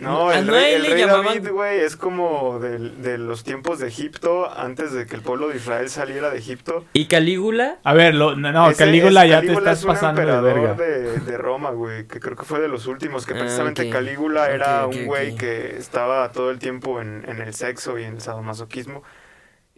no, 0.00 0.32
el, 0.32 0.46
rey, 0.46 0.74
el 0.74 0.86
rey 0.86 1.04
David, 1.04 1.48
güey, 1.50 1.80
es 1.80 1.96
como 1.96 2.58
de, 2.60 2.78
de, 2.78 3.18
los 3.18 3.42
tiempos 3.42 3.80
de 3.80 3.88
Egipto, 3.88 4.48
antes 4.56 4.92
de 4.92 5.06
que 5.06 5.16
el 5.16 5.22
pueblo 5.22 5.48
de 5.48 5.56
Israel 5.56 5.88
saliera 5.88 6.30
de 6.30 6.38
Egipto. 6.38 6.84
¿Y 6.92 7.06
Calígula? 7.06 7.78
A 7.82 7.94
ver, 7.94 8.14
lo, 8.14 8.36
no, 8.36 8.72
Calígula 8.76 9.26
ya 9.26 9.40
te 9.40 9.52
estás 9.52 9.84
pasando 9.84 10.20
de 10.20 10.40
verga. 10.40 10.74
De, 10.74 11.18
de 11.18 11.38
Roma, 11.38 11.70
güey, 11.70 12.06
que 12.06 12.20
creo 12.20 12.36
que 12.36 12.44
fue 12.44 12.60
de 12.60 12.68
los 12.68 12.86
últimos, 12.86 13.26
que 13.26 13.34
ah, 13.34 13.38
precisamente 13.38 13.90
Calígula 13.90 14.50
era 14.50 14.86
un 14.86 15.06
güey 15.06 15.34
que 15.34 15.76
estaba 15.76 16.30
todo 16.30 16.50
el 16.50 16.58
tiempo 16.58 17.00
en, 17.00 17.24
en 17.28 17.40
el 17.40 17.54
sexo 17.54 17.98
y 17.98 18.04
en 18.04 18.14
el 18.14 18.20
sadomasoquismo. 18.20 19.02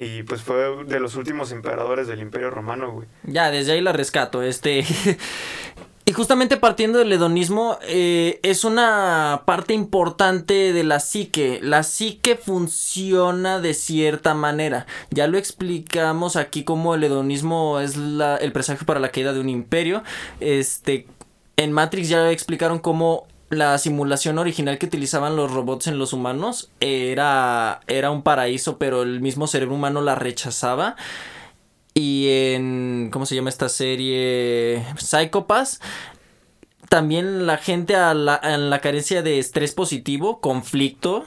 Y 0.03 0.23
pues 0.23 0.41
fue 0.41 0.85
de 0.87 0.99
los 0.99 1.15
últimos 1.17 1.53
emperadores 1.53 2.09
del 2.09 2.21
Imperio 2.21 2.49
Romano, 2.49 2.91
güey. 2.91 3.07
Ya, 3.25 3.51
desde 3.51 3.73
ahí 3.73 3.83
la 3.83 3.93
rescato. 3.93 4.43
Este. 4.43 4.83
y 6.07 6.13
justamente 6.15 6.57
partiendo 6.57 6.99
del 6.99 7.13
hedonismo, 7.13 7.79
eh, 7.83 8.41
es 8.43 8.65
una 8.65 9.43
parte 9.45 9.75
importante 9.75 10.73
de 10.73 10.85
la 10.85 11.01
psique. 11.01 11.61
La 11.63 11.83
psique 11.83 12.37
funciona 12.37 13.61
de 13.61 13.75
cierta 13.75 14.33
manera. 14.33 14.87
Ya 15.11 15.27
lo 15.27 15.37
explicamos 15.37 16.37
aquí 16.37 16.65
como 16.65 16.95
el 16.95 17.05
hedonismo 17.05 17.79
es 17.79 17.99
la, 17.99 18.39
el 18.39 18.53
presagio 18.53 18.87
para 18.87 19.01
la 19.01 19.11
caída 19.11 19.35
de 19.35 19.41
un 19.41 19.51
imperio. 19.51 20.03
Este, 20.41 21.07
en 21.59 21.73
Matrix 21.73 22.09
ya 22.09 22.31
explicaron 22.31 22.79
cómo 22.79 23.27
la 23.51 23.77
simulación 23.79 24.39
original 24.39 24.79
que 24.79 24.87
utilizaban 24.87 25.37
los 25.37 25.53
robots 25.53 25.89
en 25.89 25.99
los 25.99 26.13
humanos 26.13 26.71
era, 26.79 27.81
era 27.89 28.11
un 28.13 28.23
paraíso, 28.23 28.79
pero 28.79 29.03
el 29.03 29.21
mismo 29.21 29.49
cerebro 29.49 29.75
humano 29.75 30.01
la 30.01 30.15
rechazaba. 30.15 30.97
Y 31.93 32.29
en. 32.29 33.11
¿Cómo 33.13 33.27
se 33.27 33.35
llama 33.35 33.51
esta 33.51 33.69
serie? 33.69 34.87
Psychopass. 34.97 35.81
También 36.89 37.47
la 37.47 37.57
gente 37.57 37.97
a 37.97 38.15
la, 38.15 38.41
en 38.43 38.71
la 38.71 38.81
carencia 38.81 39.23
de 39.23 39.39
estrés 39.39 39.75
positivo, 39.75 40.41
conflicto, 40.41 41.25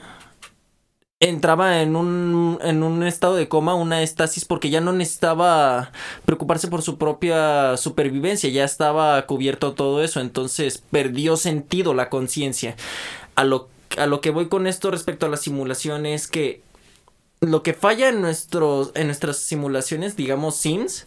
entraba 1.20 1.80
en 1.82 1.96
un, 1.96 2.58
en 2.62 2.82
un 2.82 3.02
estado 3.02 3.36
de 3.36 3.48
coma, 3.48 3.74
una 3.74 4.02
estasis, 4.02 4.44
porque 4.44 4.70
ya 4.70 4.80
no 4.80 4.92
necesitaba 4.92 5.92
preocuparse 6.24 6.68
por 6.68 6.82
su 6.82 6.98
propia 6.98 7.76
supervivencia, 7.76 8.50
ya 8.50 8.64
estaba 8.64 9.24
cubierto 9.26 9.74
todo 9.74 10.02
eso, 10.02 10.20
entonces 10.20 10.82
perdió 10.90 11.36
sentido 11.36 11.94
la 11.94 12.10
conciencia. 12.10 12.76
A 13.36 13.44
lo, 13.44 13.68
a 13.96 14.06
lo 14.06 14.20
que 14.20 14.30
voy 14.30 14.48
con 14.48 14.66
esto 14.66 14.90
respecto 14.90 15.26
a 15.26 15.28
la 15.30 15.36
simulación 15.36 16.06
es 16.06 16.28
que 16.28 16.62
lo 17.40 17.62
que 17.62 17.74
falla 17.74 18.08
en, 18.08 18.20
nuestros, 18.20 18.92
en 18.94 19.06
nuestras 19.06 19.38
simulaciones, 19.38 20.16
digamos 20.16 20.56
Sims, 20.56 21.06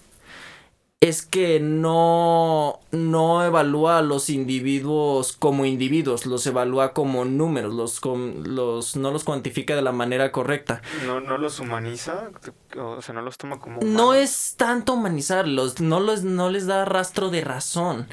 es 1.07 1.25
que 1.25 1.59
no, 1.59 2.79
no 2.91 3.43
evalúa 3.43 3.99
a 3.99 4.01
los 4.01 4.29
individuos 4.29 5.33
como 5.33 5.65
individuos, 5.65 6.25
los 6.25 6.45
evalúa 6.47 6.93
como 6.93 7.25
números, 7.25 7.73
los, 7.73 8.01
los, 8.03 8.95
no 8.95 9.11
los 9.11 9.23
cuantifica 9.23 9.75
de 9.75 9.81
la 9.81 9.91
manera 9.91 10.31
correcta. 10.31 10.81
No, 11.05 11.19
no 11.19 11.37
los 11.37 11.59
humaniza, 11.59 12.29
o 12.77 13.01
sea, 13.01 13.15
no 13.15 13.21
los 13.21 13.37
toma 13.37 13.59
como... 13.59 13.79
No 13.81 14.13
es 14.13 14.55
tanto 14.57 14.93
humanizarlos, 14.93 15.79
no, 15.79 15.99
los, 15.99 16.23
no 16.23 16.49
les 16.49 16.67
da 16.67 16.85
rastro 16.85 17.29
de 17.29 17.41
razón 17.41 18.07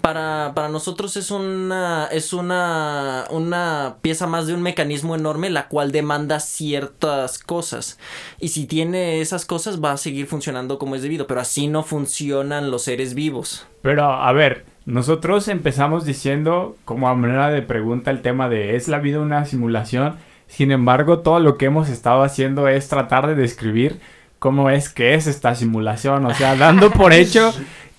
para, 0.00 0.52
para 0.54 0.68
nosotros 0.68 1.16
es 1.16 1.30
una 1.30 2.08
es 2.10 2.32
una 2.32 3.26
una 3.30 3.96
pieza 4.02 4.26
más 4.26 4.46
de 4.46 4.54
un 4.54 4.62
mecanismo 4.62 5.14
enorme 5.14 5.50
la 5.50 5.68
cual 5.68 5.92
demanda 5.92 6.40
ciertas 6.40 7.38
cosas. 7.38 7.98
Y 8.38 8.48
si 8.48 8.66
tiene 8.66 9.20
esas 9.20 9.44
cosas 9.44 9.82
va 9.82 9.92
a 9.92 9.96
seguir 9.96 10.26
funcionando 10.26 10.78
como 10.78 10.94
es 10.94 11.02
debido 11.02 11.26
pero 11.26 11.40
así 11.40 11.66
no 11.68 11.82
funcionan 11.82 12.70
los 12.70 12.82
seres 12.82 13.14
vivos. 13.14 13.66
Pero 13.82 14.04
a 14.04 14.32
ver 14.32 14.64
nosotros 14.86 15.48
empezamos 15.48 16.04
diciendo 16.04 16.76
como 16.84 17.08
a 17.08 17.14
manera 17.14 17.50
de 17.50 17.62
pregunta 17.62 18.10
el 18.10 18.22
tema 18.22 18.48
de 18.48 18.76
es 18.76 18.88
la 18.88 18.98
vida 18.98 19.20
una 19.20 19.44
simulación 19.44 20.16
sin 20.46 20.72
embargo 20.72 21.20
todo 21.20 21.38
lo 21.38 21.56
que 21.56 21.66
hemos 21.66 21.88
estado 21.88 22.22
haciendo 22.22 22.66
es 22.66 22.88
tratar 22.88 23.26
de 23.26 23.34
describir 23.34 24.00
cómo 24.38 24.70
es 24.70 24.88
que 24.88 25.14
es 25.14 25.26
esta 25.26 25.54
simulación 25.54 26.24
o 26.24 26.34
sea 26.34 26.56
dando 26.56 26.90
por 26.90 27.12
hecho 27.12 27.52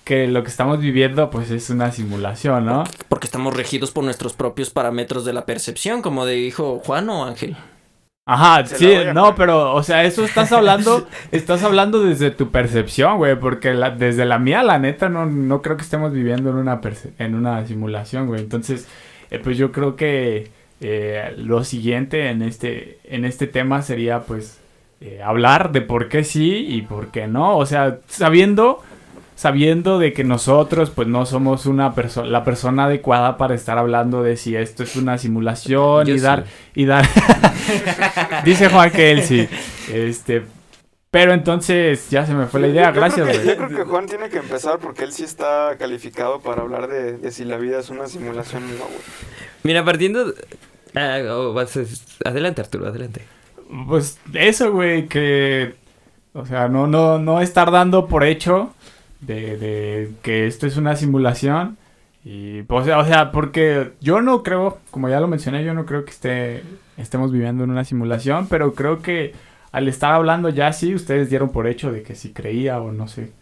que 0.04 0.26
lo 0.26 0.42
que 0.42 0.48
estamos 0.48 0.80
viviendo 0.80 1.30
pues 1.30 1.50
es 1.50 1.70
una 1.70 1.92
simulación, 1.92 2.66
¿no? 2.66 2.84
Porque 3.08 3.26
estamos 3.26 3.56
regidos 3.56 3.90
por 3.90 4.04
nuestros 4.04 4.32
propios 4.32 4.70
parámetros 4.70 5.24
de 5.24 5.32
la 5.32 5.46
percepción, 5.46 6.02
como 6.02 6.26
dijo 6.26 6.80
Juan 6.84 7.08
o 7.08 7.24
Ángel. 7.24 7.56
Ajá, 8.24 8.64
sí, 8.66 8.94
no, 9.12 9.34
pero, 9.34 9.74
o 9.74 9.82
sea, 9.82 10.04
eso 10.04 10.24
estás 10.24 10.52
hablando, 10.52 11.08
estás 11.32 11.64
hablando 11.64 12.04
desde 12.04 12.30
tu 12.30 12.52
percepción, 12.52 13.16
güey, 13.16 13.34
porque 13.38 13.70
desde 13.98 14.24
la 14.24 14.38
mía, 14.38 14.62
la 14.62 14.78
neta, 14.78 15.08
no, 15.08 15.26
no 15.26 15.60
creo 15.60 15.76
que 15.76 15.82
estemos 15.82 16.12
viviendo 16.12 16.50
en 16.50 16.56
una, 16.56 16.80
en 17.18 17.34
una 17.34 17.66
simulación, 17.66 18.28
güey. 18.28 18.40
Entonces, 18.40 18.86
eh, 19.30 19.40
pues 19.40 19.58
yo 19.58 19.72
creo 19.72 19.96
que 19.96 20.52
eh, 20.80 21.34
lo 21.36 21.64
siguiente 21.64 22.30
en 22.30 22.42
este, 22.42 23.00
en 23.04 23.24
este 23.24 23.48
tema 23.48 23.82
sería, 23.82 24.20
pues, 24.20 24.60
eh, 25.00 25.20
hablar 25.20 25.72
de 25.72 25.80
por 25.80 26.08
qué 26.08 26.22
sí 26.22 26.64
y 26.68 26.82
por 26.82 27.10
qué 27.10 27.26
no, 27.26 27.58
o 27.58 27.66
sea, 27.66 27.98
sabiendo 28.06 28.82
sabiendo 29.42 29.98
de 29.98 30.12
que 30.12 30.22
nosotros 30.22 30.90
pues 30.90 31.08
no 31.08 31.26
somos 31.26 31.66
una 31.66 31.96
persona 31.96 32.28
la 32.28 32.44
persona 32.44 32.84
adecuada 32.84 33.36
para 33.36 33.56
estar 33.56 33.76
hablando 33.76 34.22
de 34.22 34.36
si 34.36 34.54
esto 34.54 34.84
es 34.84 34.94
una 34.94 35.18
simulación 35.18 36.08
y 36.08 36.20
dar 36.20 36.44
y 36.76 36.84
dar 36.84 37.04
dice 38.44 38.68
Juan 38.68 38.92
que 38.92 39.10
él 39.10 39.24
sí 39.24 39.48
este 39.92 40.44
pero 41.10 41.32
entonces 41.32 42.08
ya 42.08 42.24
se 42.24 42.32
me 42.32 42.46
fue 42.46 42.60
la 42.60 42.68
idea, 42.68 42.90
gracias, 42.90 43.26
güey. 43.26 43.46
Yo 43.46 43.54
creo 43.58 43.68
que 43.68 43.84
Juan 43.84 44.06
tiene 44.06 44.30
que 44.30 44.38
empezar 44.38 44.78
porque 44.78 45.04
él 45.04 45.12
sí 45.12 45.24
está 45.24 45.76
calificado 45.78 46.40
para 46.40 46.62
hablar 46.62 46.88
de, 46.88 47.30
si 47.30 47.44
la 47.44 47.58
vida 47.58 47.80
es 47.80 47.90
una 47.90 48.06
simulación 48.06 48.62
o 48.62 48.68
no, 48.68 48.84
güey. 48.84 48.98
Mira, 49.62 49.84
partiendo... 49.84 50.32
Oh, 50.96 51.54
adelante, 52.24 52.62
Arturo, 52.62 52.86
adelante. 52.86 53.26
Pues 53.86 54.18
eso, 54.32 54.72
güey, 54.72 55.06
que... 55.06 55.74
O 56.32 56.46
sea, 56.46 56.68
no, 56.68 56.86
no, 56.86 57.18
no 57.18 57.42
estar 57.42 57.70
dando 57.70 58.08
por 58.08 58.24
hecho 58.24 58.72
de, 59.22 59.56
de 59.56 60.12
que 60.22 60.46
esto 60.46 60.66
es 60.66 60.76
una 60.76 60.96
simulación. 60.96 61.78
Y, 62.24 62.62
pues, 62.62 62.86
o 62.88 63.04
sea, 63.04 63.32
porque 63.32 63.92
yo 64.00 64.20
no 64.20 64.42
creo, 64.42 64.78
como 64.90 65.08
ya 65.08 65.20
lo 65.20 65.26
mencioné, 65.28 65.64
yo 65.64 65.74
no 65.74 65.86
creo 65.86 66.04
que 66.04 66.12
esté, 66.12 66.62
estemos 66.96 67.32
viviendo 67.32 67.64
en 67.64 67.70
una 67.70 67.84
simulación, 67.84 68.46
pero 68.48 68.74
creo 68.74 69.02
que 69.02 69.34
al 69.72 69.88
estar 69.88 70.12
hablando 70.12 70.48
ya 70.50 70.72
sí, 70.72 70.94
ustedes 70.94 71.30
dieron 71.30 71.50
por 71.50 71.66
hecho 71.66 71.90
de 71.90 72.02
que 72.02 72.14
si 72.14 72.32
creía 72.32 72.80
o 72.80 72.92
no 72.92 73.08
sé. 73.08 73.32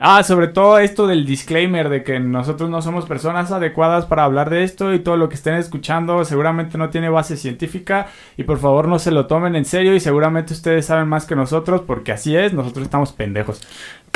Ah, 0.00 0.22
sobre 0.22 0.46
todo 0.46 0.78
esto 0.78 1.08
del 1.08 1.26
disclaimer 1.26 1.88
de 1.88 2.04
que 2.04 2.20
nosotros 2.20 2.70
no 2.70 2.80
somos 2.82 3.04
personas 3.06 3.50
adecuadas 3.50 4.06
para 4.06 4.22
hablar 4.22 4.48
de 4.48 4.62
esto 4.62 4.94
y 4.94 5.00
todo 5.00 5.16
lo 5.16 5.28
que 5.28 5.34
estén 5.34 5.54
escuchando 5.54 6.24
seguramente 6.24 6.78
no 6.78 6.88
tiene 6.90 7.08
base 7.08 7.36
científica 7.36 8.06
y 8.36 8.44
por 8.44 8.58
favor 8.58 8.86
no 8.86 9.00
se 9.00 9.10
lo 9.10 9.26
tomen 9.26 9.56
en 9.56 9.64
serio 9.64 9.96
y 9.96 10.00
seguramente 10.00 10.52
ustedes 10.52 10.86
saben 10.86 11.08
más 11.08 11.26
que 11.26 11.34
nosotros 11.34 11.80
porque 11.84 12.12
así 12.12 12.36
es, 12.36 12.52
nosotros 12.52 12.84
estamos 12.84 13.10
pendejos 13.10 13.60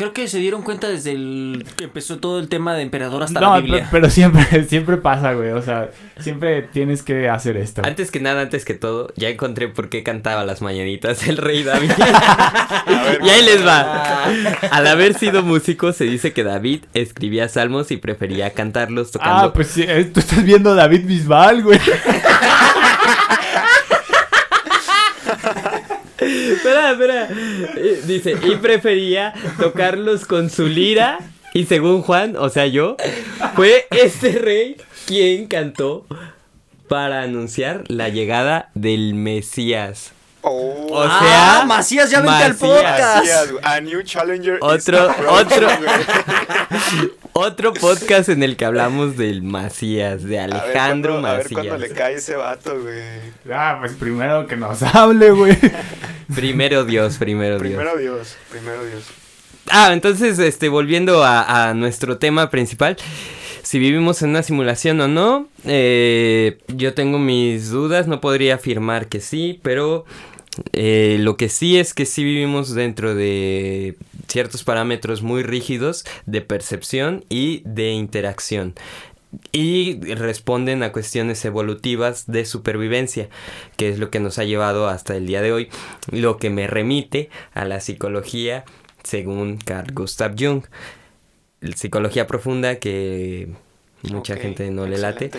creo 0.02 0.12
que 0.12 0.26
se 0.26 0.38
dieron 0.38 0.62
cuenta 0.62 0.88
desde 0.88 1.12
el 1.12 1.64
que 1.76 1.84
empezó 1.84 2.18
todo 2.18 2.40
el 2.40 2.48
tema 2.48 2.74
de 2.74 2.82
emperador 2.82 3.22
hasta 3.22 3.40
la 3.40 3.60
Biblia. 3.60 3.86
Pero, 3.88 4.10
siempre, 4.10 4.64
siempre 4.68 4.96
pasa, 4.96 5.32
güey. 5.34 5.50
O 5.50 5.62
sea, 5.62 5.90
siempre 6.18 6.62
tienes 6.62 7.04
que 7.04 7.28
hacer 7.28 7.56
esto. 7.56 7.82
Antes 7.84 8.10
que 8.10 8.18
nada, 8.18 8.40
antes 8.40 8.64
que 8.64 8.74
todo, 8.74 9.12
ya 9.14 9.28
encontré 9.28 9.68
por 9.68 9.90
qué 9.90 10.02
cantaba 10.02 10.44
las 10.44 10.60
mañanitas 10.60 11.28
el 11.28 11.36
rey 11.36 11.62
David. 11.62 11.92
y 13.22 13.28
ahí 13.28 13.44
les 13.44 13.64
va. 13.64 14.24
Al 14.72 14.88
haber 14.88 15.14
sido 15.14 15.44
músico, 15.44 15.92
se 15.92 16.02
dice 16.02 16.32
que 16.32 16.42
David 16.42 16.80
escribía 16.94 17.48
salmos 17.48 17.92
y 17.92 17.96
prefería 17.96 18.50
cantarlos 18.50 19.12
tocando. 19.12 19.36
Ah, 19.36 19.52
pues 19.52 19.68
sí, 19.68 19.84
eh, 19.86 20.10
tú 20.12 20.18
estás 20.18 20.42
viendo 20.42 20.72
a 20.72 20.74
David 20.74 21.06
Bisbal, 21.06 21.62
güey. 21.62 21.78
espera, 26.62 26.92
espera. 26.92 27.28
Eh, 27.76 28.02
dice, 28.06 28.36
y 28.42 28.56
prefería 28.56 29.34
tocarlos 29.58 30.26
con 30.26 30.50
su 30.50 30.66
lira. 30.66 31.18
Y 31.54 31.66
según 31.66 32.02
Juan, 32.02 32.36
o 32.36 32.48
sea 32.48 32.66
yo, 32.66 32.96
fue 33.54 33.86
este 33.90 34.38
rey 34.38 34.76
quien 35.06 35.46
cantó 35.48 36.06
para 36.88 37.22
anunciar 37.22 37.84
la 37.88 38.08
llegada 38.08 38.70
del 38.74 39.14
Mesías. 39.14 40.12
Oh. 40.40 40.88
O 40.90 41.02
sea, 41.04 41.60
ah, 41.60 41.64
Macías 41.66 42.10
ya 42.10 42.20
vente 42.20 42.42
al 42.42 42.56
podcast. 42.56 43.52
a 43.62 43.80
new 43.80 44.02
challenger. 44.02 44.58
Otro, 44.60 45.14
otro, 45.28 45.68
otro 47.32 47.72
podcast 47.72 48.28
en 48.28 48.42
el 48.42 48.56
que 48.56 48.64
hablamos 48.64 49.16
del 49.16 49.42
Macías, 49.42 50.22
de 50.24 50.38
Alejandro 50.38 51.20
Macías. 51.20 51.34
A 51.34 51.36
ver 51.38 51.52
cuándo 51.52 51.78
le 51.78 51.88
cae 51.90 52.14
ese 52.14 52.36
vato, 52.36 52.80
güey. 52.80 53.02
Ah, 53.52 53.78
pues 53.80 53.92
primero 53.92 54.46
que 54.46 54.56
nos 54.56 54.82
hable, 54.94 55.30
güey. 55.30 55.56
primero 56.34 56.84
Dios, 56.84 57.16
primero, 57.18 57.58
Dios. 57.58 57.74
Primero 57.76 57.96
Dios, 57.96 58.36
primero 58.50 58.84
Dios. 58.84 59.04
Ah, 59.70 59.90
entonces, 59.92 60.38
este, 60.38 60.68
volviendo 60.68 61.22
a, 61.24 61.68
a 61.68 61.74
nuestro 61.74 62.18
tema 62.18 62.50
principal 62.50 62.96
si 63.62 63.78
vivimos 63.78 64.20
en 64.22 64.30
una 64.30 64.42
simulación 64.42 65.00
o 65.00 65.08
no. 65.08 65.48
Eh, 65.64 66.58
yo 66.68 66.94
tengo 66.94 67.18
mis 67.18 67.70
dudas, 67.70 68.06
no 68.06 68.20
podría 68.20 68.56
afirmar 68.56 69.06
que 69.08 69.20
sí, 69.20 69.60
pero 69.62 70.04
eh, 70.72 71.16
lo 71.20 71.36
que 71.36 71.48
sí 71.48 71.78
es 71.78 71.94
que 71.94 72.06
sí 72.06 72.24
vivimos 72.24 72.74
dentro 72.74 73.14
de 73.14 73.96
ciertos 74.28 74.64
parámetros 74.64 75.22
muy 75.22 75.42
rígidos 75.42 76.04
de 76.26 76.40
percepción 76.42 77.24
y 77.28 77.62
de 77.64 77.92
interacción 77.92 78.74
y 79.50 79.98
responden 80.14 80.82
a 80.82 80.92
cuestiones 80.92 81.44
evolutivas 81.44 82.26
de 82.26 82.44
supervivencia, 82.44 83.28
que 83.76 83.88
es 83.88 83.98
lo 83.98 84.10
que 84.10 84.20
nos 84.20 84.38
ha 84.38 84.44
llevado 84.44 84.88
hasta 84.88 85.16
el 85.16 85.26
día 85.26 85.40
de 85.40 85.52
hoy, 85.52 85.68
lo 86.10 86.36
que 86.36 86.50
me 86.50 86.66
remite 86.66 87.30
a 87.54 87.64
la 87.64 87.80
psicología 87.80 88.64
según 89.02 89.56
Carl 89.56 89.92
Gustav 89.92 90.34
Jung. 90.38 90.64
Psicología 91.74 92.26
profunda 92.26 92.76
que 92.76 93.52
mucha 94.10 94.36
gente 94.36 94.70
no 94.70 94.86
le 94.86 94.98
late. 94.98 95.30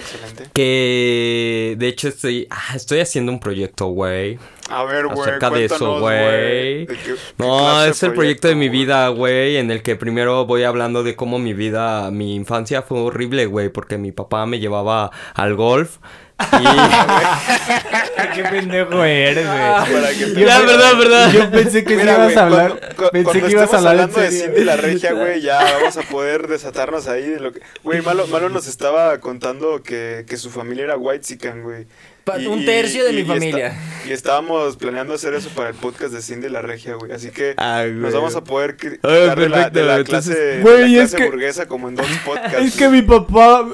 Que 0.54 1.76
de 1.78 1.88
hecho 1.88 2.08
estoy, 2.08 2.48
ah, 2.50 2.76
estoy 2.76 3.00
haciendo 3.00 3.32
un 3.32 3.40
proyecto, 3.40 3.88
güey. 3.88 4.38
A 4.70 4.84
ver, 4.86 5.08
güey, 5.08 5.20
acerca 5.20 5.50
de 5.50 5.66
eso, 5.66 6.00
güey. 6.00 6.86
¿De 6.86 6.88
qué- 6.88 6.96
qué 7.04 7.16
No, 7.38 7.84
es 7.84 8.02
el 8.04 8.14
proyecto 8.14 8.48
de 8.48 8.56
mi 8.56 8.70
vida, 8.70 9.08
güey, 9.10 9.58
en 9.58 9.72
el 9.72 9.82
que 9.84 9.96
primero 9.96 10.46
voy 10.46 10.64
hablando 10.64 11.04
de 11.04 11.16
cómo 11.16 11.40
mi 11.40 11.54
vida, 11.54 12.10
mi 12.12 12.36
infancia 12.36 12.82
fue 12.82 13.00
horrible, 13.00 13.46
güey, 13.46 13.70
porque 13.70 13.98
mi 13.98 14.12
papá 14.12 14.46
me 14.46 14.60
llevaba 14.60 15.12
al 15.34 15.56
golf 15.56 15.98
y... 16.40 16.64
Qué 18.36 18.44
pendejo 18.44 19.04
eres, 19.04 19.46
güey. 19.48 20.34
Te- 20.34 20.42
Ya, 20.46 20.60
verdad, 20.62 20.98
verdad. 20.98 21.32
Yo 21.32 21.52
pensé 21.52 21.84
que 21.84 21.92
sí 21.92 21.96
Mira, 21.98 22.14
ibas 22.16 22.38
a 22.38 22.44
hablar. 22.46 22.70
cuando- 22.80 22.96
cu- 22.96 23.10
pensé 23.12 23.24
cuando 23.24 23.48
que 23.48 23.52
ibas 23.54 23.74
a 23.74 23.78
hablar 23.78 23.94
en 23.96 24.00
hablando 24.02 24.20
de 24.22 24.32
serio. 24.32 24.46
Cindy 24.46 24.64
la 24.66 24.76
regia, 24.76 25.12
güey, 25.14 25.42
ya 25.42 25.60
vamos 25.80 25.98
a 25.98 26.02
poder 26.04 26.48
desatarnos 26.48 27.08
ahí 27.08 27.28
de 27.30 27.40
lo 27.40 27.52
que... 27.54 27.62
Güey, 27.84 28.02
Malo, 28.02 28.28
Malo 28.28 28.50
nos 28.50 28.68
estaba 28.68 29.20
contando 29.20 29.82
que, 29.84 30.26
que 30.28 30.38
su 30.38 30.50
familia 30.50 30.86
era 30.86 30.98
white 30.98 31.24
güey. 31.62 31.86
Pa- 32.24 32.40
Y- 32.40 32.48
un 32.48 32.64
tercio 32.64 33.04
de 33.04 33.12
y- 33.12 33.14
mi 33.16 33.20
y 33.20 33.22
está- 33.24 33.34
familia. 33.34 33.74
y 34.08 34.12
estábamos 34.12 34.78
planeando 34.78 35.14
hacer 35.14 35.34
eso 35.34 35.50
para 35.50 35.70
el 35.70 35.76
podcast 35.76 36.14
de 36.14 36.22
Cindy 36.22 36.48
la 36.50 36.62
regia, 36.62 36.96
güey. 36.96 37.12
Así 37.12 37.32
que 37.32 37.54
Ah, 37.58 37.84
nos 37.92 38.14
vamos 38.14 38.36
a 38.36 38.44
poder 38.44 38.72
Ah, 38.72 38.78
quitar 38.80 39.40
de 39.40 39.50
la, 39.50 39.70
de 39.70 40.04
clase, 40.06 40.34
de 40.34 40.62
Güey, 40.62 40.96
es 40.98 41.10
clase 41.12 41.18
que- 41.18 41.26
burguesa 41.30 41.66
como 41.68 41.90
en 41.90 41.96
dos 41.96 42.06
podcasts. 42.26 42.60
Es 42.66 42.76
que 42.78 42.88
mi 42.88 43.02
papá 43.02 43.68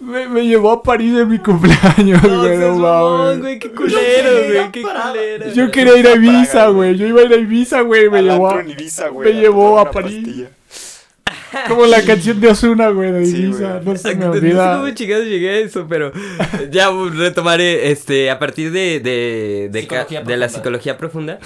me, 0.00 0.28
me 0.28 0.46
llevó 0.46 0.72
a 0.72 0.82
París 0.82 1.14
en 1.18 1.28
mi 1.28 1.38
cumpleaños, 1.38 2.22
No, 2.22 2.42
güey. 2.42 2.56
No 2.56 2.74
mames. 2.76 3.38
güey, 3.40 3.58
qué 3.58 3.70
culero, 3.70 4.30
güey, 4.48 4.72
qué 4.72 4.82
culero. 4.82 5.52
Yo 5.52 5.70
quería 5.70 5.96
ir 5.98 6.06
a 6.08 6.14
Ibiza, 6.14 6.68
güey. 6.68 6.96
Yo 6.96 7.06
iba 7.06 7.20
a 7.20 7.24
ir 7.24 7.32
a 7.34 7.36
Ibiza, 7.36 7.80
güey. 7.82 8.08
Me 8.08 8.22
llevó 8.22 8.50
a, 8.50 8.60
en 8.62 8.70
Ibiza, 8.70 9.08
güey, 9.08 9.34
me 9.34 9.40
llevó 9.40 9.62
tomar 9.62 9.78
a 9.78 9.82
una 9.82 9.90
París. 9.90 10.16
pastilla. 10.24 10.48
Como 11.68 11.86
la 11.86 12.02
canción 12.06 12.40
de 12.40 12.48
Osuna, 12.48 12.88
güey, 12.90 13.12
de 13.12 13.26
Sí, 13.26 13.36
Ibiza. 13.42 13.80
No 13.84 13.96
se 13.96 14.14
me 14.14 14.24
No 14.26 14.32
sé 14.32 14.38
olvida. 14.38 14.76
cómo 14.78 14.90
chingados 14.94 15.26
llegué 15.26 15.50
a 15.50 15.58
eso, 15.58 15.86
pero 15.88 16.12
ya 16.70 16.90
retomaré, 17.14 17.90
este, 17.90 18.30
a 18.30 18.38
partir 18.38 18.70
de, 18.72 19.00
de, 19.00 19.68
de, 19.70 20.22
de 20.24 20.36
la 20.36 20.48
psicología 20.48 20.96
profunda, 20.96 21.38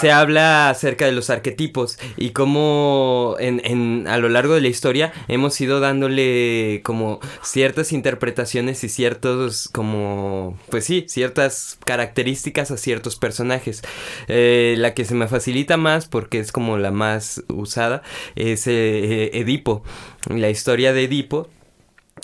se 0.00 0.10
habla 0.10 0.70
acerca 0.70 1.06
de 1.06 1.12
los 1.12 1.30
arquetipos 1.30 1.98
y 2.16 2.30
cómo 2.30 3.36
en, 3.38 3.60
en, 3.64 4.06
a 4.08 4.18
lo 4.18 4.28
largo 4.28 4.54
de 4.54 4.60
la 4.60 4.68
historia 4.68 5.12
hemos 5.28 5.60
ido 5.60 5.80
dándole 5.80 6.80
como 6.84 7.20
ciertas 7.42 7.92
interpretaciones 7.92 8.82
y 8.84 8.88
ciertos 8.88 9.68
como 9.68 10.58
pues 10.70 10.84
sí 10.84 11.06
ciertas 11.08 11.78
características 11.84 12.70
a 12.70 12.76
ciertos 12.76 13.16
personajes. 13.16 13.82
Eh, 14.28 14.74
la 14.78 14.94
que 14.94 15.04
se 15.04 15.14
me 15.14 15.28
facilita 15.28 15.76
más 15.76 16.06
porque 16.06 16.38
es 16.38 16.52
como 16.52 16.78
la 16.78 16.90
más 16.90 17.42
usada 17.48 18.02
es 18.36 18.66
eh, 18.66 19.30
Edipo. 19.34 19.82
La 20.28 20.50
historia 20.50 20.92
de 20.92 21.04
Edipo 21.04 21.48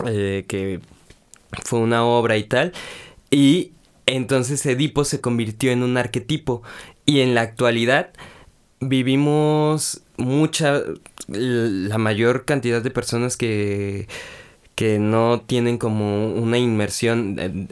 eh, 0.07 0.45
que 0.49 0.81
fue 1.65 1.79
una 1.79 2.05
obra 2.05 2.37
y 2.37 2.45
tal 2.45 2.73
y 3.31 3.73
entonces 4.07 4.65
Edipo 4.67 5.05
se 5.05 5.21
convirtió 5.21 5.71
en 5.71 5.83
un 5.83 5.97
arquetipo 5.97 6.63
y 7.07 7.21
en 7.21 7.35
la 7.35 7.43
actualidad 7.43 8.11
vivimos 8.81 10.03
mucha, 10.17 10.81
la 11.29 11.99
mayor 11.99 12.45
cantidad 12.45 12.83
de 12.83 12.91
personas 12.91 13.37
que, 13.37 14.09
que 14.75 14.99
no 14.99 15.43
tienen 15.47 15.79
como 15.79 16.29
una 16.35 16.59
inmersión 16.59 17.37
en, 17.39 17.69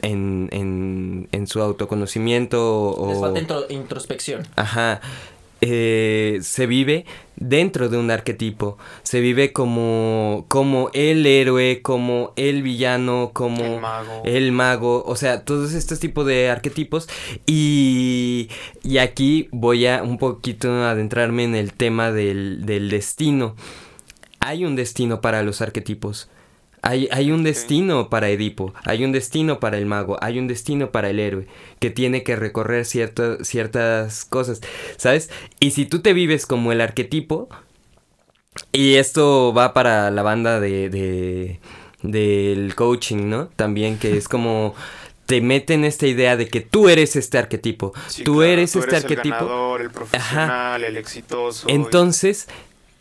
en, 0.51 1.27
en, 1.31 1.47
su 1.47 1.61
autoconocimiento 1.61 2.91
o... 2.91 3.09
Les 3.09 3.19
falta 3.19 3.39
intro- 3.39 3.65
introspección. 3.69 4.47
Ajá. 4.55 5.01
Eh, 5.65 6.39
se 6.41 6.67
vive 6.67 7.05
dentro 7.37 7.87
de 7.87 7.97
un 7.97 8.11
arquetipo. 8.11 8.77
Se 9.03 9.21
vive 9.21 9.53
como, 9.53 10.45
como 10.49 10.89
el 10.93 11.25
héroe, 11.25 11.81
como 11.81 12.33
el 12.35 12.63
villano, 12.63 13.31
como 13.33 13.63
El 13.63 13.79
mago. 13.79 14.21
el 14.25 14.51
mago, 14.51 15.03
o 15.05 15.15
sea, 15.15 15.45
todos 15.45 15.73
estos 15.73 15.99
tipos 15.99 16.25
de 16.25 16.49
arquetipos. 16.49 17.07
Y, 17.45 18.49
y 18.83 18.97
aquí 18.97 19.47
voy 19.51 19.87
a 19.87 20.03
un 20.03 20.17
poquito 20.17 20.69
adentrarme 20.83 21.45
en 21.45 21.55
el 21.55 21.71
tema 21.71 22.11
del, 22.11 22.65
del 22.65 22.89
destino. 22.89 23.55
Hay 24.41 24.65
un 24.65 24.75
destino 24.75 25.21
para 25.21 25.43
los 25.43 25.61
arquetipos. 25.61 26.29
Hay, 26.85 27.07
hay 27.11 27.31
un 27.31 27.43
destino 27.43 28.09
para 28.09 28.29
Edipo, 28.29 28.73
hay 28.83 29.05
un 29.05 29.13
destino 29.13 29.59
para 29.61 29.77
el 29.77 29.85
mago, 29.85 30.17
hay 30.21 30.37
un 30.37 30.47
destino 30.47 30.91
para 30.91 31.09
el 31.09 31.19
héroe, 31.19 31.47
que 31.79 31.89
tiene 31.89 32.23
que 32.23 32.35
recorrer 32.35 32.83
cierta- 32.85 33.43
ciertas 33.43 34.25
cosas, 34.25 34.59
¿sabes? 34.97 35.29
Y 35.61 35.71
si 35.71 35.85
tú 35.85 36.01
te 36.01 36.11
vives 36.13 36.45
como 36.45 36.71
el 36.73 36.81
arquetipo, 36.81 37.47
y 38.71 38.95
esto 38.95 39.53
va 39.53 39.73
para 39.73 40.11
la 40.11 40.23
banda 40.23 40.59
de, 40.59 40.89
de- 40.89 41.59
del 42.01 42.75
coaching, 42.75 43.29
¿no? 43.29 43.47
También 43.55 43.97
que 43.97 44.17
es 44.17 44.27
como 44.27 44.75
te 45.25 45.39
meten 45.39 45.85
esta 45.85 46.05
idea 46.05 46.35
de 46.35 46.49
que 46.49 46.59
tú 46.59 46.89
eres 46.89 47.15
este 47.15 47.37
arquetipo, 47.37 47.93
Sí, 48.09 48.25
tú 48.25 48.33
claro, 48.39 48.51
eres 48.51 48.75
este 48.75 48.89
el 48.97 49.03
arquetipo. 49.03 49.35
ganador, 49.35 49.81
el 49.81 49.89
profesional, 49.89 50.83
el 50.83 50.97
exitoso. 50.97 51.65
y- 51.69 51.71
Entonces, 51.71 52.49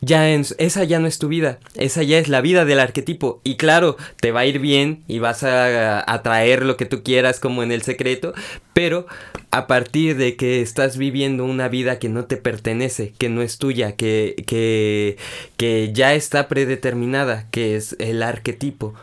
ya 0.02 0.30
en- 0.30 0.44
esa 0.58 0.84
ya 0.84 0.98
no 0.98 1.06
es 1.06 1.18
tu 1.18 1.28
vida, 1.28 1.58
esa 1.74 2.02
ya 2.02 2.18
es 2.18 2.28
la 2.28 2.40
vida 2.42 2.64
del 2.66 2.80
arquetipo. 2.80 3.40
Y 3.44 3.56
claro, 3.56 3.96
te 4.20 4.32
va 4.32 4.40
a 4.40 4.46
ir 4.46 4.58
bien 4.58 5.02
y 5.08 5.20
vas 5.20 5.42
a 5.44 6.00
atraer 6.12 6.64
lo 6.64 6.76
que 6.76 6.84
tú 6.86 7.02
quieras 7.02 7.40
como 7.40 7.62
en 7.62 7.72
el 7.72 7.82
secreto, 7.82 8.34
pero 8.74 9.06
a 9.52 9.66
partir 9.66 10.16
de 10.16 10.34
que 10.36 10.60
estás 10.60 10.96
viviendo 10.98 11.44
una 11.44 11.68
vida 11.68 11.98
que 11.98 12.08
no 12.08 12.24
te 12.24 12.36
pertenece, 12.36 13.12
que 13.16 13.28
no 13.28 13.42
es 13.42 13.58
tuya, 13.58 13.92
que, 13.96 14.34
que, 14.46 15.16
que 15.56 15.90
ya 15.94 16.14
está 16.14 16.48
predeterminada, 16.48 17.46
que 17.50 17.76
es 17.76 17.96
el 17.98 18.22
arquetipo. 18.22 18.94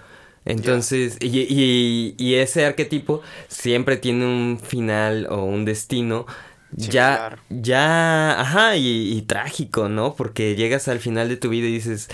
Entonces, 0.45 1.17
y, 1.21 1.41
y- 1.41 2.15
y 2.17 2.35
ese 2.35 2.65
arquetipo 2.65 3.21
siempre 3.47 3.97
tiene 3.97 4.25
un 4.25 4.59
final 4.59 5.27
o 5.29 5.43
un 5.43 5.63
destino 5.65 6.25
ya, 6.71 7.25
ya, 7.49 8.39
ajá, 8.39 8.75
y, 8.77 9.17
y 9.17 9.21
trágico, 9.23 9.89
¿no? 9.89 10.15
Porque 10.15 10.55
llegas 10.55 10.87
al 10.87 10.99
final 10.99 11.29
de 11.29 11.37
tu 11.37 11.49
vida 11.49 11.67
y 11.67 11.71
dices, 11.73 12.09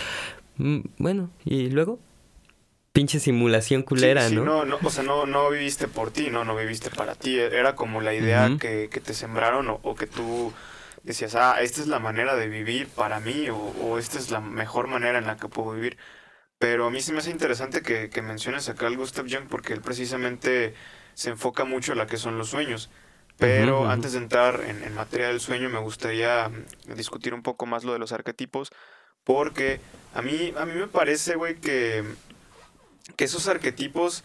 "Mm, 0.57 0.81
bueno, 0.97 1.31
¿y 1.45 1.69
luego? 1.69 1.99
Pinche 2.93 3.19
simulación 3.19 3.83
culera, 3.83 4.21
Sí, 4.21 4.35
sí, 4.35 4.35
¿no? 4.35 4.43
no, 4.43 4.65
no, 4.65 4.79
o 4.83 4.89
sea, 4.89 5.03
no, 5.05 5.25
no 5.25 5.49
viviste 5.49 5.87
por 5.87 6.11
ti, 6.11 6.29
no, 6.29 6.43
no 6.43 6.55
viviste 6.55 6.89
para 6.91 7.15
ti. 7.15 7.39
Era 7.39 7.75
como 7.75 8.01
la 8.01 8.13
idea 8.13 8.57
que, 8.57 8.89
que 8.91 8.99
te 8.99 9.13
sembraron 9.13 9.69
o, 9.69 9.79
o 9.83 9.95
que 9.95 10.05
tú 10.05 10.53
decías, 11.03 11.35
ah, 11.35 11.61
esta 11.61 11.79
es 11.81 11.87
la 11.87 11.99
manera 11.99 12.35
de 12.35 12.49
vivir 12.49 12.89
para 12.89 13.19
mí 13.21 13.49
o, 13.49 13.55
o 13.57 13.97
esta 13.97 14.17
es 14.19 14.31
la 14.31 14.41
mejor 14.41 14.87
manera 14.87 15.17
en 15.17 15.27
la 15.27 15.37
que 15.37 15.47
puedo 15.47 15.71
vivir. 15.71 15.97
Pero 16.59 16.87
a 16.87 16.91
mí 16.91 17.01
sí 17.01 17.13
me 17.13 17.19
hace 17.19 17.31
interesante 17.31 17.81
que, 17.83 18.09
que 18.09 18.21
menciones 18.23 18.69
acá 18.69 18.87
al 18.87 18.97
Gustav 18.97 19.27
Jung 19.29 19.47
porque 19.49 19.73
él 19.73 19.81
precisamente 19.81 20.75
se 21.15 21.31
enfoca 21.31 21.65
mucho 21.65 21.93
en 21.93 21.99
la 21.99 22.07
que 22.07 22.17
son 22.17 22.37
los 22.37 22.49
sueños. 22.49 22.91
Pero 23.37 23.89
antes 23.89 24.13
de 24.13 24.19
entrar 24.19 24.61
en, 24.65 24.83
en 24.83 24.93
materia 24.93 25.27
del 25.27 25.41
sueño, 25.41 25.69
me 25.69 25.79
gustaría 25.79 26.49
mm, 26.49 26.93
discutir 26.95 27.33
un 27.33 27.43
poco 27.43 27.65
más 27.65 27.83
lo 27.83 27.93
de 27.93 27.99
los 27.99 28.11
arquetipos. 28.11 28.69
Porque 29.23 29.81
a 30.13 30.21
mí, 30.21 30.53
a 30.55 30.65
mí 30.65 30.73
me 30.73 30.87
parece, 30.87 31.35
güey, 31.35 31.55
que, 31.55 32.03
que 33.17 33.25
esos 33.25 33.47
arquetipos 33.47 34.23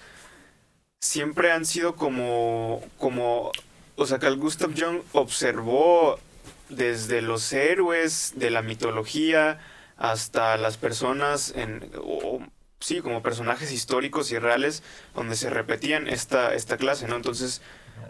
siempre 1.00 1.50
han 1.50 1.64
sido 1.64 1.96
como, 1.96 2.82
como, 2.98 3.50
o 3.96 4.06
sea, 4.06 4.18
que 4.18 4.26
el 4.26 4.36
Gustav 4.36 4.72
Jung 4.78 5.00
observó 5.12 6.20
desde 6.68 7.22
los 7.22 7.52
héroes 7.52 8.34
de 8.36 8.50
la 8.50 8.62
mitología 8.62 9.58
hasta 9.96 10.56
las 10.56 10.76
personas 10.76 11.52
en, 11.56 11.90
o, 11.96 12.40
sí, 12.80 13.00
como 13.00 13.22
personajes 13.22 13.72
históricos 13.72 14.30
y 14.32 14.38
reales 14.38 14.82
donde 15.14 15.36
se 15.36 15.50
repetían 15.50 16.08
esta, 16.08 16.54
esta 16.54 16.76
clase, 16.76 17.08
¿no? 17.08 17.16
Entonces, 17.16 17.62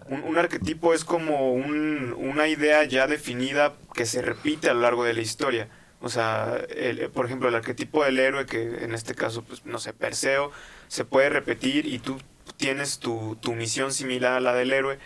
un, 0.08 0.22
un 0.24 0.38
arquetipo 0.38 0.94
es 0.94 1.04
como 1.04 1.52
un- 1.52 2.14
una 2.18 2.48
idea 2.48 2.84
ya 2.84 3.06
definida 3.06 3.74
que 3.94 4.06
se 4.06 4.22
repite 4.22 4.70
a 4.70 4.74
lo 4.74 4.80
largo 4.80 5.04
de 5.04 5.14
la 5.14 5.20
historia. 5.20 5.68
O 6.00 6.08
sea, 6.08 6.56
el- 6.70 7.10
por 7.10 7.26
ejemplo, 7.26 7.48
el 7.48 7.54
arquetipo 7.54 8.04
del 8.04 8.18
héroe, 8.18 8.46
que 8.46 8.84
en 8.84 8.94
este 8.94 9.14
caso, 9.14 9.42
pues, 9.44 9.64
no 9.66 9.78
sé, 9.78 9.92
Perseo, 9.92 10.50
se 10.88 11.04
puede 11.04 11.28
repetir 11.30 11.86
y 11.86 11.98
tú 11.98 12.18
tienes 12.56 12.98
tu, 12.98 13.36
tu 13.40 13.52
misión 13.54 13.92
similar 13.92 14.32
a 14.34 14.40
la 14.40 14.54
del 14.54 14.72
héroe. 14.72 14.98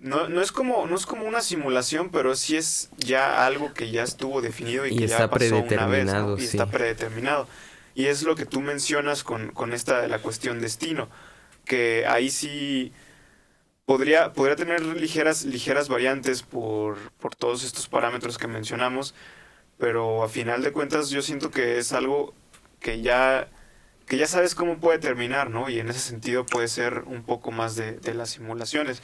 No, 0.00 0.28
no, 0.28 0.42
es 0.42 0.52
como, 0.52 0.86
no 0.86 0.96
es 0.96 1.06
como 1.06 1.24
una 1.24 1.40
simulación, 1.40 2.10
pero 2.10 2.34
sí 2.34 2.56
es 2.56 2.90
ya 2.98 3.46
algo 3.46 3.72
que 3.72 3.90
ya 3.90 4.02
estuvo 4.02 4.42
definido 4.42 4.86
y, 4.86 4.92
Y 4.92 4.98
que 4.98 5.04
está 5.04 5.20
ya 5.20 5.30
pasó 5.30 5.56
una 5.60 5.86
vez, 5.86 6.06
Y 6.38 6.40
sí. 6.42 6.58
está 6.58 6.66
predeterminado. 6.66 7.48
Y 7.94 8.06
es 8.06 8.22
lo 8.24 8.34
que 8.34 8.44
tú 8.44 8.60
mencionas 8.60 9.22
con, 9.24 9.50
con 9.52 9.72
esta 9.72 10.00
de 10.02 10.08
la 10.08 10.18
cuestión 10.18 10.60
destino, 10.60 11.08
que 11.64 12.04
ahí 12.06 12.28
sí 12.28 12.92
podría, 13.86 14.32
podría 14.32 14.56
tener 14.56 14.82
ligeras, 14.82 15.44
ligeras 15.44 15.88
variantes 15.88 16.42
por, 16.42 16.98
por 17.12 17.34
todos 17.34 17.64
estos 17.64 17.88
parámetros 17.88 18.38
que 18.38 18.46
mencionamos, 18.46 19.14
pero 19.78 20.22
a 20.22 20.28
final 20.28 20.62
de 20.62 20.72
cuentas 20.72 21.10
yo 21.10 21.22
siento 21.22 21.50
que 21.50 21.78
es 21.78 21.92
algo 21.92 22.34
que 22.80 23.02
ya, 23.02 23.48
que 24.06 24.16
ya 24.16 24.26
sabes 24.26 24.54
cómo 24.54 24.78
puede 24.78 24.98
terminar, 24.98 25.50
¿no? 25.50 25.68
Y 25.68 25.80
en 25.80 25.88
ese 25.88 26.00
sentido 26.00 26.46
puede 26.46 26.68
ser 26.68 27.04
un 27.06 27.24
poco 27.24 27.50
más 27.50 27.76
de, 27.76 27.92
de 27.92 28.14
las 28.14 28.30
simulaciones. 28.30 29.02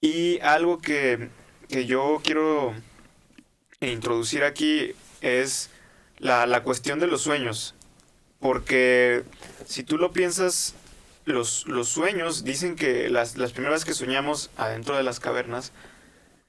Y 0.00 0.40
algo 0.40 0.78
que, 0.78 1.28
que 1.68 1.86
yo 1.86 2.20
quiero 2.22 2.74
introducir 3.80 4.44
aquí 4.44 4.94
es 5.20 5.70
la, 6.18 6.46
la 6.46 6.62
cuestión 6.62 6.98
de 7.00 7.06
los 7.06 7.22
sueños. 7.22 7.74
Porque 8.38 9.24
si 9.66 9.82
tú 9.82 9.98
lo 9.98 10.12
piensas, 10.12 10.74
los, 11.28 11.66
los 11.66 11.88
sueños 11.88 12.44
dicen 12.44 12.76
que 12.76 13.08
las, 13.08 13.36
las 13.36 13.52
primeras 13.52 13.84
que 13.84 13.94
soñamos 13.94 14.50
adentro 14.56 14.96
de 14.96 15.02
las 15.02 15.20
cavernas 15.20 15.72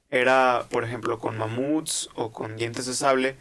era, 0.09 0.65
por 0.69 0.83
ejemplo, 0.83 1.19
con 1.19 1.37
mamuts 1.37 2.09
o 2.15 2.31
con 2.31 2.55
dientes 2.57 2.85
de 2.85 2.93
sable, 2.93 3.35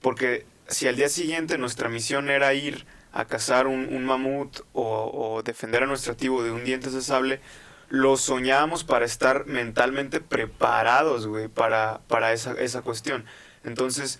porque 0.00 0.46
si 0.66 0.88
al 0.88 0.96
día 0.96 1.08
siguiente 1.08 1.58
nuestra 1.58 1.88
misión 1.88 2.28
era 2.28 2.52
ir 2.54 2.86
a 3.12 3.24
cazar 3.24 3.66
un, 3.66 3.88
un 3.94 4.04
mamut 4.04 4.60
o, 4.72 5.42
defender 5.44 5.82
a 5.82 5.86
nuestro 5.86 6.12
activo 6.12 6.42
de 6.42 6.50
un 6.50 6.64
dientes 6.64 6.92
de 6.92 7.00
sable, 7.00 7.40
lo 7.88 8.16
soñábamos 8.16 8.84
para 8.84 9.06
estar 9.06 9.46
mentalmente 9.46 10.20
preparados, 10.20 11.26
güey, 11.26 11.48
para, 11.48 12.00
para 12.08 12.32
esa, 12.32 12.52
esa 12.52 12.82
cuestión. 12.82 13.24
Entonces, 13.64 14.18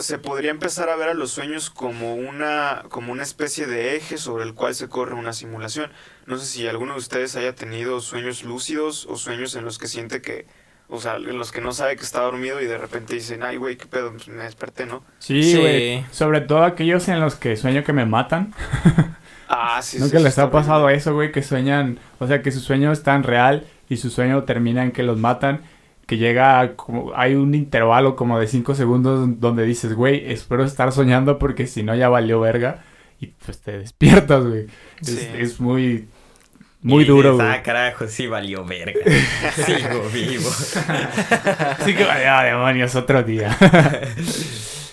se 0.00 0.18
podría 0.18 0.50
empezar 0.50 0.88
a 0.88 0.96
ver 0.96 1.08
a 1.08 1.14
los 1.14 1.30
sueños 1.30 1.70
como 1.70 2.14
una, 2.14 2.84
como 2.88 3.12
una 3.12 3.22
especie 3.22 3.66
de 3.66 3.96
eje 3.96 4.18
sobre 4.18 4.44
el 4.44 4.54
cual 4.54 4.74
se 4.74 4.88
corre 4.88 5.14
una 5.14 5.32
simulación. 5.32 5.90
No 6.26 6.38
sé 6.38 6.46
si 6.46 6.66
alguno 6.66 6.94
de 6.94 6.98
ustedes 6.98 7.36
haya 7.36 7.54
tenido 7.54 8.00
sueños 8.00 8.42
lúcidos 8.44 9.06
o 9.06 9.16
sueños 9.16 9.54
en 9.54 9.64
los 9.64 9.78
que 9.78 9.86
siente 9.86 10.22
que, 10.22 10.46
o 10.88 11.00
sea, 11.00 11.16
en 11.16 11.38
los 11.38 11.52
que 11.52 11.60
no 11.60 11.72
sabe 11.72 11.96
que 11.96 12.02
está 12.02 12.22
dormido 12.22 12.60
y 12.60 12.66
de 12.66 12.78
repente 12.78 13.14
dicen, 13.14 13.42
ay, 13.42 13.56
güey, 13.56 13.76
qué 13.76 13.86
pedo, 13.86 14.12
pues 14.12 14.28
me 14.28 14.44
desperté, 14.44 14.86
¿no? 14.86 15.04
Sí, 15.18 15.56
güey. 15.56 16.04
Sobre 16.10 16.40
todo 16.40 16.64
aquellos 16.64 17.08
en 17.08 17.20
los 17.20 17.34
que 17.34 17.56
sueño 17.56 17.84
que 17.84 17.92
me 17.92 18.06
matan. 18.06 18.54
ah, 19.48 19.80
sí, 19.82 19.98
¿Nunca 19.98 20.18
les 20.18 20.38
ha 20.38 20.50
pasado 20.50 20.88
eso, 20.88 21.14
güey? 21.14 21.32
Que 21.32 21.42
sueñan, 21.42 21.98
o 22.18 22.26
sea, 22.26 22.42
que 22.42 22.50
su 22.50 22.60
sueño 22.60 22.92
es 22.92 23.02
tan 23.02 23.22
real 23.22 23.66
y 23.88 23.98
su 23.98 24.10
sueño 24.10 24.44
termina 24.44 24.82
en 24.82 24.92
que 24.92 25.02
los 25.02 25.18
matan 25.18 25.62
que 26.06 26.16
llega 26.18 26.76
como 26.76 27.12
hay 27.16 27.34
un 27.34 27.54
intervalo 27.54 28.14
como 28.16 28.38
de 28.38 28.46
5 28.46 28.74
segundos 28.74 29.40
donde 29.40 29.64
dices, 29.64 29.94
güey, 29.94 30.30
espero 30.32 30.64
estar 30.64 30.92
soñando 30.92 31.38
porque 31.38 31.66
si 31.66 31.82
no 31.82 31.94
ya 31.94 32.08
valió 32.08 32.40
verga 32.40 32.84
y 33.20 33.26
pues 33.26 33.60
te 33.60 33.78
despiertas, 33.78 34.44
güey. 34.44 34.66
Es, 35.00 35.58
muy 35.60 36.08
muy 36.82 37.04
duro, 37.04 37.34
güey. 37.34 37.48
Ah, 37.48 37.62
carajo, 37.62 38.06
sí 38.06 38.28
valió 38.28 38.64
verga. 38.64 39.00
Sigo 39.54 40.08
vivo. 40.12 40.48
sí 41.84 41.94
que 41.94 42.04
valió 42.04 42.52
demonios 42.52 42.94
otro 42.94 43.22
día. 43.22 43.56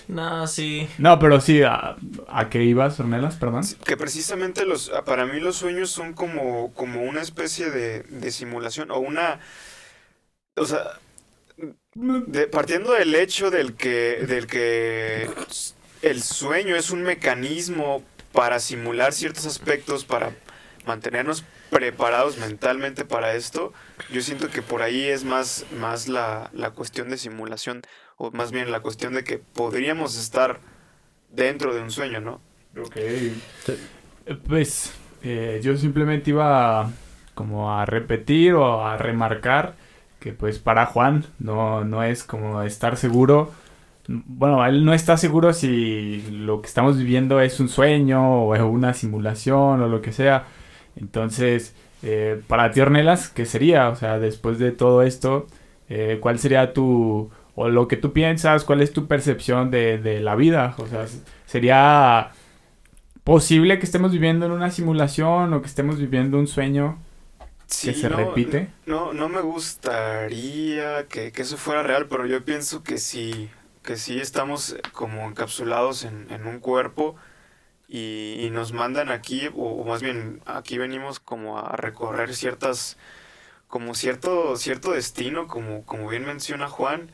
No, 0.06 0.46
sí. 0.46 0.86
No, 0.98 1.18
pero 1.18 1.40
sí, 1.40 1.62
¿a, 1.62 1.96
a 2.28 2.50
qué 2.50 2.62
ibas, 2.62 3.00
Ornelas? 3.00 3.36
Perdón. 3.36 3.64
que 3.86 3.96
precisamente 3.96 4.66
los, 4.66 4.92
para 5.06 5.24
mí 5.24 5.40
los 5.40 5.56
sueños 5.56 5.88
son 5.88 6.12
como, 6.12 6.74
como 6.74 7.02
una 7.04 7.22
especie 7.22 7.70
de, 7.70 8.02
de 8.02 8.30
simulación 8.30 8.90
o 8.90 8.98
una... 8.98 9.40
O 10.56 10.66
sea, 10.66 11.00
de, 11.94 12.46
partiendo 12.46 12.92
del 12.92 13.14
hecho 13.14 13.50
del 13.50 13.74
que, 13.74 14.24
del 14.26 14.46
que 14.46 15.28
el 16.02 16.22
sueño 16.22 16.76
es 16.76 16.90
un 16.90 17.02
mecanismo 17.02 18.02
para 18.32 18.58
simular 18.58 19.12
ciertos 19.12 19.46
aspectos, 19.46 20.04
para 20.04 20.32
mantenernos 20.86 21.44
preparados 21.70 22.38
mentalmente 22.38 23.04
para 23.04 23.34
esto, 23.34 23.72
yo 24.12 24.20
siento 24.20 24.50
que 24.50 24.62
por 24.62 24.82
ahí 24.82 25.04
es 25.04 25.24
más, 25.24 25.64
más 25.78 26.08
la, 26.08 26.50
la 26.52 26.70
cuestión 26.70 27.08
de 27.08 27.16
simulación, 27.16 27.82
o 28.16 28.30
más 28.32 28.52
bien 28.52 28.70
la 28.70 28.80
cuestión 28.80 29.14
de 29.14 29.24
que 29.24 29.38
podríamos 29.38 30.18
estar 30.18 30.60
dentro 31.30 31.74
de 31.74 31.80
un 31.80 31.90
sueño, 31.90 32.20
¿no? 32.20 32.40
Ok. 32.78 32.96
Pues 34.46 34.92
eh, 35.22 35.60
yo 35.62 35.76
simplemente 35.76 36.30
iba 36.30 36.90
como 37.34 37.76
a 37.76 37.86
repetir 37.86 38.54
o 38.54 38.86
a 38.86 38.96
remarcar 38.96 39.74
que 40.24 40.32
pues 40.32 40.58
para 40.58 40.86
Juan 40.86 41.26
no, 41.38 41.84
no 41.84 42.02
es 42.02 42.24
como 42.24 42.62
estar 42.62 42.96
seguro. 42.96 43.52
Bueno, 44.08 44.64
él 44.64 44.86
no 44.86 44.94
está 44.94 45.18
seguro 45.18 45.52
si 45.52 46.22
lo 46.30 46.62
que 46.62 46.66
estamos 46.66 46.96
viviendo 46.96 47.42
es 47.42 47.60
un 47.60 47.68
sueño 47.68 48.44
o 48.44 48.54
es 48.54 48.62
una 48.62 48.94
simulación 48.94 49.82
o 49.82 49.86
lo 49.86 50.00
que 50.00 50.12
sea. 50.12 50.46
Entonces, 50.96 51.76
eh, 52.02 52.40
para 52.46 52.70
ti, 52.70 52.80
Ornelas, 52.80 53.28
¿qué 53.28 53.44
sería? 53.44 53.90
O 53.90 53.96
sea, 53.96 54.18
después 54.18 54.58
de 54.58 54.72
todo 54.72 55.02
esto, 55.02 55.46
eh, 55.90 56.16
¿cuál 56.22 56.38
sería 56.38 56.72
tu, 56.72 57.30
o 57.54 57.68
lo 57.68 57.86
que 57.86 57.98
tú 57.98 58.14
piensas, 58.14 58.64
cuál 58.64 58.80
es 58.80 58.94
tu 58.94 59.06
percepción 59.06 59.70
de, 59.70 59.98
de 59.98 60.20
la 60.20 60.36
vida? 60.36 60.74
O 60.78 60.86
sea, 60.86 61.04
¿sería 61.44 62.30
posible 63.24 63.78
que 63.78 63.84
estemos 63.84 64.10
viviendo 64.12 64.46
en 64.46 64.52
una 64.52 64.70
simulación 64.70 65.52
o 65.52 65.60
que 65.60 65.68
estemos 65.68 65.98
viviendo 65.98 66.38
un 66.38 66.46
sueño? 66.46 66.96
Que 67.68 67.94
se 67.94 68.08
repite. 68.08 68.70
No, 68.86 69.12
no 69.12 69.28
me 69.28 69.40
gustaría 69.40 71.06
que, 71.08 71.32
eso 71.34 71.56
fuera 71.56 71.82
real, 71.82 72.06
pero 72.08 72.26
yo 72.26 72.44
pienso 72.44 72.82
que 72.82 72.98
sí, 72.98 73.50
que 73.82 73.96
sí 73.96 74.18
estamos 74.18 74.76
como 74.92 75.26
encapsulados 75.26 76.04
en, 76.04 76.46
un 76.46 76.60
cuerpo 76.60 77.16
y, 77.88 78.48
nos 78.52 78.72
mandan 78.72 79.10
aquí, 79.10 79.50
o, 79.54 79.84
más 79.84 80.02
bien 80.02 80.40
aquí 80.46 80.78
venimos 80.78 81.20
como 81.20 81.58
a 81.58 81.76
recorrer 81.76 82.34
ciertas, 82.34 82.96
como 83.68 83.94
cierto, 83.94 84.56
cierto 84.56 84.92
destino, 84.92 85.46
como, 85.46 85.84
como 85.84 86.08
bien 86.08 86.24
menciona 86.24 86.68
Juan, 86.68 87.10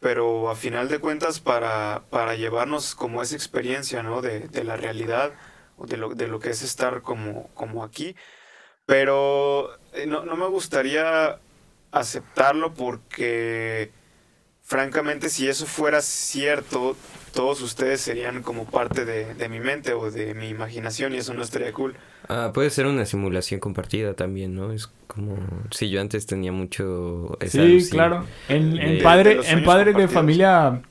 pero 0.00 0.50
a 0.50 0.56
final 0.56 0.88
de 0.88 0.98
cuentas 0.98 1.40
para, 1.40 2.04
para 2.10 2.34
llevarnos 2.34 2.94
como 2.94 3.22
esa 3.22 3.36
experiencia, 3.36 4.02
¿no? 4.02 4.20
De, 4.20 4.48
de 4.48 4.64
la 4.64 4.76
realidad, 4.76 5.32
o 5.76 5.86
de 5.86 5.96
lo, 5.96 6.14
de 6.14 6.28
lo 6.28 6.40
que 6.40 6.50
es 6.50 6.62
estar 6.62 7.02
como, 7.02 7.48
como 7.54 7.84
aquí. 7.84 8.14
Pero 8.86 9.70
no, 10.06 10.24
no 10.24 10.36
me 10.36 10.46
gustaría 10.46 11.38
aceptarlo 11.92 12.74
porque, 12.74 13.90
francamente, 14.62 15.28
si 15.28 15.48
eso 15.48 15.66
fuera 15.66 16.00
cierto, 16.00 16.96
todos 17.32 17.60
ustedes 17.62 18.00
serían 18.00 18.42
como 18.42 18.64
parte 18.64 19.04
de, 19.04 19.34
de, 19.34 19.48
mi 19.48 19.60
mente 19.60 19.92
o 19.92 20.10
de 20.10 20.34
mi 20.34 20.48
imaginación 20.48 21.14
y 21.14 21.18
eso 21.18 21.34
no 21.34 21.42
estaría 21.42 21.72
cool. 21.72 21.94
Ah, 22.28 22.52
puede 22.54 22.70
ser 22.70 22.86
una 22.86 23.04
simulación 23.06 23.60
compartida 23.60 24.14
también, 24.14 24.54
¿no? 24.54 24.72
Es 24.72 24.88
como 25.06 25.36
si 25.70 25.90
yo 25.90 26.00
antes 26.00 26.26
tenía 26.26 26.52
mucho 26.52 27.36
Sí, 27.46 27.86
claro. 27.90 28.24
En, 28.48 28.78
en 28.78 29.02
padre, 29.02 29.40
en 29.44 29.64
padre 29.64 29.92
de 29.92 30.08
familia 30.08 30.82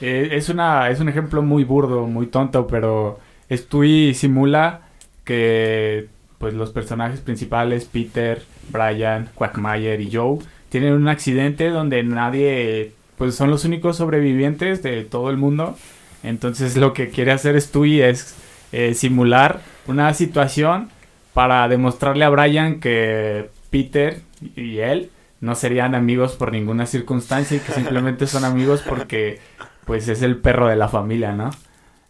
eh, 0.00 0.30
es 0.32 0.48
una 0.48 0.90
es 0.90 1.00
un 1.00 1.08
ejemplo 1.08 1.42
muy 1.42 1.64
burdo, 1.64 2.06
muy 2.06 2.26
tonto, 2.28 2.66
pero 2.66 3.18
Stewie 3.50 4.14
simula 4.14 4.88
que 5.24 6.08
pues 6.38 6.54
los 6.54 6.70
personajes 6.70 7.20
principales, 7.20 7.84
Peter, 7.84 8.42
Brian, 8.70 9.28
Quagmire 9.34 10.00
y 10.00 10.10
Joe, 10.12 10.38
tienen 10.68 10.92
un 10.94 11.08
accidente 11.08 11.70
donde 11.70 12.02
nadie, 12.02 12.92
pues 13.16 13.34
son 13.34 13.50
los 13.50 13.64
únicos 13.64 13.96
sobrevivientes 13.96 14.82
de 14.82 15.04
todo 15.04 15.30
el 15.30 15.36
mundo. 15.36 15.76
Entonces 16.22 16.76
lo 16.76 16.92
que 16.92 17.10
quiere 17.10 17.32
hacer 17.32 17.60
Stewie 17.60 18.08
es 18.08 18.36
eh, 18.72 18.94
simular 18.94 19.60
una 19.86 20.12
situación 20.14 20.90
para 21.32 21.68
demostrarle 21.68 22.24
a 22.24 22.30
Brian 22.30 22.80
que 22.80 23.50
Peter 23.70 24.20
y 24.56 24.78
él 24.78 25.10
no 25.40 25.54
serían 25.54 25.94
amigos 25.94 26.34
por 26.34 26.52
ninguna 26.52 26.86
circunstancia 26.86 27.56
y 27.56 27.60
que 27.60 27.72
simplemente 27.72 28.26
son 28.26 28.44
amigos 28.44 28.82
porque 28.86 29.38
pues 29.84 30.08
es 30.08 30.22
el 30.22 30.36
perro 30.36 30.68
de 30.68 30.76
la 30.76 30.88
familia, 30.88 31.32
¿no? 31.32 31.50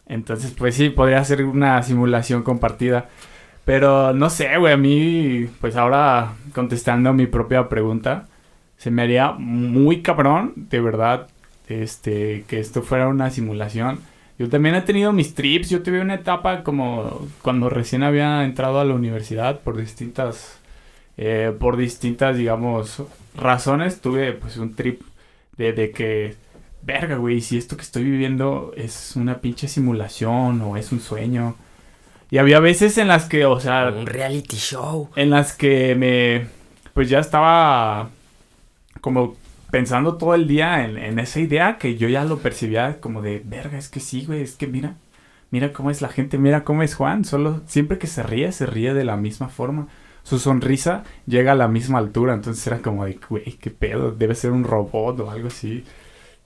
Entonces 0.07 0.53
pues 0.57 0.75
sí, 0.75 0.89
podría 0.89 1.23
ser 1.25 1.45
una 1.45 1.83
simulación 1.83 2.43
compartida. 2.43 3.09
Pero 3.69 4.15
no 4.15 4.31
sé, 4.31 4.57
güey, 4.57 4.73
a 4.73 4.79
mí, 4.79 5.47
pues 5.61 5.77
ahora 5.77 6.33
contestando 6.55 7.13
mi 7.13 7.27
propia 7.27 7.69
pregunta, 7.69 8.27
se 8.79 8.91
me 8.91 9.03
haría 9.03 9.33
muy 9.33 10.01
cabrón, 10.01 10.55
de 10.57 10.81
verdad, 10.81 11.29
este, 11.69 12.45
que 12.49 12.61
esto 12.61 12.81
fuera 12.81 13.09
una 13.09 13.29
simulación. 13.29 14.01
Yo 14.39 14.49
también 14.49 14.75
he 14.75 14.81
tenido 14.81 15.13
mis 15.13 15.35
trips, 15.35 15.69
yo 15.69 15.83
tuve 15.83 16.01
una 16.01 16.15
etapa 16.15 16.65
como 16.65 17.29
cuando 17.43 17.69
recién 17.69 18.03
había 18.05 18.43
entrado 18.45 18.81
a 18.81 18.87
la 18.87 18.95
universidad 18.95 19.61
por 19.61 19.77
distintas, 19.77 20.59
eh, 21.19 21.55
por 21.61 21.77
distintas, 21.77 22.39
digamos, 22.39 23.03
razones, 23.37 24.01
tuve 24.01 24.33
pues 24.33 24.57
un 24.57 24.75
trip 24.77 25.03
de, 25.59 25.75
de 25.75 25.91
que, 25.91 26.37
verga, 26.81 27.17
güey, 27.17 27.43
si 27.43 27.59
esto 27.59 27.77
que 27.77 27.83
estoy 27.83 28.05
viviendo 28.05 28.73
es 28.79 29.15
una 29.15 29.43
pinche 29.43 29.69
simulación 29.69 30.63
o 30.63 30.79
es 30.79 30.91
un 30.91 31.01
sueño 31.01 31.55
y 32.31 32.39
había 32.39 32.61
veces 32.61 32.99
en 32.99 33.09
las 33.09 33.25
que, 33.25 33.45
o 33.47 33.59
sea... 33.61 33.89
Un 33.89 34.07
reality 34.07 34.57
show. 34.57 35.11
En 35.17 35.31
las 35.31 35.53
que 35.55 35.95
me... 35.95 36.47
Pues 36.93 37.09
ya 37.09 37.21
estaba 37.21 38.11
como 39.01 39.37
pensando 39.71 40.17
todo 40.17 40.35
el 40.35 40.49
día 40.49 40.85
en, 40.85 41.19
esa 41.19 41.41
idea 41.41 41.79
que 41.79 41.97
yo 41.97 42.09
ya 42.09 42.25
lo 42.25 42.39
percibía 42.39 43.01
como 43.01 43.23
de, 43.23 43.43
verga, 43.45 43.79
es 43.79 43.89
que 43.89 44.01
sí, 44.01 44.25
güey, 44.25 44.43
es 44.43 44.57
que 44.57 44.67
mira, 44.67 44.97
mira 45.51 45.73
cómo 45.73 45.91
es 45.91 46.03
la 46.03 46.09
gente, 46.09 46.39
mira 46.39 46.65
cómo 46.65 46.83
es 46.83 46.95
Juan, 46.95 47.25
solo 47.25 47.63
siempre 47.67 47.99
que 47.99 48.07
se 48.07 48.23
ríe, 48.23 48.51
se 48.53 48.67
ríe 48.67 48.95
de 48.95 49.05
la 49.05 49.17
misma 49.17 49.49
forma. 49.49 49.89
Su 50.23 50.39
sonrisa 50.39 51.05
llega 51.27 51.53
a 51.53 51.55
la 51.55 51.69
misma 51.69 51.99
altura, 51.99 52.35
entonces 52.35 52.67
era 52.67 52.79
como 52.81 53.05
de, 53.05 53.19
güey, 53.29 53.53
qué 53.61 53.71
pedo, 53.71 54.13
debe 54.13 54.35
ser 54.35 54.53
un 54.53 54.65
robot 54.65 55.21
o 55.21 55.31
algo 55.31 55.49
así. 55.49 55.85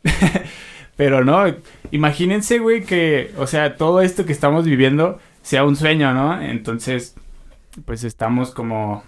Pero 0.97 1.25
no, 1.25 1.45
imagínense, 1.91 2.59
güey, 2.59 2.85
que, 2.85 3.33
o 3.39 3.47
sea, 3.47 3.77
todo 3.77 4.03
esto 4.03 4.27
que 4.27 4.33
estamos 4.33 4.65
viviendo 4.67 5.19
sea 5.43 5.65
un 5.65 5.77
sueño, 5.77 6.13
¿no? 6.15 6.41
Entonces, 6.41 7.15
pues 7.85 8.05
estamos 8.05 8.51
como 8.53 9.05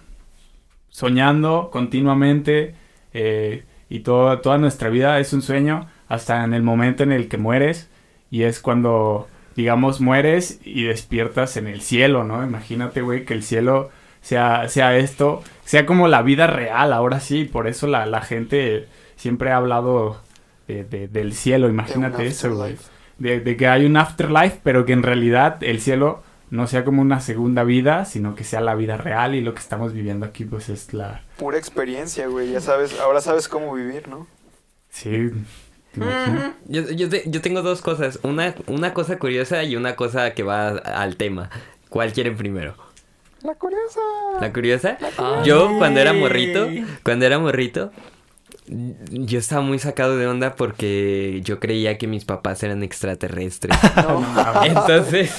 soñando 0.89 1.71
continuamente 1.73 2.75
eh, 3.13 3.65
y 3.89 4.01
toda 4.01 4.59
nuestra 4.59 4.89
vida 4.89 5.19
es 5.21 5.33
un 5.33 5.43
sueño 5.43 5.89
hasta 6.09 6.45
en 6.45 6.55
el 6.55 6.63
momento 6.63 7.03
en 7.03 7.13
el 7.13 7.29
que 7.29 7.39
mueres 7.39 7.89
y 8.31 8.43
es 8.43 8.61
cuando 8.61 9.29
digamos, 9.57 10.01
mueres 10.01 10.61
y 10.65 10.83
despiertas 10.83 11.57
en 11.57 11.69
el 11.69 11.81
cielo, 11.81 12.25
¿no? 12.25 12.43
Imagínate, 12.45 13.03
güey, 13.03 13.25
que 13.25 13.35
el 13.35 13.45
cielo 13.45 13.91
sea, 14.21 14.69
sea 14.69 14.97
esto, 14.97 15.45
sea 15.65 15.87
como 15.87 16.09
la 16.09 16.23
vida 16.23 16.49
real, 16.49 16.93
ahora 16.93 17.21
sí, 17.21 17.45
por 17.45 17.69
eso 17.69 17.87
la, 17.87 18.05
la 18.05 18.21
gente 18.21 18.89
siempre 19.15 19.53
ha 19.53 19.59
hablado 19.59 20.21
de, 20.67 20.83
de- 20.83 21.07
del 21.07 21.35
cielo, 21.35 21.69
imagínate 21.69 22.27
eso, 22.27 22.57
güey. 22.57 22.77
De, 23.19 23.41
de 23.41 23.57
que 23.57 23.69
hay 23.69 23.87
un 23.87 23.97
afterlife, 23.97 24.61
pero 24.63 24.85
que 24.85 24.93
en 24.93 25.03
realidad 25.03 25.63
el 25.63 25.81
cielo 25.81 26.23
no 26.51 26.67
sea 26.67 26.85
como 26.85 27.01
una 27.03 27.21
segunda 27.21 27.65
vida, 27.65 28.05
sino 28.05 28.35
que 28.35 28.45
sea 28.45 28.61
la 28.61 28.75
vida 28.75 28.97
real 28.97 29.35
y 29.35 29.41
lo 29.41 29.55
que 29.55 29.61
estamos 29.61 29.93
viviendo 29.93 30.27
aquí, 30.27 30.45
pues 30.45 30.69
es 30.69 30.93
la... 30.93 31.23
Pura 31.37 31.59
experiencia, 31.59 32.27
güey. 32.29 32.53
Ya 32.53 32.61
sabes, 32.61 32.99
ahora 33.01 33.21
sabes 33.21 33.49
cómo 33.49 33.73
vivir, 33.75 34.09
¿no? 34.09 34.27
Sí. 34.91 35.31
Yo, 36.67 36.83
yo, 36.91 37.09
te- 37.09 37.23
yo 37.27 37.41
tengo 37.41 37.63
dos 37.63 37.81
cosas, 37.81 38.19
una, 38.23 38.55
una 38.67 38.95
cosa 38.95 39.19
curiosa 39.19 39.63
y 39.63 39.77
una 39.77 39.95
cosa 39.97 40.33
que 40.35 40.43
va 40.43 40.69
al 40.71 41.17
tema. 41.17 41.51
¿Cuál 41.89 42.13
quieren 42.13 42.37
primero? 42.37 42.75
La 43.43 43.55
curiosa. 43.55 44.01
¿La 44.41 44.53
curiosa? 44.53 44.99
Yo 45.45 45.77
cuando 45.79 46.01
era 46.01 46.13
morrito, 46.13 46.69
cuando 47.05 47.27
era 47.27 47.39
morrito, 47.39 47.93
yo 48.67 49.39
estaba 49.39 49.61
muy 49.61 49.79
sacado 49.79 50.17
de 50.17 50.27
onda 50.27 50.55
porque 50.57 51.41
yo 51.45 51.61
creía 51.61 51.99
que 51.99 52.07
mis 52.07 52.25
papás 52.25 52.63
eran 52.63 52.83
extraterrestres. 52.83 53.77
No. 54.05 54.25
Entonces, 54.65 55.31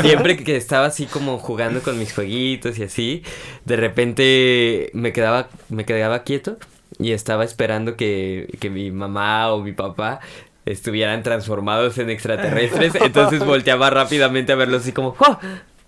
siempre 0.00 0.36
que 0.36 0.56
estaba 0.56 0.86
así 0.86 1.06
como 1.06 1.38
jugando 1.38 1.82
con 1.82 1.98
mis 1.98 2.12
jueguitos 2.12 2.78
y 2.78 2.84
así, 2.84 3.22
de 3.64 3.76
repente 3.76 4.90
me 4.92 5.12
quedaba, 5.12 5.48
me 5.68 5.84
quedaba 5.84 6.22
quieto 6.22 6.56
y 6.98 7.12
estaba 7.12 7.44
esperando 7.44 7.96
que, 7.96 8.56
que 8.60 8.70
mi 8.70 8.90
mamá 8.90 9.52
o 9.52 9.62
mi 9.62 9.72
papá 9.72 10.20
estuvieran 10.64 11.22
transformados 11.22 11.98
en 11.98 12.10
extraterrestres. 12.10 12.94
Entonces 13.00 13.44
volteaba 13.44 13.90
rápidamente 13.90 14.52
a 14.52 14.56
verlos 14.56 14.82
así 14.82 14.92
como 14.92 15.14
¡Oh! 15.18 15.38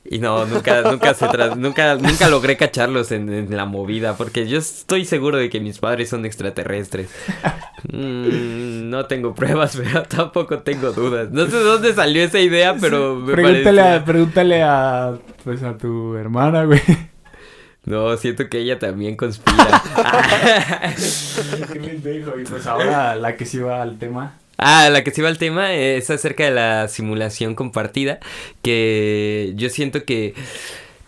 Y 0.06 0.18
no, 0.18 0.44
nunca, 0.44 0.82
nunca 0.82 1.14
se 1.14 1.24
tra- 1.26 1.56
nunca, 1.56 1.94
nunca 1.96 2.28
logré 2.28 2.58
cacharlos 2.58 3.10
en, 3.10 3.32
en 3.32 3.56
la 3.56 3.64
movida, 3.64 4.16
porque 4.18 4.46
yo 4.46 4.58
estoy 4.58 5.06
seguro 5.06 5.38
de 5.38 5.48
que 5.48 5.60
mis 5.60 5.78
padres 5.78 6.10
son 6.10 6.26
extraterrestres. 6.26 7.08
Mm, 7.90 8.90
no 8.90 9.06
tengo 9.06 9.34
pruebas, 9.34 9.76
pero 9.82 10.02
tampoco 10.02 10.58
tengo 10.58 10.92
dudas. 10.92 11.30
No 11.30 11.46
sé 11.46 11.56
de 11.56 11.62
dónde 11.62 11.94
salió 11.94 12.22
esa 12.22 12.38
idea, 12.38 12.76
pero 12.78 13.16
me 13.16 13.32
Pregúntale, 13.32 13.64
parecía- 13.80 13.96
a, 13.96 14.04
pregúntale 14.04 14.62
a, 14.62 15.14
pues 15.42 15.62
a 15.62 15.76
tu 15.78 16.14
hermana, 16.16 16.64
güey. 16.64 16.82
No, 17.86 18.16
siento 18.16 18.48
que 18.48 18.58
ella 18.58 18.78
también 18.78 19.16
conspira. 19.16 19.82
Qué. 21.72 22.00
Y 22.40 22.44
pues 22.44 22.66
ahora 22.66 23.14
la 23.14 23.36
que 23.36 23.44
sí 23.46 23.58
va 23.58 23.82
al 23.82 23.98
tema. 23.98 24.34
Ah, 24.56 24.88
la 24.90 25.02
que 25.02 25.10
sí 25.10 25.20
va 25.20 25.28
al 25.28 25.38
tema 25.38 25.74
es 25.74 26.10
acerca 26.10 26.44
de 26.44 26.52
la 26.52 26.88
simulación 26.88 27.54
compartida, 27.54 28.20
que 28.62 29.52
yo 29.56 29.68
siento 29.70 30.04
que 30.04 30.34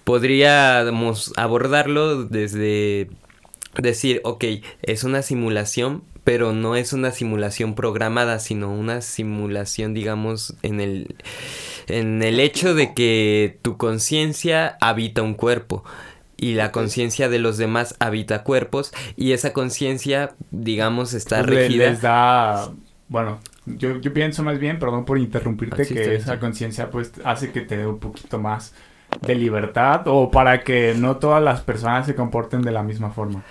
podríamos 0.05 1.33
abordarlo 1.37 2.25
desde 2.25 3.09
decir, 3.77 4.21
ok, 4.25 4.45
es 4.83 5.05
una 5.05 5.23
simulación, 5.23 6.03
pero 6.25 6.53
no 6.53 6.77
es 6.77 6.93
una 6.93 7.13
simulación 7.13 7.75
programada, 7.75 8.39
sino 8.39 8.73
una 8.73 9.01
simulación, 9.01 9.95
digamos, 9.95 10.55
en 10.63 10.81
el, 10.81 11.15
en 11.87 12.23
el 12.23 12.41
hecho 12.41 12.75
de 12.75 12.95
que 12.95 13.59
tu 13.63 13.77
conciencia 13.77 14.77
habita 14.81 15.23
un 15.23 15.35
cuerpo. 15.35 15.85
Y 16.39 16.55
la 16.55 16.71
conciencia 16.71 17.31
de 17.31 17.39
los 17.39 17.57
demás 17.57 17.95
habita 17.99 18.43
cuerpos 18.43 18.93
y 19.17 19.33
esa 19.33 19.55
conciencia, 19.55 20.35
digamos, 20.51 21.15
está 21.15 21.43
regida. 21.43 21.91
les 21.91 22.03
da, 22.03 22.71
bueno, 23.09 23.39
yo, 23.67 24.01
yo 24.01 24.13
pienso 24.13 24.43
más 24.43 24.59
bien, 24.59 24.79
perdón 24.79 25.05
por 25.05 25.19
interrumpirte, 25.19 25.87
que 25.87 26.17
esa 26.17 26.35
sí. 26.35 26.39
conciencia 26.39 26.91
pues 26.91 27.13
hace 27.25 27.53
que 27.53 27.61
te 27.61 27.77
dé 27.77 27.87
un 27.87 27.99
poquito 27.99 28.39
más 28.39 28.75
de 29.21 29.35
libertad 29.35 30.03
o 30.07 30.31
para 30.31 30.63
que 30.63 30.95
no 30.97 31.17
todas 31.17 31.43
las 31.43 31.61
personas 31.61 32.07
se 32.07 32.15
comporten 32.15 32.63
de 32.63 32.73
la 32.73 32.83
misma 32.83 33.11
forma. 33.11 33.43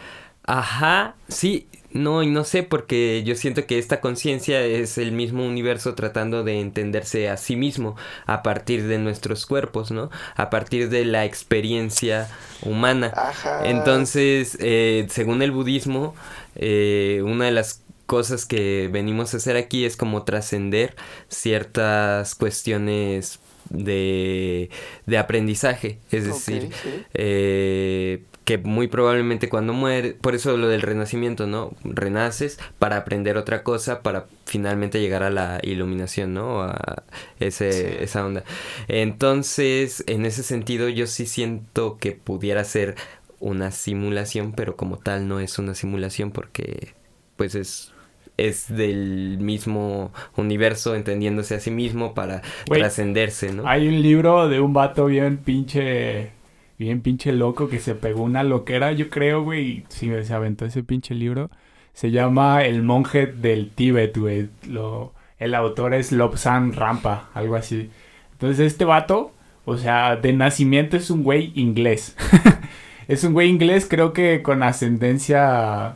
Ajá, 0.43 1.15
sí, 1.27 1.67
no, 1.95 2.21
y 2.21 2.29
no 2.29 2.43
sé, 2.43 2.61
porque 2.61 3.23
yo 3.23 3.35
siento 3.35 3.65
que 3.65 3.79
esta 3.79 4.01
conciencia 4.01 4.61
es 4.61 4.97
el 4.97 5.13
mismo 5.13 5.45
universo 5.45 5.95
tratando 5.95 6.43
de 6.43 6.59
entenderse 6.59 7.29
a 7.29 7.37
sí 7.37 7.55
mismo 7.55 7.95
a 8.25 8.43
partir 8.43 8.85
de 8.85 8.99
nuestros 8.99 9.45
cuerpos, 9.45 9.91
¿no? 9.91 10.11
A 10.35 10.49
partir 10.49 10.89
de 10.89 11.05
la 11.05 11.23
experiencia 11.23 12.27
humana. 12.61 13.13
Ajá. 13.15 13.65
Entonces, 13.65 14.57
eh, 14.59 15.07
según 15.09 15.41
el 15.41 15.51
budismo, 15.51 16.15
eh, 16.55 17.21
una 17.23 17.45
de 17.45 17.51
las 17.51 17.84
cosas 18.05 18.45
que 18.45 18.89
venimos 18.91 19.33
a 19.33 19.37
hacer 19.37 19.57
aquí 19.57 19.85
es 19.85 19.97
como 19.97 20.23
trascender 20.23 20.95
ciertas 21.27 22.35
cuestiones 22.35 23.39
de, 23.69 24.69
de 25.05 25.17
aprendizaje, 25.17 25.99
es 26.11 26.25
decir, 26.25 26.69
sí. 26.83 26.89
eh, 27.15 28.21
que 28.43 28.59
muy 28.59 28.87
probablemente 28.87 29.49
cuando 29.49 29.73
muere, 29.73 30.13
por 30.13 30.35
eso 30.35 30.55
lo 30.55 30.67
del 30.67 30.83
renacimiento, 30.83 31.47
¿no? 31.47 31.73
Renaces 31.83 32.59
para 32.77 32.97
aprender 32.97 33.37
otra 33.37 33.63
cosa, 33.63 34.03
para 34.03 34.27
finalmente 34.45 34.99
llegar 35.01 35.23
a 35.23 35.31
la 35.31 35.59
iluminación, 35.63 36.35
¿no? 36.35 36.61
A 36.61 37.03
ese, 37.39 37.71
Sí. 37.71 37.97
esa 38.01 38.23
onda. 38.23 38.43
Entonces, 38.87 40.03
en 40.07 40.25
ese 40.25 40.43
sentido, 40.43 40.89
yo 40.89 41.07
sí 41.07 41.25
siento 41.25 41.97
que 41.97 42.11
pudiera 42.11 42.63
ser 42.63 42.95
una 43.39 43.71
simulación, 43.71 44.53
pero 44.53 44.75
como 44.75 44.97
tal 44.99 45.27
no 45.27 45.39
es 45.39 45.57
una 45.59 45.73
simulación 45.75 46.31
porque, 46.31 46.93
pues 47.37 47.55
es 47.55 47.91
es 48.37 48.67
del 48.73 49.37
mismo 49.39 50.11
universo 50.35 50.95
entendiéndose 50.95 51.55
a 51.55 51.59
sí 51.59 51.71
mismo 51.71 52.13
para 52.13 52.41
trascenderse, 52.65 53.53
¿no? 53.53 53.67
Hay 53.67 53.87
un 53.87 54.01
libro 54.01 54.49
de 54.49 54.59
un 54.59 54.73
vato 54.73 55.05
bien 55.05 55.37
pinche, 55.37 56.31
bien 56.77 57.01
pinche 57.01 57.31
loco 57.31 57.69
que 57.69 57.79
se 57.79 57.95
pegó 57.95 58.23
una 58.23 58.43
loquera, 58.43 58.91
yo 58.91 59.09
creo, 59.09 59.43
güey, 59.43 59.85
sí, 59.89 60.09
se 60.23 60.33
aventó 60.33 60.65
ese 60.65 60.83
pinche 60.83 61.15
libro. 61.15 61.49
Se 61.93 62.11
llama 62.11 62.65
El 62.65 62.83
monje 62.83 63.25
del 63.25 63.69
Tíbet, 63.69 64.17
güey. 64.17 64.49
Lo, 64.67 65.13
el 65.39 65.55
autor 65.55 65.93
es 65.93 66.11
Lobsang 66.11 66.73
Rampa, 66.73 67.29
algo 67.33 67.55
así. 67.55 67.89
Entonces 68.33 68.67
este 68.67 68.83
vato, 68.83 69.31
o 69.63 69.77
sea, 69.77 70.17
de 70.17 70.33
nacimiento 70.33 70.97
es 70.97 71.09
un 71.09 71.23
güey 71.23 71.53
inglés. 71.55 72.17
es 73.07 73.23
un 73.23 73.31
güey 73.31 73.47
inglés, 73.47 73.87
creo 73.89 74.11
que 74.11 74.41
con 74.41 74.61
ascendencia 74.61 75.95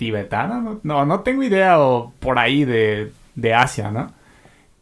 tibetana, 0.00 0.78
no, 0.82 1.04
no, 1.04 1.20
tengo 1.20 1.42
idea, 1.42 1.78
o 1.78 2.14
por 2.20 2.38
ahí 2.38 2.64
de, 2.64 3.12
de 3.34 3.52
Asia, 3.52 3.90
¿no? 3.90 4.10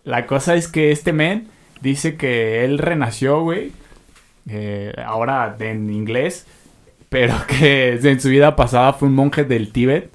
La 0.04 0.26
cosa 0.26 0.54
es 0.54 0.68
que 0.68 0.92
este 0.92 1.12
men 1.12 1.48
dice 1.80 2.16
que 2.16 2.64
él 2.64 2.78
renació, 2.78 3.42
güey, 3.42 3.72
eh, 4.48 4.94
ahora 5.04 5.56
en 5.58 5.90
inglés, 5.90 6.46
pero 7.08 7.34
que 7.48 7.94
en 8.00 8.20
su 8.20 8.28
vida 8.28 8.54
pasada 8.54 8.92
fue 8.92 9.08
un 9.08 9.16
monje 9.16 9.42
del 9.42 9.72
Tíbet, 9.72 10.12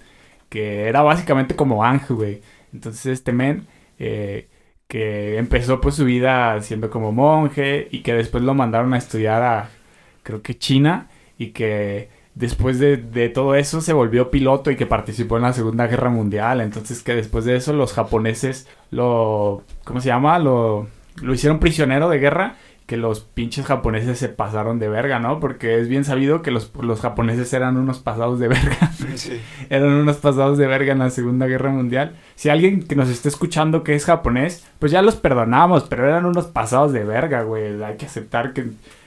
que 0.48 0.88
era 0.88 1.02
básicamente 1.02 1.54
como 1.58 1.84
ángel, 1.84 2.16
güey. 2.16 2.42
Entonces 2.72 3.08
este 3.08 3.34
men, 3.34 3.68
eh, 4.00 4.48
que 4.88 5.38
empezó 5.38 5.82
pues 5.82 5.96
su 5.96 6.06
vida 6.06 6.62
siendo 6.62 6.90
como 6.90 7.12
monje 7.12 7.90
y 7.92 8.04
que 8.04 8.14
después 8.14 8.42
lo 8.42 8.54
mandaron 8.54 8.94
a 8.94 8.98
estudiar 8.98 9.44
a, 9.44 9.70
creo 10.24 10.42
que 10.42 10.58
China, 10.58 11.10
y 11.38 11.48
que 11.48 12.08
después 12.36 12.80
de, 12.80 12.98
de 12.98 13.30
todo 13.30 13.56
eso 13.56 13.82
se 13.82 13.94
volvió 13.94 14.32
piloto 14.32 14.72
y 14.72 14.76
que 14.76 14.86
participó 14.86 15.38
en 15.38 15.44
la 15.44 15.54
Segunda 15.54 15.88
Guerra 15.88 16.10
Mundial. 16.10 16.62
Entonces 16.62 17.04
que 17.04 17.16
después 17.16 17.46
de 17.46 17.56
eso 17.56 17.74
los 17.74 17.94
japoneses 17.94 18.68
lo, 18.92 19.64
¿cómo 19.84 20.02
se 20.02 20.08
llama? 20.08 20.40
Lo, 20.40 20.88
lo 21.22 21.34
hicieron 21.34 21.60
prisionero 21.60 22.10
de 22.10 22.20
guerra. 22.20 22.56
Que 22.86 22.98
los 22.98 23.22
pinches 23.22 23.66
japoneses 23.66 24.20
se 24.20 24.28
pasaron 24.28 24.78
de 24.78 24.90
verga, 24.90 25.18
¿no? 25.18 25.40
Porque 25.40 25.80
es 25.80 25.88
bien 25.88 26.04
sabido 26.04 26.42
que 26.42 26.52
los, 26.52 26.70
los 26.82 27.00
japoneses 27.00 27.54
eran 27.54 27.78
unos 27.78 28.00
pasados 28.00 28.40
de 28.40 28.50
verga. 28.50 28.92
Sí. 29.16 29.40
eran 29.70 29.90
unos 29.90 30.18
pasados 30.18 30.58
de 30.58 30.68
verga 30.68 30.92
en 30.92 31.00
la 31.00 31.10
Segunda 31.10 31.46
Guerra 31.48 31.70
Mundial. 31.70 32.16
Si 32.36 32.50
alguien 32.50 32.84
que 32.84 32.98
nos 32.98 33.08
esté 33.10 33.30
escuchando 33.30 33.84
que 33.84 33.96
es 33.96 34.06
japonés, 34.06 34.68
pues 34.80 34.92
ya 34.92 35.02
los 35.02 35.16
perdonamos, 35.16 35.84
pero 35.84 36.08
eran 36.08 36.26
unos 36.26 36.48
pasados 36.48 36.92
de 36.92 37.06
verga, 37.06 37.44
güey. 37.44 37.82
Hay 37.84 37.96
que 37.96 38.06
aceptar 38.06 38.52
que 38.52 38.66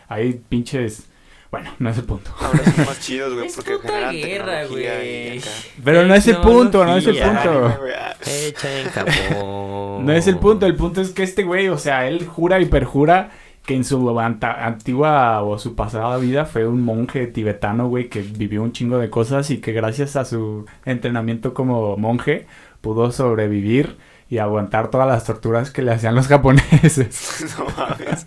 hay 0.09 0.41
pinches... 0.49 1.07
Bueno, 1.51 1.71
no 1.79 1.91
es 1.91 1.99
el 1.99 2.05
punto. 2.05 2.31
Ahora 2.41 2.65
son 2.65 2.85
más 2.87 3.01
chidos, 3.07 3.35
güey, 3.35 3.47
Es 3.47 3.55
porque 3.57 3.77
puta 3.77 3.89
generan 3.89 4.17
guerra, 4.17 4.65
güey. 4.67 5.41
Pero 5.85 6.05
no 6.05 6.15
es 6.15 6.27
el 6.29 6.37
punto, 6.39 6.85
no 6.85 6.97
es 6.97 7.07
el 7.07 7.17
punto. 7.17 7.67
Ah, 7.97 8.15
Hecha 8.27 8.81
en 8.81 8.89
Japón. 8.91 10.05
No 10.07 10.13
es 10.13 10.27
el 10.27 10.39
punto, 10.39 10.67
el 10.67 10.75
punto 10.75 11.01
es 11.01 11.11
que 11.11 11.23
este 11.23 11.45
güey, 11.45 11.69
o 11.69 11.79
sea, 11.79 12.09
él 12.09 12.27
jura 12.27 12.61
y 12.61 12.67
perjura 12.67 13.31
que 13.65 13.75
en 13.75 13.85
su 13.85 13.99
anta- 14.21 14.65
antigua 14.65 15.43
o 15.43 15.59
su 15.59 15.75
pasada 15.75 16.17
vida 16.19 16.45
fue 16.45 16.67
un 16.69 16.83
monje 16.83 17.27
tibetano, 17.27 17.89
güey, 17.89 18.09
que 18.09 18.23
vivió 18.23 18.63
un 18.63 18.73
chingo 18.73 18.99
de 18.99 19.11
cosas 19.11 19.51
y 19.51 19.59
que 19.59 19.73
gracias 19.73 20.15
a 20.17 20.25
su 20.25 20.67
entrenamiento 20.85 21.53
como 21.55 21.97
monje 21.97 22.47
pudo 22.81 23.11
sobrevivir 23.11 23.97
y 24.29 24.39
aguantar 24.39 24.91
todas 24.91 25.07
las 25.07 25.25
torturas 25.25 25.71
que 25.71 25.83
le 25.83 25.93
hacían 25.93 26.15
los 26.15 26.27
japoneses. 26.29 27.45
No 27.59 27.67
mames. 27.77 28.27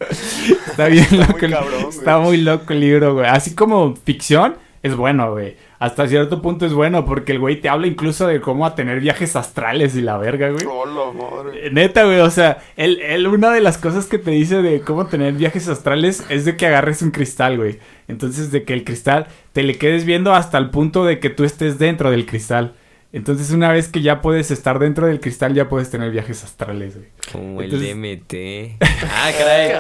Está 0.68 0.88
bien 0.88 1.04
Está 1.04 1.18
loco. 1.18 1.38
muy 1.40 1.50
cabrón, 1.52 1.82
güey. 1.84 1.98
está 1.98 2.18
muy 2.20 2.38
loco 2.38 2.74
el 2.74 2.80
libro, 2.80 3.14
güey. 3.16 3.28
Así 3.28 3.54
como 3.56 3.96
ficción, 3.96 4.56
es 4.82 4.96
bueno, 4.96 5.32
güey. 5.32 5.58
Hasta 5.78 6.08
cierto 6.08 6.42
punto 6.42 6.66
es 6.66 6.74
bueno 6.74 7.06
porque 7.06 7.32
el 7.32 7.40
güey 7.40 7.62
te 7.62 7.70
habla 7.70 7.88
incluso 7.88 8.28
de 8.28 8.42
cómo 8.42 8.66
a 8.66 8.76
tener 8.76 9.00
viajes 9.00 9.36
astrales 9.38 9.96
y 9.96 10.02
la 10.02 10.18
verga, 10.18 10.50
güey. 10.50 10.66
Hola, 10.66 11.12
madre. 11.14 11.68
Eh, 11.68 11.72
Neta, 11.72 12.04
güey, 12.06 12.20
o 12.20 12.30
sea, 12.30 12.58
él, 12.76 13.00
él, 13.02 13.28
una 13.28 13.52
de 13.52 13.62
las 13.62 13.78
cosas 13.78 14.06
que 14.06 14.18
te 14.18 14.32
dice 14.32 14.62
de 14.62 14.82
cómo 14.82 15.06
tener 15.08 15.34
viajes 15.34 15.68
astrales 15.70 16.26
es 16.30 16.44
de 16.46 16.58
que 16.58 16.66
agarres 16.68 17.02
un 17.02 17.12
cristal, 17.12 17.58
güey. 17.58 17.80
Entonces, 18.10 18.52
de 18.52 18.64
que 18.64 18.74
el 18.74 18.84
cristal 18.84 19.28
te 19.54 19.64
le 19.64 19.78
quedes 19.78 20.04
viendo 20.06 20.34
hasta 20.34 20.58
el 20.58 20.70
punto 20.70 21.06
de 21.06 21.20
que 21.20 21.30
tú 21.30 21.44
estés 21.46 21.78
dentro 21.80 22.12
del 22.12 22.26
cristal. 22.26 22.74
Entonces, 23.12 23.50
una 23.52 23.72
vez 23.72 23.88
que 23.88 24.02
ya 24.04 24.22
puedes 24.22 24.52
estar 24.52 24.78
dentro 24.78 25.08
del 25.08 25.20
cristal, 25.20 25.56
ya 25.56 25.68
puedes 25.68 25.90
tener 25.90 26.12
viajes 26.12 26.44
astrales, 26.44 26.96
güey. 26.96 27.08
Como 27.32 27.62
el 27.62 27.74
Entonces- 27.74 27.96
DMT. 27.96 28.78
Ah, 29.12 29.32
caray. 29.38 29.72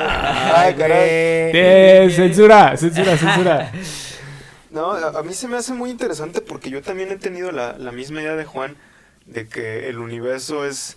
Ay, 0.55 0.73
caray. 0.75 0.99
Eh, 1.53 2.09
censura, 2.15 2.75
censura, 2.77 3.17
censura. 3.17 3.71
No, 4.71 4.91
a, 4.91 5.19
a 5.19 5.23
mí 5.23 5.33
se 5.33 5.47
me 5.47 5.57
hace 5.57 5.73
muy 5.73 5.89
interesante 5.89 6.41
porque 6.41 6.69
yo 6.69 6.83
también 6.83 7.09
he 7.11 7.15
tenido 7.15 7.51
la, 7.51 7.75
la 7.79 7.91
misma 7.91 8.21
idea 8.21 8.35
de 8.35 8.45
Juan 8.45 8.75
de 9.25 9.47
que 9.47 9.89
el 9.89 9.97
universo 9.97 10.63
es, 10.63 10.95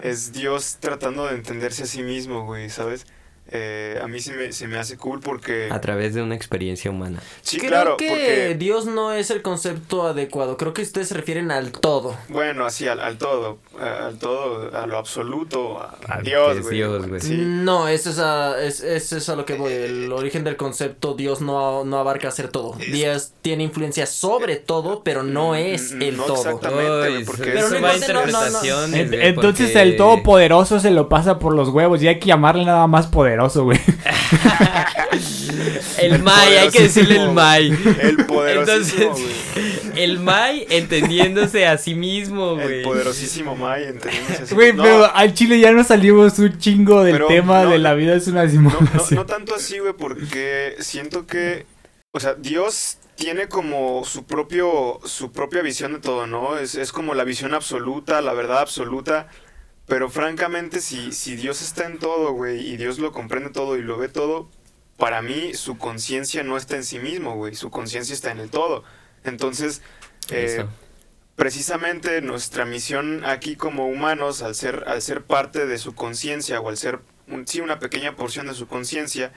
es 0.00 0.32
Dios 0.32 0.76
tratando 0.78 1.26
de 1.26 1.34
entenderse 1.34 1.82
a 1.82 1.86
sí 1.86 2.04
mismo, 2.04 2.44
güey, 2.46 2.70
¿sabes? 2.70 3.06
Eh, 3.52 3.98
a 4.02 4.06
mí 4.06 4.20
se 4.20 4.32
me, 4.34 4.52
se 4.52 4.68
me 4.68 4.78
hace 4.78 4.96
cool 4.96 5.20
porque... 5.20 5.68
A 5.70 5.80
través 5.80 6.14
de 6.14 6.22
una 6.22 6.34
experiencia 6.36 6.90
humana. 6.90 7.20
Sí, 7.42 7.58
Creo 7.58 7.70
claro, 7.70 7.96
que 7.96 8.08
porque... 8.08 8.54
Dios 8.58 8.86
no 8.86 9.12
es 9.12 9.30
el 9.30 9.42
concepto 9.42 10.06
adecuado. 10.06 10.56
Creo 10.56 10.72
que 10.72 10.82
ustedes 10.82 11.08
se 11.08 11.14
refieren 11.14 11.50
al 11.50 11.72
todo. 11.72 12.16
Bueno, 12.28 12.64
así, 12.64 12.86
al, 12.86 13.00
al 13.00 13.18
todo, 13.18 13.58
al 13.80 14.18
todo, 14.18 14.70
a 14.76 14.86
lo 14.86 14.98
absoluto, 14.98 15.78
a, 15.80 16.20
Dios, 16.22 16.52
que 16.52 16.58
es 16.58 16.64
güey. 16.64 16.76
Dios, 16.76 17.08
güey. 17.08 17.20
Sí. 17.20 17.36
No, 17.36 17.88
eso 17.88 18.10
es, 18.10 18.18
a, 18.20 18.62
es, 18.62 18.80
es, 18.80 19.12
es 19.12 19.28
a 19.28 19.34
lo 19.36 19.44
que 19.44 19.54
voy. 19.54 19.72
El 19.72 20.12
origen 20.12 20.44
del 20.44 20.56
concepto 20.56 21.14
Dios 21.14 21.40
no, 21.40 21.84
no 21.84 21.98
abarca 21.98 22.28
hacer 22.28 22.48
todo. 22.48 22.76
Dios 22.92 23.32
tiene 23.42 23.64
influencia 23.64 24.06
sobre 24.06 24.56
todo, 24.56 25.02
pero 25.02 25.22
no 25.22 25.54
es 25.54 25.92
Mm, 25.92 26.02
el 26.02 26.16
no 26.16 26.24
todo. 26.24 26.36
exactamente. 26.36 27.18
Uy, 27.18 27.24
porque 27.24 27.58
eso 27.58 27.80
va 27.80 27.90
a 27.90 27.96
no, 27.96 28.26
no, 28.26 28.38
güey, 28.90 29.26
entonces 29.26 29.70
porque- 29.70 29.82
el 29.82 29.96
todopoderoso 29.96 30.78
se 30.80 30.90
lo 30.90 31.08
pasa 31.08 31.38
por 31.38 31.54
los 31.54 31.68
huevos 31.70 32.02
y 32.02 32.08
hay 32.08 32.18
que 32.18 32.26
llamarle 32.26 32.64
nada 32.64 32.86
más 32.86 33.06
poderoso, 33.06 33.39
güey. 33.48 33.78
El 35.98 36.22
Mai, 36.22 36.56
hay 36.56 36.70
que 36.70 36.82
decirle 36.84 37.16
el 37.16 37.32
Mai. 37.32 37.68
El 38.00 38.24
poderosísimo, 38.26 39.16
Entonces, 39.16 39.92
el 39.96 40.18
Mai 40.20 40.66
entendiéndose 40.70 41.66
a 41.66 41.76
sí 41.78 41.94
mismo, 41.94 42.54
güey. 42.54 42.78
El 42.78 42.82
poderosísimo 42.82 43.56
May, 43.56 43.84
entendemos 43.84 44.40
así. 44.40 44.54
Güey, 44.54 44.72
No, 44.72 44.82
pero 44.82 45.14
al 45.14 45.34
chile 45.34 45.58
ya 45.60 45.72
nos 45.72 45.88
salimos 45.88 46.38
un 46.38 46.58
chingo 46.58 47.02
del 47.02 47.14
Pero 47.14 47.26
tema 47.26 47.64
no, 47.64 47.70
de 47.70 47.78
la 47.78 47.94
vida 47.94 48.14
es 48.14 48.26
una 48.28 48.44
No, 48.44 48.50
simulación. 48.50 49.00
no, 49.10 49.16
no 49.16 49.26
tanto 49.26 49.54
así, 49.54 49.78
güey, 49.78 49.92
porque 49.92 50.76
siento 50.78 51.26
que, 51.26 51.66
o 52.12 52.20
sea, 52.20 52.34
Dios 52.34 52.98
tiene 53.16 53.48
como 53.48 54.04
su 54.04 54.24
propio, 54.24 55.00
su 55.04 55.32
propia 55.32 55.60
visión 55.62 55.92
de 55.92 55.98
todo, 55.98 56.26
¿no? 56.26 56.56
Es, 56.56 56.74
es 56.74 56.92
como 56.92 57.14
la 57.14 57.24
visión 57.24 57.52
absoluta, 57.54 58.20
la 58.22 58.32
verdad 58.32 58.60
absoluta, 58.60 59.28
pero 59.90 60.08
francamente, 60.10 60.80
si, 60.80 61.12
si 61.12 61.36
Dios 61.36 61.62
está 61.62 61.86
en 61.86 61.98
todo, 62.00 62.32
güey, 62.32 62.66
y 62.68 62.78
Dios 62.78 63.00
lo 63.00 63.12
comprende 63.12 63.50
todo 63.50 63.76
y 63.78 63.82
lo 63.82 63.98
ve 63.98 64.08
todo, 64.08 64.50
para 64.98 65.22
mí 65.22 65.54
su 65.54 65.78
conciencia 65.78 66.44
no 66.44 66.56
está 66.56 66.76
en 66.76 66.84
sí 66.84 67.00
mismo, 67.00 67.36
güey, 67.36 67.56
su 67.56 67.70
conciencia 67.72 68.14
está 68.14 68.32
en 68.32 68.40
el 68.40 68.50
todo. 68.50 68.84
Entonces, 69.24 69.82
eh, 70.30 70.68
precisamente 71.36 72.22
nuestra 72.22 72.64
misión 72.66 73.24
aquí 73.24 73.56
como 73.56 73.88
humanos, 73.88 74.42
al 74.42 74.54
ser, 74.54 74.84
al 74.88 75.02
ser 75.02 75.24
parte 75.24 75.66
de 75.66 75.78
su 75.78 75.94
conciencia 75.94 76.60
o 76.60 76.68
al 76.70 76.78
ser, 76.78 77.00
un- 77.28 77.46
sí, 77.48 77.60
una 77.60 77.78
pequeña 77.80 78.16
porción 78.16 78.46
de 78.48 78.54
su 78.54 78.68
conciencia, 78.68 79.32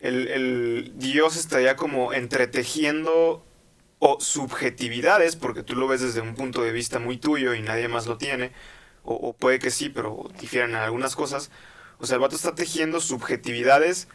el, 0.00 0.28
el 0.28 0.92
Dios 0.96 1.36
estaría 1.36 1.76
como 1.76 2.12
entretejiendo 2.12 3.44
o 3.98 4.20
subjetividades, 4.20 5.36
porque 5.36 5.62
tú 5.62 5.76
lo 5.76 5.88
ves 5.88 6.02
desde 6.02 6.20
un 6.20 6.34
punto 6.34 6.62
de 6.62 6.72
vista 6.72 6.98
muy 6.98 7.16
tuyo 7.18 7.54
y 7.54 7.62
nadie 7.62 7.88
más 7.88 8.06
lo 8.06 8.18
tiene, 8.18 8.52
o, 9.04 9.32
puede 9.34 9.58
que 9.58 9.70
sí, 9.70 9.88
pero 9.88 10.30
difieren 10.40 10.70
en 10.70 10.76
algunas 10.76 11.16
cosas. 11.16 11.50
O 11.98 12.06
sea, 12.06 12.16
el 12.16 12.20
vato 12.20 12.36
está 12.36 12.54
tejiendo 12.54 13.00
subjetividades 13.00 14.08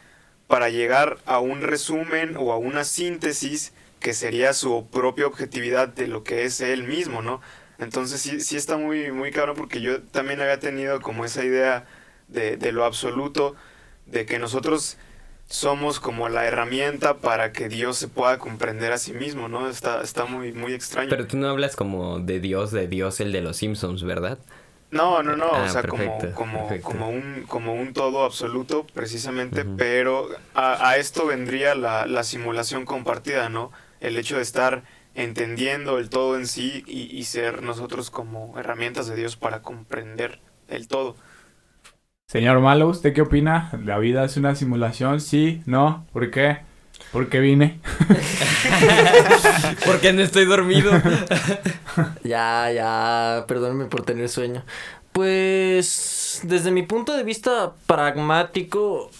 para 0.46 0.68
llegar 0.68 1.18
a 1.26 1.38
un 1.38 1.62
resumen 1.62 2.36
o 2.36 2.52
a 2.52 2.58
una 2.58 2.84
síntesis 2.84 3.72
que 4.00 4.14
sería 4.14 4.52
su 4.52 4.88
propia 4.90 5.26
objetividad 5.26 5.88
de 5.88 6.08
lo 6.08 6.24
que 6.24 6.44
es 6.44 6.60
él 6.60 6.84
mismo, 6.84 7.22
¿no? 7.22 7.40
Entonces 7.78 8.20
sí, 8.20 8.40
sí 8.40 8.56
está 8.56 8.76
muy, 8.76 9.12
muy 9.12 9.30
cabrón 9.30 9.56
porque 9.56 9.80
yo 9.80 10.02
también 10.02 10.40
había 10.40 10.58
tenido 10.58 11.00
como 11.00 11.24
esa 11.24 11.44
idea 11.44 11.86
de, 12.28 12.56
de 12.56 12.72
lo 12.72 12.84
absoluto, 12.84 13.54
de 14.06 14.26
que 14.26 14.38
nosotros 14.38 14.98
somos 15.50 15.98
como 15.98 16.28
la 16.28 16.46
herramienta 16.46 17.18
para 17.18 17.52
que 17.52 17.68
Dios 17.68 17.98
se 17.98 18.06
pueda 18.08 18.38
comprender 18.38 18.92
a 18.92 18.98
sí 18.98 19.12
mismo, 19.12 19.48
¿no? 19.48 19.68
Está, 19.68 20.00
está 20.00 20.24
muy, 20.24 20.52
muy 20.52 20.72
extraño. 20.72 21.10
Pero 21.10 21.26
tú 21.26 21.36
no 21.36 21.48
hablas 21.48 21.74
como 21.74 22.20
de 22.20 22.38
Dios, 22.38 22.70
de 22.70 22.86
Dios 22.86 23.20
el 23.20 23.32
de 23.32 23.40
los 23.40 23.56
Simpsons, 23.56 24.04
¿verdad? 24.04 24.38
No, 24.90 25.22
no, 25.22 25.36
no, 25.36 25.52
Ah, 25.52 25.62
o 25.62 25.68
sea, 25.68 25.84
como, 25.84 26.26
perfecto, 26.26 26.32
como, 26.32 26.80
perfecto. 26.80 26.80
como, 26.82 27.10
un, 27.10 27.44
como 27.46 27.74
un 27.74 27.92
todo 27.92 28.24
absoluto, 28.24 28.86
precisamente, 28.92 29.64
pero 29.64 30.28
a, 30.54 30.88
a 30.90 30.96
esto 30.96 31.26
vendría 31.26 31.76
la, 31.76 32.06
la 32.06 32.24
simulación 32.24 32.84
compartida, 32.86 33.48
¿no? 33.48 33.70
El 34.00 34.16
hecho 34.18 34.36
de 34.36 34.42
estar 34.42 34.82
entendiendo 35.14 35.98
el 35.98 36.10
todo 36.10 36.36
en 36.36 36.46
sí 36.48 36.82
y, 36.88 37.02
y 37.16 37.24
ser 37.24 37.62
nosotros 37.62 38.10
como 38.10 38.58
herramientas 38.58 39.06
de 39.06 39.14
Dios 39.16 39.36
para 39.36 39.62
comprender 39.62 40.40
el 40.68 40.88
todo. 40.88 41.16
Señor 42.28 42.60
Malo, 42.60 42.88
¿usted 42.88 43.12
qué 43.12 43.20
opina? 43.20 43.70
¿La 43.84 43.98
vida 43.98 44.24
es 44.24 44.36
una 44.38 44.54
simulación? 44.54 45.20
¿Sí? 45.20 45.62
¿No? 45.66 46.06
¿Por 46.12 46.30
qué? 46.30 46.60
¿Por 47.12 47.28
qué 47.28 47.40
vine? 47.40 47.80
Porque 49.86 50.12
no 50.12 50.22
estoy 50.22 50.44
dormido. 50.46 50.90
Ya, 52.22 52.70
ya, 52.72 53.44
perdónenme 53.48 53.86
por 53.86 54.02
tener 54.04 54.28
sueño. 54.28 54.64
Pues, 55.12 56.40
desde 56.44 56.70
mi 56.70 56.84
punto 56.84 57.16
de 57.16 57.24
vista 57.24 57.72
pragmático, 57.86 59.10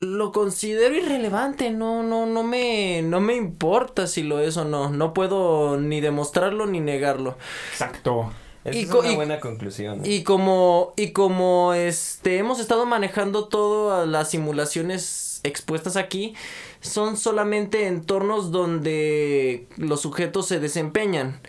lo 0.00 0.30
considero 0.30 0.94
irrelevante. 0.94 1.70
No, 1.70 2.02
no, 2.02 2.26
no 2.26 2.42
me, 2.42 3.00
no 3.02 3.20
me 3.20 3.34
importa 3.34 4.06
si 4.06 4.22
lo 4.22 4.40
es 4.40 4.56
o 4.58 4.64
no. 4.66 4.90
No 4.90 5.14
puedo 5.14 5.78
ni 5.78 6.00
demostrarlo 6.02 6.66
ni 6.66 6.80
negarlo. 6.80 7.38
Exacto. 7.72 8.30
Esa 8.64 8.76
Y 8.76 8.82
es 8.82 8.90
co- 8.90 9.00
una 9.00 9.12
y- 9.12 9.16
buena 9.16 9.40
conclusión. 9.40 10.02
Y 10.04 10.22
como, 10.22 10.92
y 10.96 11.12
como 11.12 11.72
este, 11.72 12.36
hemos 12.36 12.60
estado 12.60 12.84
manejando 12.84 13.48
todas 13.48 14.06
las 14.06 14.28
simulaciones 14.30 15.29
expuestas 15.42 15.96
aquí, 15.96 16.34
son 16.80 17.16
solamente 17.16 17.86
entornos 17.86 18.50
donde 18.50 19.66
los 19.76 20.00
sujetos 20.00 20.46
se 20.46 20.60
desempeñan, 20.60 21.40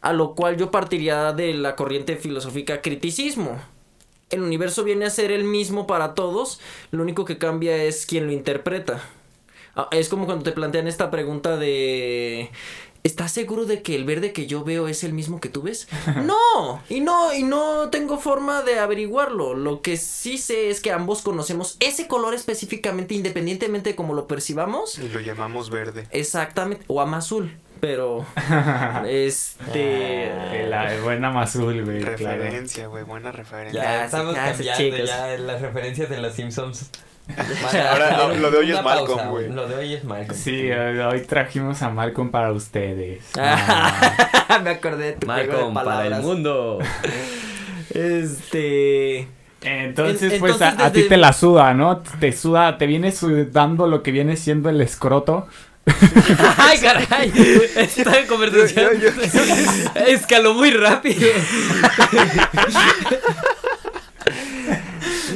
a 0.00 0.12
lo 0.12 0.34
cual 0.34 0.56
yo 0.56 0.70
partiría 0.70 1.32
de 1.32 1.54
la 1.54 1.76
corriente 1.76 2.16
filosófica 2.16 2.82
criticismo. 2.82 3.58
El 4.30 4.42
universo 4.42 4.84
viene 4.84 5.06
a 5.06 5.10
ser 5.10 5.32
el 5.32 5.44
mismo 5.44 5.86
para 5.86 6.14
todos, 6.14 6.60
lo 6.90 7.02
único 7.02 7.24
que 7.24 7.38
cambia 7.38 7.82
es 7.82 8.06
quién 8.06 8.26
lo 8.26 8.32
interpreta. 8.32 9.02
Ah, 9.74 9.88
Es 9.92 10.08
como 10.08 10.26
cuando 10.26 10.44
te 10.44 10.52
plantean 10.52 10.88
esta 10.88 11.10
pregunta 11.10 11.56
de 11.56 12.50
¿Estás 13.04 13.32
seguro 13.32 13.64
de 13.64 13.82
que 13.82 13.94
el 13.94 14.04
verde 14.04 14.32
que 14.32 14.46
yo 14.46 14.64
veo 14.64 14.88
es 14.88 15.04
el 15.04 15.12
mismo 15.12 15.40
que 15.40 15.48
tú 15.48 15.62
ves? 15.62 15.88
No, 16.24 16.82
y 16.88 17.00
no, 17.00 17.32
y 17.32 17.42
no 17.42 17.88
tengo 17.90 18.18
forma 18.18 18.62
de 18.62 18.78
averiguarlo. 18.78 19.54
Lo 19.54 19.80
que 19.82 19.96
sí 19.96 20.36
sé 20.38 20.68
es 20.70 20.80
que 20.80 20.92
ambos 20.92 21.22
conocemos 21.22 21.76
ese 21.80 22.06
color 22.08 22.34
específicamente, 22.34 23.14
independientemente 23.14 23.90
de 23.90 23.96
cómo 23.96 24.14
lo 24.14 24.26
percibamos. 24.26 24.98
Y 24.98 25.08
lo 25.08 25.20
llamamos 25.20 25.70
verde. 25.70 26.06
Exactamente, 26.10 26.84
o 26.88 27.00
ama 27.00 27.18
azul, 27.18 27.56
pero 27.80 28.26
este 29.06 30.66
La 30.68 31.00
buena 31.02 31.30
Mazul, 31.30 31.84
güey. 31.84 32.00
claro. 32.00 32.16
Referencia, 32.42 32.86
güey, 32.88 33.04
buena 33.04 33.32
referencia. 33.32 33.82
Ya, 33.82 33.90
Ya, 34.00 34.04
estamos 34.04 34.34
ya, 34.34 34.44
cambiando 34.52 34.82
chicos. 34.84 35.08
ya 35.08 35.38
las 35.38 35.60
referencias 35.60 36.10
de 36.10 36.18
los 36.18 36.34
Simpsons. 36.34 36.90
Ahora, 37.36 38.34
lo 38.40 38.50
de 38.50 38.58
hoy 38.58 38.70
es 38.72 38.82
Malcolm, 38.82 39.06
pausa, 39.06 39.26
güey. 39.28 39.48
Lo 39.50 39.68
de 39.68 39.74
hoy 39.76 39.94
es 39.94 40.04
Malcolm. 40.04 40.38
Sí, 40.38 40.70
hoy 40.70 41.20
trajimos 41.22 41.82
a 41.82 41.90
Malcolm 41.90 42.30
para 42.30 42.52
ustedes. 42.52 43.22
Ah. 43.38 44.60
me 44.62 44.70
acordé 44.70 45.04
de 45.04 45.12
tu 45.12 45.26
juego 45.26 45.42
de 45.42 45.48
Malcolm 45.48 45.74
para 45.74 46.06
el 46.06 46.22
mundo. 46.22 46.78
Entonces, 47.92 48.40
Este 48.40 49.18
En- 49.62 49.94
pues 49.94 50.22
entonces, 50.22 50.62
a, 50.62 50.86
a 50.86 50.92
ti 50.92 51.08
te 51.08 51.16
la 51.16 51.32
suda, 51.32 51.74
¿no? 51.74 51.98
Te 52.20 52.32
suda, 52.32 52.78
te 52.78 52.86
viene 52.86 53.12
sudando 53.12 53.86
lo 53.86 54.02
que 54.02 54.10
viene 54.12 54.36
siendo 54.36 54.70
el 54.70 54.80
escroto. 54.80 55.48
¡Ay, 56.58 56.78
caray! 56.80 57.32
Esta 57.76 58.26
conversación 58.26 58.90
escaló 60.06 60.52
muy 60.54 60.70
rápido. 60.70 61.28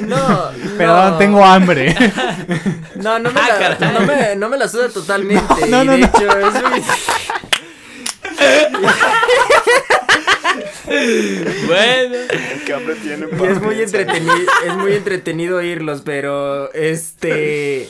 No, 0.06 0.50
Perdón, 0.78 1.10
no. 1.12 1.18
tengo 1.18 1.44
hambre. 1.44 1.94
No, 2.96 3.18
no 3.18 3.32
me, 3.32 3.40
Ah, 3.40 3.48
la, 3.48 3.58
caray. 3.78 3.92
no, 3.94 4.00
me, 4.06 4.36
no 4.36 4.48
me 4.48 4.56
la 4.58 4.68
suda 4.68 4.88
totalmente. 4.88 5.66
No, 5.68 5.82
no, 5.82 5.96
y 5.96 6.02
de 6.02 6.06
no. 6.06 6.06
hecho, 6.06 6.38
es 6.38 6.62
muy- 6.62 6.82
Bueno. 11.66 12.16
¿Qué 12.66 12.74
hambre 12.74 12.94
tiene? 12.96 13.26
y 13.40 13.44
es 13.46 13.62
muy 13.62 13.80
entretenido, 13.80 14.34
es 14.66 14.74
muy 14.76 14.92
entretenido 14.94 15.56
oírlos, 15.58 16.02
pero 16.04 16.72
este 16.74 17.88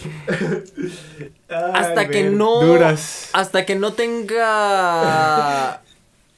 hasta 1.75 2.09
que 2.09 2.23
no 2.25 2.61
Duras. 2.63 3.29
hasta 3.33 3.67
que 3.67 3.75
no 3.75 3.93
tenga 3.95 5.81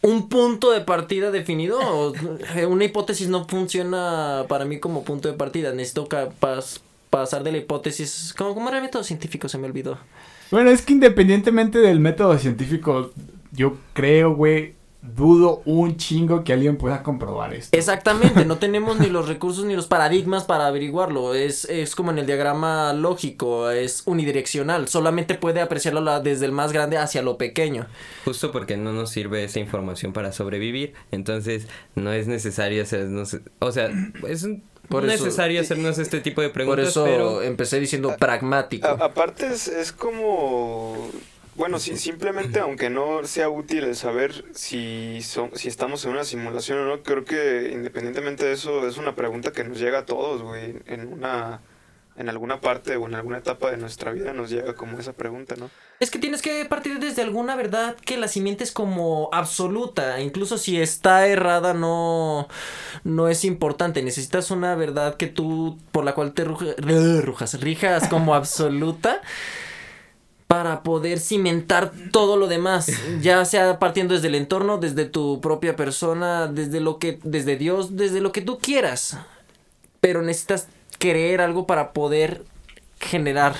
un 0.04 0.28
punto 0.28 0.70
de 0.70 0.80
partida 0.82 1.30
definido 1.30 2.12
una 2.68 2.84
hipótesis 2.84 3.28
no 3.28 3.46
funciona 3.48 4.44
para 4.48 4.64
mí 4.64 4.78
como 4.78 5.02
punto 5.02 5.28
de 5.28 5.34
partida 5.34 5.72
necesito 5.72 6.06
ca- 6.08 6.28
pas- 6.40 6.80
pasar 7.10 7.42
de 7.44 7.52
la 7.52 7.58
hipótesis. 7.58 8.34
Como 8.36 8.54
como 8.54 8.68
era 8.68 8.78
el 8.78 8.82
método 8.84 9.02
científico 9.04 9.48
se 9.48 9.56
me 9.58 9.66
olvidó. 9.66 9.98
Bueno, 10.50 10.70
es 10.70 10.82
que 10.82 10.92
independientemente 10.92 11.78
del 11.78 12.00
método 12.00 12.36
científico, 12.38 13.12
yo 13.52 13.76
creo, 13.92 14.34
güey, 14.34 14.74
dudo 15.14 15.60
un 15.66 15.96
chingo 15.96 16.44
que 16.44 16.52
alguien 16.52 16.76
pueda 16.76 17.02
comprobar 17.02 17.52
esto. 17.54 17.76
Exactamente, 17.76 18.44
no 18.44 18.56
tenemos 18.58 18.98
ni 18.98 19.08
los 19.08 19.28
recursos 19.28 19.64
ni 19.64 19.74
los 19.76 19.86
paradigmas 19.86 20.44
para 20.44 20.66
averiguarlo. 20.66 21.34
Es, 21.34 21.66
es 21.66 21.94
como 21.94 22.10
en 22.10 22.18
el 22.18 22.26
diagrama 22.26 22.92
lógico, 22.94 23.70
es 23.70 24.02
unidireccional. 24.06 24.88
Solamente 24.88 25.34
puede 25.34 25.60
apreciarlo 25.60 26.00
la- 26.00 26.20
desde 26.20 26.46
el 26.46 26.52
más 26.52 26.72
grande 26.72 26.96
hacia 26.98 27.22
lo 27.22 27.36
pequeño. 27.36 27.86
Justo 28.24 28.50
porque 28.50 28.76
no 28.76 28.92
nos 28.92 29.10
sirve 29.10 29.44
esa 29.44 29.60
información 29.60 30.12
para 30.12 30.32
sobrevivir. 30.32 30.94
Entonces, 31.12 31.66
no 31.94 32.12
es 32.12 32.26
necesario 32.26 32.82
hacernos. 32.82 33.36
O 33.58 33.72
sea, 33.72 33.90
es 34.26 34.42
un- 34.44 34.62
Por 34.88 35.04
eso- 35.04 35.24
necesario 35.24 35.60
hacernos 35.60 35.98
este 35.98 36.20
tipo 36.20 36.40
de 36.40 36.48
Por 36.48 36.54
preguntas. 36.54 36.88
eso 36.88 37.04
pero 37.04 37.42
empecé 37.42 37.78
diciendo 37.78 38.14
pragmático. 38.18 38.86
A- 38.86 38.92
aparte 39.04 39.46
es, 39.48 39.68
es 39.68 39.92
como, 39.92 41.08
bueno, 41.56 41.78
si, 41.78 41.96
simplemente 41.96 42.58
aunque 42.60 42.90
no 42.90 43.24
sea 43.24 43.48
útil 43.48 43.84
el 43.84 43.96
saber 43.96 44.44
si, 44.54 45.20
son, 45.22 45.50
si 45.54 45.68
estamos 45.68 46.04
en 46.04 46.12
una 46.12 46.24
simulación 46.24 46.78
o 46.78 46.84
no, 46.86 47.02
creo 47.02 47.24
que 47.24 47.70
independientemente 47.72 48.44
de 48.44 48.52
eso 48.52 48.86
es 48.88 48.96
una 48.96 49.14
pregunta 49.14 49.52
que 49.52 49.64
nos 49.64 49.78
llega 49.78 50.00
a 50.00 50.06
todos, 50.06 50.42
güey, 50.42 50.76
en 50.86 51.12
una, 51.12 51.60
en 52.16 52.28
alguna 52.28 52.60
parte 52.60 52.96
o 52.96 53.06
en 53.06 53.14
alguna 53.14 53.38
etapa 53.38 53.70
de 53.70 53.76
nuestra 53.76 54.12
vida 54.12 54.32
nos 54.32 54.50
llega 54.50 54.74
como 54.74 54.98
esa 54.98 55.12
pregunta, 55.12 55.54
¿no? 55.58 55.70
Es 56.00 56.10
que 56.10 56.18
tienes 56.18 56.42
que 56.42 56.64
partir 56.64 56.98
desde 56.98 57.22
alguna 57.22 57.54
verdad 57.54 57.94
que 58.04 58.16
la 58.16 58.26
simiente 58.26 58.64
es 58.64 58.72
como 58.72 59.28
absoluta. 59.32 60.20
Incluso 60.20 60.58
si 60.58 60.80
está 60.80 61.28
errada, 61.28 61.72
no, 61.72 62.48
no 63.04 63.28
es 63.28 63.44
importante. 63.44 64.02
Necesitas 64.02 64.50
una 64.50 64.74
verdad 64.74 65.16
que 65.16 65.28
tú, 65.28 65.78
por 65.92 66.04
la 66.04 66.14
cual 66.14 66.32
te 66.34 66.44
ruja- 66.44 66.74
rujas, 67.22 67.60
rijas 67.60 68.08
como 68.08 68.34
absoluta. 68.34 69.22
Para 70.46 70.82
poder 70.82 71.18
cimentar 71.18 71.92
todo 72.12 72.36
lo 72.36 72.46
demás, 72.46 72.86
ya 73.20 73.44
sea 73.44 73.78
partiendo 73.78 74.14
desde 74.14 74.28
el 74.28 74.34
entorno, 74.34 74.78
desde 74.78 75.06
tu 75.06 75.40
propia 75.40 75.74
persona, 75.74 76.46
desde 76.46 76.80
lo 76.80 76.98
que, 76.98 77.18
desde 77.24 77.56
Dios, 77.56 77.96
desde 77.96 78.20
lo 78.20 78.30
que 78.30 78.42
tú 78.42 78.58
quieras. 78.58 79.18
Pero 80.00 80.22
necesitas 80.22 80.68
creer 80.98 81.40
algo 81.40 81.66
para 81.66 81.92
poder 81.92 82.44
generar 83.00 83.54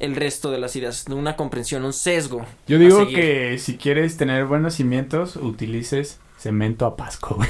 el 0.00 0.16
resto 0.16 0.50
de 0.50 0.58
las 0.58 0.74
ideas, 0.74 1.04
de 1.04 1.14
una 1.14 1.36
comprensión, 1.36 1.84
un 1.84 1.92
sesgo. 1.92 2.44
Yo 2.66 2.76
a 2.76 2.80
digo 2.80 3.08
que 3.08 3.58
si 3.58 3.76
quieres 3.76 4.16
tener 4.16 4.46
buenos 4.46 4.74
cimientos, 4.74 5.36
utilices 5.36 6.18
cemento 6.38 6.86
a 6.86 6.96
pasco, 6.96 7.36
güey. 7.36 7.48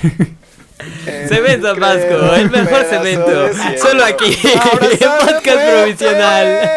Cemento 1.29 1.75
Pasco, 1.77 2.35
el 2.35 2.51
mejor 2.51 2.85
cemento. 2.85 3.49
Solo 3.79 4.05
aquí. 4.05 4.37
Abrazando 4.61 5.27
Podcast 5.33 5.71
provisional. 5.71 6.71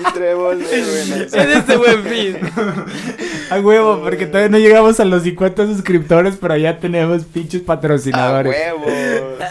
Y 0.00 0.12
trébol 0.12 0.58
de 0.58 0.64
buenas. 0.66 1.32
En 1.34 1.50
este 1.50 1.76
buen 1.76 2.04
fin. 2.04 2.36
A 3.50 3.60
huevo, 3.60 4.00
porque 4.02 4.26
todavía 4.26 4.48
no 4.48 4.58
llegamos 4.58 4.98
a 4.98 5.04
los 5.04 5.22
50 5.22 5.66
suscriptores, 5.68 6.36
pero 6.40 6.56
ya 6.56 6.78
tenemos 6.80 7.22
pinches 7.24 7.62
A 7.62 7.66
patrocinadores. 7.66 8.52
huevo. 8.52 8.84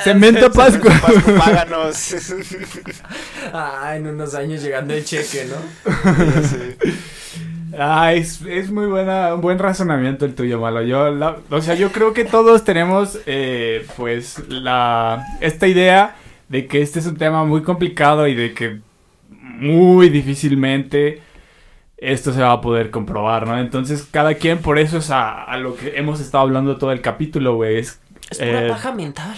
Cemento 0.03 0.51
Pasco. 0.51 0.89
Pasco, 0.89 1.31
páganos. 1.37 2.15
Ah, 3.53 3.93
en 3.95 4.07
unos 4.07 4.35
años 4.35 4.61
llegando 4.61 4.93
el 4.93 5.05
cheque, 5.05 5.45
¿no? 5.45 5.55
Sí. 6.43 6.91
Ah, 7.77 8.13
es, 8.13 8.41
es 8.41 8.69
muy 8.69 8.85
buena, 8.87 9.33
un 9.35 9.41
buen 9.41 9.59
razonamiento 9.59 10.25
el 10.25 10.33
tuyo, 10.35 10.59
Malo. 10.59 10.81
Yo, 10.81 11.11
la- 11.11 11.37
o 11.49 11.61
sea, 11.61 11.75
yo 11.75 11.91
creo 11.91 12.13
que 12.13 12.23
todos 12.25 12.63
tenemos, 12.63 13.19
eh, 13.25 13.85
pues, 13.97 14.39
la, 14.49 15.23
esta 15.41 15.67
idea 15.67 16.15
de 16.49 16.67
que 16.67 16.81
este 16.81 16.99
es 16.99 17.05
un 17.05 17.17
tema 17.17 17.43
muy 17.45 17.63
complicado 17.63 18.27
y 18.27 18.35
de 18.35 18.53
que 18.53 18.79
muy 19.59 20.09
difícilmente 20.09 21.21
esto 21.97 22.33
se 22.33 22.41
va 22.41 22.51
a 22.51 22.61
poder 22.61 22.91
comprobar, 22.91 23.47
¿no? 23.47 23.57
Entonces, 23.57 24.07
cada 24.11 24.35
quien, 24.35 24.59
por 24.59 24.77
eso 24.79 24.97
es 24.97 25.09
a, 25.11 25.43
a 25.43 25.57
lo 25.57 25.75
que 25.75 25.97
hemos 25.97 26.19
estado 26.19 26.43
hablando 26.43 26.77
todo 26.77 26.91
el 26.91 27.01
capítulo, 27.01 27.55
güey. 27.55 27.77
Es, 27.79 28.01
Es 28.29 28.39
pura 28.39 28.65
eh, 28.65 28.69
paja 28.69 28.91
mental. 28.93 29.35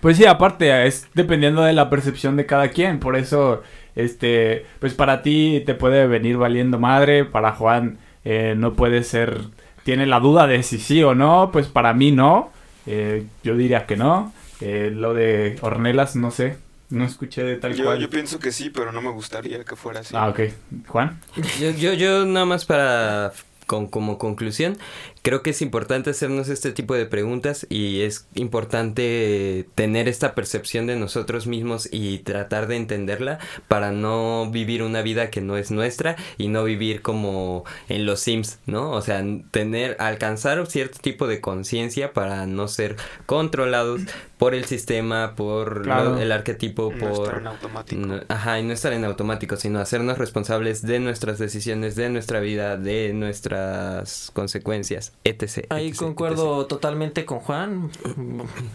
pues 0.00 0.16
sí, 0.16 0.24
aparte, 0.24 0.86
es 0.86 1.08
dependiendo 1.14 1.62
de 1.62 1.72
la 1.72 1.90
percepción 1.90 2.36
de 2.36 2.46
cada 2.46 2.68
quien. 2.68 3.00
Por 3.00 3.16
eso, 3.16 3.62
este, 3.96 4.66
pues 4.78 4.94
para 4.94 5.22
ti 5.22 5.62
te 5.66 5.74
puede 5.74 6.06
venir 6.06 6.36
valiendo 6.36 6.78
madre, 6.78 7.24
para 7.24 7.52
Juan 7.52 7.98
eh, 8.24 8.54
no 8.56 8.74
puede 8.74 9.02
ser, 9.02 9.40
tiene 9.84 10.06
la 10.06 10.20
duda 10.20 10.46
de 10.46 10.62
si 10.62 10.78
sí 10.78 11.02
o 11.02 11.14
no, 11.14 11.50
pues 11.52 11.66
para 11.66 11.92
mí 11.92 12.12
no. 12.12 12.50
Eh, 12.86 13.24
yo 13.42 13.56
diría 13.56 13.86
que 13.86 13.96
no. 13.96 14.32
Eh, 14.60 14.90
lo 14.94 15.12
de 15.12 15.58
Ornelas, 15.60 16.14
no 16.16 16.30
sé, 16.30 16.56
no 16.90 17.04
escuché 17.04 17.42
de 17.42 17.56
tal 17.56 17.74
Yo, 17.74 17.84
cual. 17.84 17.98
yo 17.98 18.10
pienso 18.10 18.38
que 18.38 18.52
sí, 18.52 18.70
pero 18.70 18.92
no 18.92 19.00
me 19.02 19.10
gustaría 19.10 19.64
que 19.64 19.76
fuera 19.76 20.00
así. 20.00 20.14
Ah, 20.16 20.28
ok. 20.28 20.40
Juan. 20.88 21.20
Yo, 21.60 21.70
yo, 21.70 21.92
yo 21.94 22.24
nada 22.26 22.46
más 22.46 22.64
para 22.64 23.32
con, 23.66 23.88
como 23.88 24.18
conclusión, 24.18 24.78
creo 25.26 25.42
que 25.42 25.50
es 25.50 25.60
importante 25.60 26.10
hacernos 26.10 26.48
este 26.48 26.70
tipo 26.70 26.94
de 26.94 27.04
preguntas 27.04 27.66
y 27.68 28.02
es 28.02 28.28
importante 28.36 29.68
tener 29.74 30.06
esta 30.06 30.36
percepción 30.36 30.86
de 30.86 30.94
nosotros 30.94 31.48
mismos 31.48 31.88
y 31.90 32.18
tratar 32.20 32.68
de 32.68 32.76
entenderla 32.76 33.40
para 33.66 33.90
no 33.90 34.48
vivir 34.52 34.84
una 34.84 35.02
vida 35.02 35.28
que 35.30 35.40
no 35.40 35.56
es 35.56 35.72
nuestra 35.72 36.14
y 36.38 36.46
no 36.46 36.62
vivir 36.62 37.02
como 37.02 37.64
en 37.88 38.06
los 38.06 38.20
Sims, 38.20 38.60
¿no? 38.66 38.92
O 38.92 39.02
sea, 39.02 39.20
tener, 39.50 39.96
alcanzar 39.98 40.64
cierto 40.68 40.98
tipo 41.00 41.26
de 41.26 41.40
conciencia 41.40 42.12
para 42.12 42.46
no 42.46 42.68
ser 42.68 42.94
controlados 43.26 44.02
por 44.38 44.54
el 44.54 44.64
sistema, 44.66 45.34
por 45.34 45.82
Claro. 45.82 46.10
lo- 46.10 46.18
el 46.20 46.30
arquetipo, 46.30 46.92
No 46.96 47.08
estar 47.08 47.24
por... 47.32 47.38
en 47.40 47.46
automático. 47.48 48.00
No, 48.06 48.20
ajá, 48.28 48.60
y 48.60 48.62
no 48.62 48.72
estar 48.72 48.92
en 48.92 49.04
automático, 49.04 49.56
sino 49.56 49.80
hacernos 49.80 50.18
responsables 50.18 50.82
de 50.82 51.00
nuestras 51.00 51.38
decisiones, 51.40 51.96
de 51.96 52.10
nuestra 52.10 52.38
vida, 52.38 52.76
de 52.76 53.12
nuestras 53.14 54.30
consecuencias, 54.34 55.12
etc. 55.24 55.66
Ahí 55.70 55.88
etc, 55.88 55.96
concuerdo 55.96 56.66
totalmente 56.66 57.24
con 57.24 57.40
Juan. 57.40 57.90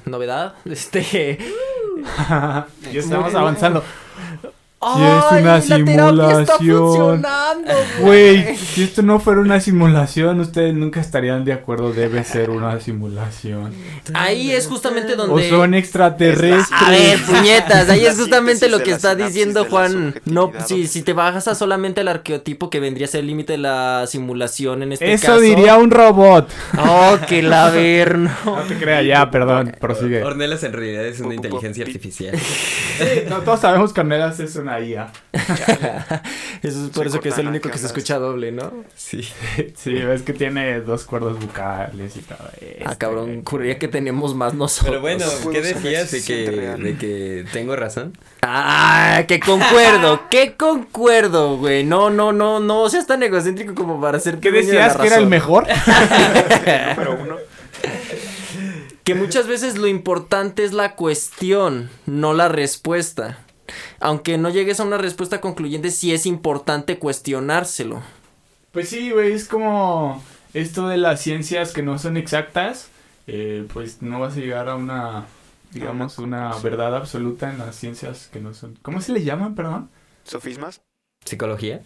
Novedad. 0.05 0.55
Este. 0.65 1.37
ya 2.29 2.67
estamos 2.91 3.33
Muy- 3.33 3.41
avanzando. 4.81 5.27
¡Ay, 5.31 5.41
una 5.43 5.57
la 5.57 5.61
terapia 5.61 6.41
está 6.41 6.57
simulación. 6.57 7.25
Güey, 8.01 8.55
si 8.57 8.83
esto 8.83 9.01
no 9.01 9.19
fuera 9.19 9.41
una 9.41 9.59
simulación, 9.59 10.39
ustedes 10.39 10.73
nunca 10.73 10.99
estarían 10.99 11.45
de 11.45 11.53
acuerdo. 11.53 11.93
Debe 11.93 12.23
ser 12.23 12.49
una 12.49 12.79
simulación. 12.79 13.73
Ahí 14.13 14.51
es 14.51 14.67
justamente 14.67 15.13
O 15.13 15.17
donde. 15.17 15.49
son 15.49 15.73
extraterrestres. 15.73 16.67
A 16.71 16.89
ver, 16.89 17.19
puñetas, 17.21 17.89
ahí 17.89 18.05
es 18.05 18.17
justamente 18.17 18.69
lo 18.69 18.81
que 18.83 18.91
está 18.91 19.15
diciendo 19.15 19.65
Juan. 19.69 20.15
No, 20.25 20.51
si, 20.65 20.87
si 20.87 21.01
te 21.01 21.13
bajas 21.13 21.47
a 21.47 21.55
solamente 21.55 22.01
el 22.01 22.07
arqueotipo 22.07 22.69
que 22.69 22.79
vendría 22.79 23.05
a 23.05 23.09
ser 23.09 23.21
el 23.21 23.27
límite 23.27 23.53
de 23.53 23.59
la 23.59 24.05
simulación 24.07 24.83
en 24.83 24.93
este 24.93 25.13
Eso 25.13 25.27
caso. 25.27 25.39
diría 25.39 25.77
un 25.77 25.91
robot. 25.91 26.49
Oh, 26.79 27.17
que 27.27 27.41
la 27.43 27.69
ver, 27.69 28.17
no. 28.17 28.31
No 28.45 28.63
te 28.63 28.75
creas, 28.77 29.05
ya, 29.05 29.29
perdón, 29.29 29.75
prosigue. 29.79 30.23
Ornelas 30.23 30.63
en 30.63 30.73
realidad 30.73 31.05
es 31.05 31.19
una 31.19 31.35
inteligencia 31.35 31.85
artificial. 31.85 32.35
No, 33.29 33.37
todos 33.39 33.59
sabemos 33.59 33.93
que 33.93 34.01
Ornelas 34.01 34.39
es 34.39 34.55
una 34.55 34.70
IA. 34.79 35.11
Eso 36.61 36.85
es 36.85 36.89
por 36.91 37.03
Se 37.03 37.09
eso 37.09 37.19
que 37.19 37.29
es 37.29 37.37
el 37.37 37.47
único 37.47 37.69
que 37.69 37.77
se 37.77 37.87
escucha 37.87 38.19
doble, 38.19 38.51
¿no? 38.51 38.71
Sí. 38.95 39.27
Sí, 39.75 39.93
ves 39.93 40.21
que 40.21 40.33
tiene 40.33 40.79
dos 40.81 41.05
cuerdas 41.05 41.39
bucales 41.39 42.15
y 42.15 42.21
todo. 42.21 42.37
Ah, 42.85 42.95
cabrón, 42.95 43.43
juraría 43.43 43.79
que 43.79 43.87
tenemos 43.87 44.35
más 44.35 44.53
nosotros. 44.53 44.89
Pero 44.89 45.01
bueno, 45.01 45.25
¿qué 45.51 45.61
decías 45.61 46.11
de 46.11 46.23
que, 46.23 46.51
de 46.51 46.97
que 46.97 47.45
tengo 47.51 47.75
razón? 47.75 48.17
Ah, 48.41 49.23
que 49.27 49.39
concuerdo, 49.39 50.21
que 50.29 50.53
concuerdo, 50.55 51.57
güey. 51.57 51.83
No, 51.83 52.09
no, 52.09 52.31
no, 52.31 52.59
no 52.59 52.89
seas 52.89 53.07
tan 53.07 53.23
egocéntrico 53.23 53.73
como 53.73 53.99
para 53.99 54.19
ser 54.19 54.39
¿Qué 54.39 54.51
dueño 54.51 54.67
de 54.67 54.73
la 54.73 54.87
decías 54.87 55.01
que 55.01 55.07
era 55.07 55.17
el 55.17 55.27
mejor? 55.27 55.67
Número 55.67 57.17
uno. 57.21 57.37
Que 59.03 59.15
muchas 59.15 59.47
veces 59.47 59.77
lo 59.77 59.87
importante 59.87 60.63
es 60.63 60.73
la 60.73 60.95
cuestión, 60.95 61.89
no 62.05 62.33
la 62.33 62.49
respuesta. 62.49 63.39
Aunque 63.99 64.37
no 64.37 64.49
llegues 64.49 64.79
a 64.79 64.83
una 64.83 64.97
respuesta 64.97 65.41
concluyente, 65.41 65.91
sí 65.91 66.13
es 66.13 66.25
importante 66.25 66.99
cuestionárselo. 66.99 68.01
Pues 68.71 68.89
sí, 68.89 69.11
güey, 69.11 69.33
es 69.33 69.47
como 69.47 70.23
esto 70.53 70.87
de 70.87 70.97
las 70.97 71.21
ciencias 71.21 71.73
que 71.73 71.81
no 71.81 71.99
son 71.99 72.17
exactas, 72.17 72.87
eh, 73.27 73.65
pues 73.73 74.01
no 74.01 74.19
vas 74.19 74.37
a 74.37 74.39
llegar 74.39 74.69
a 74.69 74.75
una, 74.75 75.25
digamos, 75.71 76.17
una 76.17 76.55
verdad 76.57 76.95
absoluta 76.95 77.49
en 77.51 77.57
las 77.57 77.75
ciencias 77.75 78.29
que 78.31 78.39
no 78.39 78.53
son... 78.53 78.77
¿Cómo 78.81 79.01
se 79.01 79.11
le 79.11 79.23
llaman, 79.23 79.55
perdón? 79.55 79.89
¿Sofismas? 80.23 80.81
¿Psicología? 81.25 81.81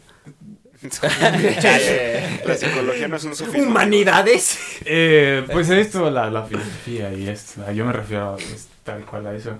La 2.45 2.55
psicología 2.55 3.07
no 3.07 3.15
es 3.15 3.23
un 3.23 3.35
sofisma. 3.35 3.67
Humanidades. 3.67 4.59
Eh, 4.85 5.45
pues 5.51 5.69
esto, 5.69 6.09
la, 6.09 6.29
la 6.29 6.43
filosofía 6.43 7.13
y 7.13 7.27
esto, 7.27 7.69
yo 7.71 7.85
me 7.85 7.93
refiero 7.93 8.35
pues, 8.35 8.67
tal 8.83 9.05
cual 9.05 9.27
a 9.27 9.35
eso. 9.35 9.57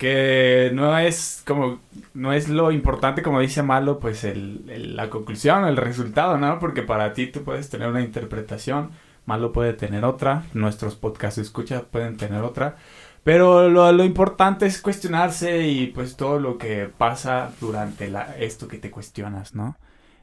Que 0.00 0.70
no 0.72 0.96
es 0.96 1.42
como, 1.46 1.78
no 2.14 2.32
es 2.32 2.48
lo 2.48 2.72
importante 2.72 3.20
como 3.20 3.38
dice 3.38 3.62
Malo, 3.62 4.00
pues 4.00 4.24
el, 4.24 4.96
la 4.96 5.10
conclusión, 5.10 5.66
el 5.66 5.76
resultado, 5.76 6.38
¿no? 6.38 6.58
Porque 6.58 6.80
para 6.80 7.12
ti 7.12 7.26
tú 7.26 7.44
puedes 7.44 7.68
tener 7.68 7.86
una 7.86 8.00
interpretación, 8.00 8.92
Malo 9.26 9.52
puede 9.52 9.74
tener 9.74 10.06
otra, 10.06 10.44
nuestros 10.54 10.94
podcast 10.96 11.36
escuchas 11.36 11.82
pueden 11.82 12.16
tener 12.16 12.40
otra, 12.40 12.76
pero 13.24 13.68
lo, 13.68 13.92
lo 13.92 14.02
importante 14.02 14.64
es 14.64 14.80
cuestionarse 14.80 15.66
y 15.68 15.88
pues 15.88 16.16
todo 16.16 16.40
lo 16.40 16.56
que 16.56 16.86
pasa 16.86 17.52
durante 17.60 18.08
la, 18.08 18.38
esto 18.38 18.68
que 18.68 18.78
te 18.78 18.90
cuestionas, 18.90 19.54
¿no? 19.54 19.76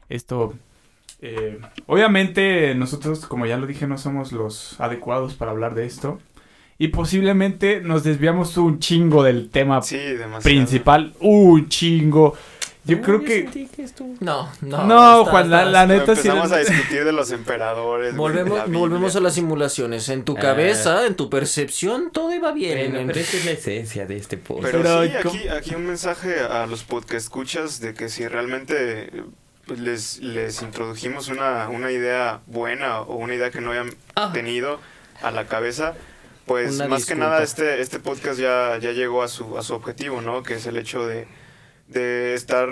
Esto, 0.08 0.54
eh, 1.20 1.60
obviamente 1.86 2.74
nosotros, 2.74 3.26
como 3.26 3.46
ya 3.46 3.56
lo 3.56 3.68
dije, 3.68 3.86
no 3.86 3.96
somos 3.96 4.32
los 4.32 4.80
adecuados 4.80 5.34
para 5.34 5.52
hablar 5.52 5.76
de 5.76 5.86
esto. 5.86 6.18
Y 6.78 6.88
posiblemente 6.88 7.80
nos 7.80 8.04
desviamos 8.04 8.56
un 8.56 8.78
chingo 8.78 9.24
del 9.24 9.50
tema 9.50 9.82
Sí, 9.82 9.98
principal. 10.42 11.12
Un 11.20 11.68
chingo. 11.68 12.36
Yo 12.84 13.02
creo 13.02 13.22
que... 13.22 13.68
No, 14.20 14.50
no. 14.62 14.84
No, 14.86 15.18
está- 15.20 15.30
Juan, 15.30 15.50
la- 15.50 15.58
está- 15.58 15.70
la 15.72 15.86
neta 15.86 16.14
sí... 16.14 16.28
empezamos 16.28 16.52
a 16.52 16.58
discutir 16.58 17.04
de 17.04 17.12
los 17.12 17.32
emperadores. 17.32 18.16
Volvemos, 18.16 18.70
volvemos 18.70 19.14
a 19.16 19.20
las 19.20 19.34
simulaciones. 19.34 20.08
En 20.08 20.24
tu 20.24 20.36
Ah. 20.38 20.40
cabeza, 20.40 21.06
en 21.06 21.14
tu 21.16 21.28
percepción, 21.28 22.10
todo 22.12 22.32
iba 22.32 22.52
bien. 22.52 22.78
Bueno, 22.78 23.00
En- 23.00 23.06
pero 23.08 23.20
esa 23.20 23.36
es 23.36 23.44
la 23.44 23.50
esencia 23.50 24.06
de 24.06 24.16
este 24.16 24.38
podcast. 24.38 24.72
Pero, 24.72 24.82
Pero, 24.82 25.04
sí, 25.32 25.36
aquí, 25.40 25.48
aquí 25.48 25.74
un 25.74 25.84
mensaje 25.86 26.40
a 26.40 26.66
los 26.66 26.84
podcast 26.84 27.24
escuchas 27.26 27.80
de 27.80 27.92
que 27.92 28.08
si 28.08 28.26
realmente 28.26 29.10
pues, 29.66 29.80
les, 29.80 30.20
les 30.20 30.62
introdujimos 30.62 31.28
una, 31.28 31.68
una 31.68 31.90
idea 31.90 32.40
buena 32.46 33.00
o 33.02 33.16
una 33.16 33.34
idea 33.34 33.50
que 33.50 33.60
no 33.60 33.72
hayan 33.72 33.90
Ah. 34.14 34.30
tenido 34.32 34.80
a 35.22 35.30
la 35.30 35.44
cabeza, 35.46 35.94
pues 36.48 36.74
Una 36.74 36.88
más 36.88 37.06
que 37.06 37.14
nada 37.14 37.42
este, 37.44 37.80
este 37.80 38.00
podcast 38.00 38.40
ya, 38.40 38.76
ya 38.80 38.90
llegó 38.90 39.22
a 39.22 39.28
su, 39.28 39.56
a 39.56 39.62
su 39.62 39.74
objetivo, 39.74 40.20
¿no? 40.20 40.42
Que 40.42 40.54
es 40.54 40.66
el 40.66 40.76
hecho 40.76 41.06
de, 41.06 41.28
de 41.86 42.34
estar 42.34 42.68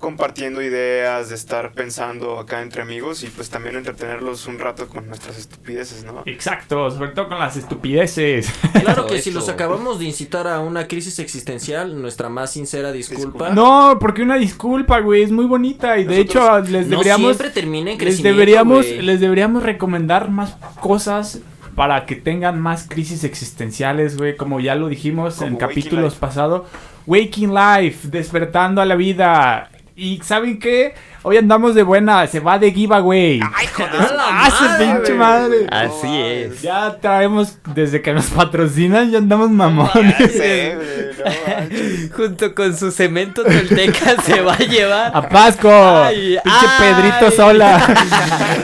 compartiendo 0.00 0.62
ideas, 0.62 1.28
de 1.28 1.34
estar 1.34 1.72
pensando 1.72 2.38
acá 2.38 2.62
entre 2.62 2.82
amigos 2.82 3.22
y 3.22 3.26
pues 3.26 3.50
también 3.50 3.76
entretenerlos 3.76 4.46
un 4.46 4.58
rato 4.58 4.88
con 4.88 5.06
nuestras 5.06 5.38
estupideces, 5.38 6.04
¿no? 6.04 6.22
Exacto, 6.24 6.90
sobre 6.90 7.10
todo 7.10 7.28
con 7.28 7.38
las 7.38 7.56
estupideces. 7.56 8.50
Claro 8.80 9.06
que 9.06 9.20
si 9.20 9.30
los 9.30 9.48
acabamos 9.50 9.98
de 9.98 10.06
incitar 10.06 10.48
a 10.48 10.60
una 10.60 10.88
crisis 10.88 11.18
existencial, 11.18 12.00
nuestra 12.00 12.30
más 12.30 12.52
sincera 12.52 12.92
disculpa. 12.92 13.50
No, 13.50 13.98
porque 14.00 14.22
una 14.22 14.36
disculpa, 14.36 15.00
güey, 15.00 15.22
es 15.22 15.30
muy 15.30 15.44
bonita 15.44 15.98
y 15.98 16.04
de 16.04 16.24
Nosotros 16.24 16.64
hecho 16.64 16.72
les 16.72 16.86
No 16.86 16.90
deberíamos 16.92 17.36
siempre 17.36 17.50
termina 17.50 17.92
en 17.92 17.98
les 17.98 18.22
deberíamos 18.22 18.86
les 18.86 19.20
deberíamos 19.20 19.62
recomendar 19.62 20.30
más 20.30 20.56
cosas 20.80 21.40
para 21.74 22.06
que 22.06 22.16
tengan 22.16 22.60
más 22.60 22.86
crisis 22.88 23.24
existenciales, 23.24 24.16
güey, 24.16 24.36
como 24.36 24.60
ya 24.60 24.74
lo 24.74 24.88
dijimos 24.88 25.36
Como 25.36 25.48
en 25.48 25.56
capítulos 25.56 26.14
pasados. 26.14 26.62
Waking 27.06 27.54
Life, 27.54 28.08
despertando 28.08 28.80
a 28.80 28.86
la 28.86 28.96
vida. 28.96 29.70
Y 30.02 30.18
¿saben 30.24 30.58
qué? 30.58 30.94
Hoy 31.20 31.36
andamos 31.36 31.74
de 31.74 31.82
buena, 31.82 32.26
se 32.26 32.40
va 32.40 32.58
de 32.58 32.72
giveaway. 32.72 33.38
¡Ay, 33.54 33.66
joder! 33.66 33.90
¡Ah, 34.18 34.50
su 34.50 34.82
pinche 34.82 35.12
madre! 35.12 35.66
Así 35.70 36.06
No, 36.06 36.24
es. 36.24 36.62
Ya 36.62 36.96
traemos, 36.96 37.58
desde 37.74 38.00
que 38.00 38.14
nos 38.14 38.24
patrocinan, 38.28 39.10
ya 39.10 39.18
andamos 39.18 39.50
mamones. 39.50 40.18
Ya 40.18 40.28
sé, 40.28 40.74
güey, 40.76 40.88
no 41.18 41.54
manches. 41.58 42.12
Junto 42.14 42.54
con 42.54 42.74
su 42.74 42.90
cemento 42.90 43.44
tolteca 43.44 44.22
se 44.24 44.40
va 44.40 44.54
a 44.54 44.58
llevar. 44.60 45.10
A 45.14 45.28
Pasco, 45.28 45.68
Ay, 45.70 46.38
pinche 46.42 46.66
ay. 46.66 46.94
Pedrito 46.94 47.30
Sola. 47.36 47.76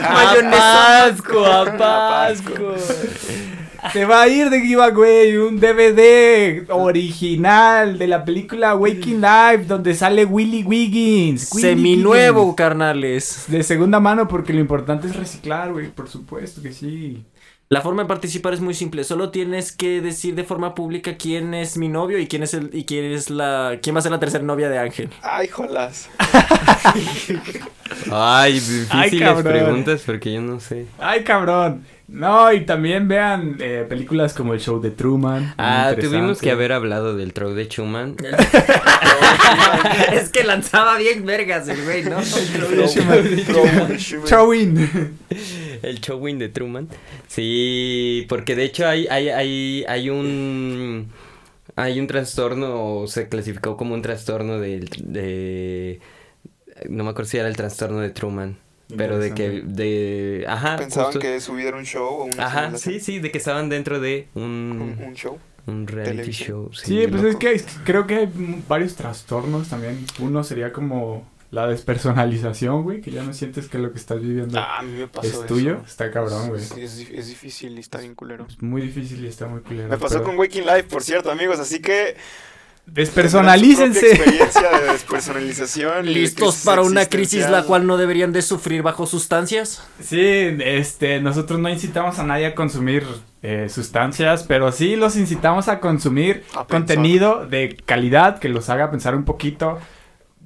A 0.03 0.33
Pasco, 0.49 1.45
a 1.45 1.77
Pasco. 1.77 2.75
Se 3.93 4.05
va 4.05 4.23
a 4.23 4.27
ir 4.27 4.49
de 4.49 4.61
giveaway 4.61 5.37
un 5.37 5.59
DVD 5.59 6.65
original 6.69 7.97
de 7.97 8.07
la 8.07 8.25
película 8.25 8.75
Waking 8.75 9.21
Life 9.21 9.65
donde 9.67 9.93
sale 9.95 10.25
Willy 10.25 10.63
Wiggins. 10.63 11.49
Willy 11.53 11.67
Seminuevo, 11.69 12.41
Wiggins. 12.41 12.55
carnales. 12.57 13.45
De 13.47 13.63
segunda 13.63 13.99
mano 13.99 14.27
porque 14.27 14.53
lo 14.53 14.59
importante 14.59 15.07
es 15.07 15.15
reciclar, 15.15 15.71
güey. 15.71 15.89
Por 15.89 16.09
supuesto 16.09 16.61
que 16.61 16.71
sí. 16.73 17.25
La 17.69 17.81
forma 17.81 18.03
de 18.03 18.07
participar 18.07 18.53
es 18.53 18.61
muy 18.61 18.73
simple. 18.73 19.03
Solo 19.03 19.29
tienes 19.29 19.73
que 19.73 19.99
decir 20.01 20.35
de 20.35 20.45
forma 20.45 20.73
pública 20.73 21.17
quién 21.17 21.53
es 21.53 21.77
mi 21.77 21.89
novio 21.89 22.17
y 22.17 22.27
quién 22.27 22.43
es 22.43 22.53
el 22.53 22.69
y 22.71 22.85
quién 22.85 23.03
es 23.11 23.29
la 23.29 23.79
quién 23.81 23.93
va 23.93 23.99
a 23.99 24.03
ser 24.03 24.13
la 24.13 24.19
tercera 24.19 24.43
novia 24.43 24.69
de 24.69 24.79
Ángel. 24.79 25.09
Ay, 25.21 25.49
jolas. 25.49 26.09
Ay, 28.09 28.53
difíciles 28.53 29.43
preguntas 29.43 30.03
porque 30.05 30.31
yo 30.31 30.41
no 30.41 30.61
sé. 30.61 30.85
Ay, 30.97 31.23
cabrón. 31.25 31.83
No, 32.07 32.53
y 32.53 32.65
también 32.65 33.09
vean 33.09 33.57
eh, 33.59 33.85
películas 33.87 34.33
como 34.33 34.53
el 34.53 34.61
show 34.61 34.79
de 34.79 34.91
Truman. 34.91 35.53
Ah, 35.57 35.93
tuvimos 35.99 36.39
que 36.39 36.51
haber 36.51 36.71
hablado 36.71 37.17
del 37.17 37.33
troll 37.33 37.53
de 37.53 37.65
Schumann. 37.65 38.15
es 40.13 40.29
que 40.29 40.45
lanzaba 40.45 40.97
bien 40.97 41.25
vergas 41.25 41.67
el 41.67 41.83
güey, 41.83 42.03
¿no? 42.05 42.21
Showing. 44.25 44.89
El 45.81 45.99
showing 45.99 46.39
de 46.39 46.49
Truman. 46.49 46.87
Sí, 47.27 48.25
porque 48.29 48.55
de 48.55 48.63
hecho 48.63 48.87
hay, 48.87 49.07
hay, 49.07 49.29
hay, 49.29 49.85
hay 49.87 50.09
un. 50.09 51.09
Hay 51.75 51.99
un 51.99 52.07
trastorno, 52.07 52.95
o 53.01 53.07
se 53.07 53.27
clasificó 53.29 53.77
como 53.77 53.93
un 53.93 54.01
trastorno 54.01 54.59
del- 54.59 54.89
de. 55.03 55.99
No 56.89 57.03
me 57.03 57.09
acuerdo 57.11 57.29
si 57.29 57.37
era 57.37 57.47
el 57.49 57.55
trastorno 57.57 57.99
de 57.99 58.09
Truman. 58.11 58.57
Pero 58.95 59.19
de 59.19 59.33
que. 59.33 59.63
de 59.65 60.45
Ajá. 60.47 60.77
Pensaban 60.77 61.07
justo- 61.11 61.19
que 61.19 61.39
su 61.41 61.53
vida 61.53 61.69
era 61.69 61.77
un 61.77 61.85
show 61.85 62.05
o 62.07 62.23
una 62.25 62.45
Ajá, 62.45 62.59
simulación. 62.65 62.93
sí, 62.95 62.99
sí, 63.01 63.19
de 63.19 63.31
que 63.31 63.37
estaban 63.37 63.67
dentro 63.69 63.99
de 63.99 64.27
Un, 64.35 64.43
un, 64.99 65.03
un 65.07 65.13
show. 65.15 65.37
un 65.65 65.85
reality 65.87 66.15
televisión. 66.17 66.47
show. 66.47 66.73
Sí, 66.73 67.05
pues 67.09 67.21
loco. 67.23 67.47
es 67.47 67.63
que, 67.63 67.71
creo 67.83 68.07
que 68.07 68.15
hay 68.15 68.29
varios 68.67 68.95
trastornos 68.95 69.67
también. 69.67 70.05
Uno 70.19 70.43
sería 70.45 70.71
como 70.71 71.27
la 71.51 71.67
despersonalización, 71.67 72.83
güey, 72.83 73.01
que 73.01 73.11
ya 73.11 73.23
no 73.23 73.33
sientes 73.33 73.67
que 73.67 73.77
lo 73.77 73.91
que 73.91 73.97
estás 73.99 74.21
viviendo 74.21 74.59
Ah, 74.59 74.79
a 74.79 74.83
mí 74.83 74.97
me 74.99 75.07
pasó 75.07 75.27
es 75.27 75.33
eso. 75.33 75.45
tuyo. 75.45 75.81
Está 75.85 76.11
cabrón, 76.11 76.49
güey. 76.49 76.61
Sí, 76.61 76.81
es, 76.81 76.97
es 77.09 77.27
difícil 77.27 77.75
y 77.77 77.79
está 77.81 77.99
bien 77.99 78.15
culero. 78.15 78.45
Es 78.49 78.61
muy 78.61 78.81
difícil 78.81 79.23
y 79.23 79.27
está 79.27 79.47
muy 79.47 79.61
culero. 79.61 79.89
Me 79.89 79.97
pasó 79.97 80.15
pero- 80.15 80.25
con 80.25 80.37
Waking 80.37 80.65
Life, 80.65 80.83
por 80.83 81.03
cierto, 81.03 81.29
amigos, 81.31 81.59
así 81.59 81.79
que... 81.81 82.15
Despersonalícense. 82.87 84.11
experiencia 84.11 84.69
de 84.79 84.91
despersonalización. 84.93 86.05
de 86.05 86.11
¿Listos 86.11 86.63
para 86.63 86.81
una 86.81 87.05
crisis 87.05 87.49
la 87.49 87.63
cual 87.63 87.85
no 87.85 87.97
deberían 87.97 88.31
de 88.31 88.41
sufrir 88.41 88.81
bajo 88.81 89.05
sustancias? 89.05 89.83
Sí, 90.01 90.19
este, 90.19 91.21
nosotros 91.21 91.59
no 91.59 91.69
incitamos 91.69 92.17
a 92.17 92.23
nadie 92.23 92.47
a 92.47 92.55
consumir 92.55 93.03
eh, 93.43 93.67
sustancias, 93.69 94.43
pero 94.47 94.71
sí 94.71 94.95
los 94.95 95.15
incitamos 95.15 95.67
a 95.67 95.79
consumir 95.79 96.43
A 96.55 96.65
contenido 96.65 97.45
de 97.45 97.77
calidad 97.85 98.39
que 98.39 98.49
los 98.49 98.69
haga 98.69 98.89
pensar 98.89 99.15
un 99.15 99.25
poquito. 99.25 99.79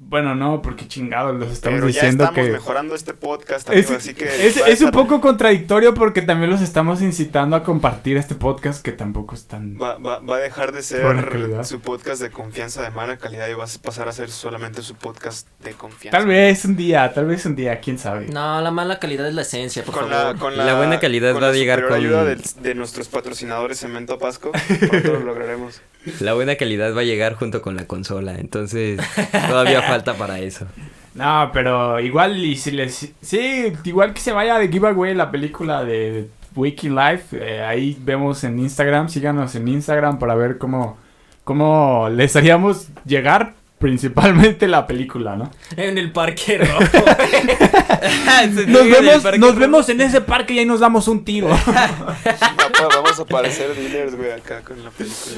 Bueno, 0.04 0.34
no, 0.34 0.60
porque 0.60 0.86
chingados 0.86 1.34
los 1.38 1.50
estamos 1.50 1.78
Pero 1.80 1.88
ya 1.88 2.00
diciendo 2.02 2.24
estamos 2.24 2.46
que 2.46 2.52
mejorando 2.52 2.94
este 2.94 3.14
podcast, 3.14 3.70
es, 3.70 3.86
amigo, 3.86 3.96
así 3.98 4.12
que... 4.14 4.24
es- 4.46 4.56
es 4.58 4.80
un 4.82 4.88
estar- 4.88 4.92
poco 4.92 5.20
contradictorio 5.22 5.94
porque 5.94 6.20
también 6.20 6.50
los 6.50 6.60
estamos 6.60 7.00
incitando 7.00 7.56
a 7.56 7.62
compartir 7.62 8.18
este 8.18 8.34
podcast 8.34 8.84
que 8.84 8.92
tampoco 8.92 9.34
es 9.34 9.46
tan... 9.46 9.78
Va, 9.80 9.96
va, 9.96 10.18
va 10.18 10.36
a 10.36 10.40
dejar 10.40 10.72
de 10.72 10.82
ser 10.82 11.64
su 11.64 11.80
podcast 11.80 12.20
de 12.20 12.30
confianza 12.30 12.82
de 12.82 12.90
mala 12.90 13.16
calidad 13.16 13.48
y 13.48 13.54
va 13.54 13.64
a 13.64 13.68
pasar 13.82 14.06
a 14.08 14.12
ser 14.12 14.30
solamente 14.30 14.82
su 14.82 14.96
podcast 14.96 15.48
de 15.64 15.72
confianza. 15.72 16.18
Tal 16.18 16.26
vez 16.26 16.64
un 16.66 16.76
día, 16.76 17.10
tal 17.14 17.26
vez 17.26 17.46
un 17.46 17.56
día, 17.56 17.80
quién 17.80 17.98
sabe. 17.98 18.26
No, 18.26 18.60
la 18.60 18.70
mala 18.70 18.98
calidad 18.98 19.26
es 19.28 19.34
la 19.34 19.42
esencia, 19.42 19.82
por 19.82 19.94
Con 19.94 20.10
favor. 20.10 20.34
la, 20.34 20.38
con 20.40 20.56
La 20.58 20.74
buena 20.76 21.00
calidad 21.00 21.32
con 21.32 21.42
va 21.42 21.46
a 21.48 21.50
la 21.52 21.56
llegar 21.56 21.86
con- 21.88 21.94
ayuda 21.96 22.24
del- 22.24 22.42
de 22.60 22.74
nuestros 22.74 23.08
patrocinadores 23.08 23.78
Cemento 23.80 24.18
Pasco. 24.18 24.52
Pronto 24.90 25.12
lo 25.12 25.20
lograremos. 25.20 25.80
La 26.20 26.34
buena 26.34 26.56
calidad 26.56 26.94
va 26.96 27.02
a 27.02 27.04
llegar 27.04 27.34
junto 27.34 27.62
con 27.62 27.76
la 27.76 27.86
consola, 27.86 28.36
entonces 28.38 29.00
todavía 29.48 29.82
falta 29.88 30.14
para 30.14 30.38
eso. 30.40 30.66
No, 31.14 31.50
pero 31.52 32.00
igual 32.00 32.44
y 32.44 32.56
si 32.56 32.70
les... 32.70 33.12
Sí, 33.20 33.72
igual 33.84 34.14
que 34.14 34.20
se 34.20 34.32
vaya 34.32 34.58
de 34.58 34.68
giveaway 34.68 35.14
la 35.14 35.30
película 35.30 35.84
de 35.84 36.28
Waking 36.56 36.94
Life, 36.94 37.36
eh, 37.38 37.62
ahí 37.62 37.96
vemos 38.00 38.42
en 38.44 38.58
Instagram, 38.58 39.08
síganos 39.08 39.54
en 39.54 39.68
Instagram 39.68 40.18
para 40.18 40.34
ver 40.34 40.58
cómo, 40.58 40.96
cómo 41.44 42.08
les 42.10 42.34
haríamos 42.34 42.88
llegar 43.04 43.54
principalmente 43.82 44.66
la 44.66 44.86
película, 44.86 45.36
¿no? 45.36 45.50
En 45.76 45.98
el 45.98 46.10
parque 46.12 46.56
rojo. 46.58 46.80
Nos 48.66 48.88
vemos, 48.88 49.38
nos 49.38 49.56
vemos 49.56 49.88
en 49.90 50.00
ese 50.00 50.20
parque 50.22 50.54
y 50.54 50.60
ahí 50.60 50.64
nos 50.64 50.80
damos 50.80 51.06
un 51.08 51.24
tiro. 51.24 51.48
Va- 51.66 52.88
Vamos 52.88 53.20
a 53.20 53.24
parecer 53.24 53.74
dealers, 53.74 54.16
güey, 54.16 54.32
acá 54.32 54.62
con 54.62 54.82
la 54.82 54.90
película. 54.90 55.36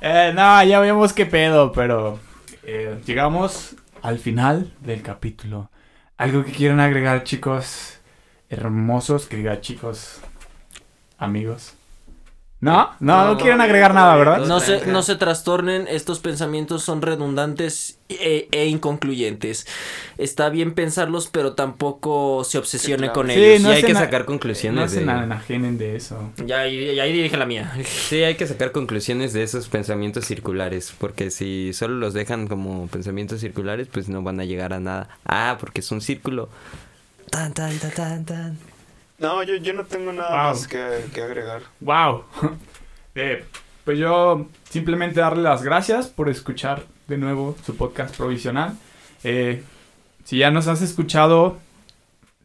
Eh, 0.00 0.32
no, 0.34 0.62
ya 0.64 0.78
vemos 0.80 1.12
qué 1.12 1.26
pedo, 1.26 1.72
pero 1.72 2.20
eh, 2.62 2.98
llegamos 3.06 3.74
al 4.02 4.18
final 4.18 4.72
del 4.80 5.02
capítulo. 5.02 5.70
¿Algo 6.16 6.44
que 6.44 6.52
quieran 6.52 6.80
agregar, 6.80 7.24
chicos? 7.24 7.98
Hermosos, 8.48 9.26
que 9.26 9.36
diga 9.36 9.60
chicos, 9.60 10.20
amigos. 11.18 11.74
¿No? 12.64 12.90
No, 12.98 13.26
no, 13.26 13.36
quieren 13.36 13.60
agregar 13.60 13.92
nada, 13.92 14.16
¿verdad? 14.16 14.38
No 14.46 14.58
se, 14.58 14.86
no 14.86 15.02
se 15.02 15.16
trastornen, 15.16 15.86
estos 15.86 16.20
pensamientos 16.20 16.82
son 16.82 17.02
redundantes 17.02 17.98
e, 18.08 18.48
e 18.52 18.68
inconcluyentes. 18.68 19.66
Está 20.16 20.48
bien 20.48 20.72
pensarlos, 20.72 21.28
pero 21.30 21.52
tampoco 21.52 22.42
se 22.42 22.56
obsesione 22.56 23.12
con 23.12 23.26
Sí, 23.28 23.34
ellos. 23.34 23.60
no 23.64 23.68
y 23.70 23.74
hay 23.74 23.80
se 23.82 23.86
que 23.88 23.92
sacar 23.94 24.24
conclusiones 24.24 24.80
No 24.80 24.88
se 24.88 24.96
de... 24.96 25.02
enajenen 25.02 25.76
de 25.76 25.94
eso. 25.96 26.30
Ya, 26.46 26.60
ahí- 26.60 26.94
ya 26.96 27.02
ahí 27.02 27.12
dije 27.12 27.36
la 27.36 27.44
mía. 27.44 27.70
Sí, 27.84 28.22
hay 28.22 28.36
que 28.36 28.46
sacar 28.46 28.72
conclusiones 28.72 29.34
de 29.34 29.42
esos 29.42 29.68
pensamientos 29.68 30.24
circulares, 30.24 30.94
porque 30.98 31.30
si 31.30 31.74
solo 31.74 31.96
los 31.96 32.14
dejan 32.14 32.46
como 32.48 32.86
pensamientos 32.86 33.40
circulares, 33.40 33.88
pues 33.92 34.08
no 34.08 34.22
van 34.22 34.40
a 34.40 34.46
llegar 34.46 34.72
a 34.72 34.80
nada. 34.80 35.10
Ah, 35.26 35.58
porque 35.60 35.80
es 35.80 35.90
un 35.92 36.00
círculo. 36.00 36.48
Tan, 37.28 37.52
tan, 37.52 37.78
tan, 37.78 37.90
tan, 37.90 38.24
tan. 38.24 38.58
No, 39.18 39.42
yo, 39.42 39.56
yo 39.56 39.72
no 39.72 39.84
tengo 39.84 40.12
nada 40.12 40.28
Wow. 40.30 40.38
más 40.50 40.66
que, 40.68 40.82
que 41.12 41.22
agregar. 41.22 41.62
Wow. 41.80 42.24
Eh, 43.16 43.44
pues 43.84 43.96
yo 43.96 44.48
simplemente 44.68 45.20
darle 45.20 45.44
las 45.44 45.62
gracias 45.62 46.08
por 46.08 46.28
escuchar 46.28 46.82
de 47.06 47.16
nuevo 47.16 47.54
su 47.64 47.76
podcast 47.76 48.16
provisional. 48.16 48.72
Eh, 49.22 49.62
si 50.24 50.38
ya 50.38 50.50
nos 50.50 50.66
has 50.66 50.82
escuchado 50.82 51.58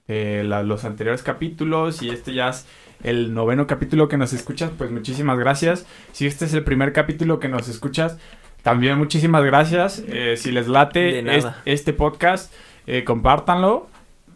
eh, 0.08 0.44
la- 0.46 0.62
los 0.62 0.86
anteriores 0.86 1.24
capítulos 1.24 2.04
y 2.04 2.10
este 2.12 2.36
ya 2.36 2.50
es 2.50 2.68
el 3.04 3.34
noveno 3.34 3.66
capítulo 3.66 4.08
que 4.10 4.18
nos 4.18 4.32
escuchas, 4.34 4.70
pues 4.78 4.92
muchísimas 4.92 5.40
gracias. 5.40 5.88
Si 6.12 6.28
este 6.28 6.46
es 6.46 6.54
el 6.54 6.64
primer 6.64 6.94
capítulo 6.94 7.40
que 7.40 7.48
nos 7.50 7.68
escuchas, 7.68 8.20
también 8.62 9.00
muchísimas 9.00 9.44
gracias. 9.44 10.04
Eh, 10.08 10.36
si 10.38 10.52
les 10.52 10.68
late 10.68 11.36
es- 11.36 11.48
este 11.66 11.94
podcast, 11.94 12.54
eh, 12.86 13.04
compártanlo. 13.04 13.90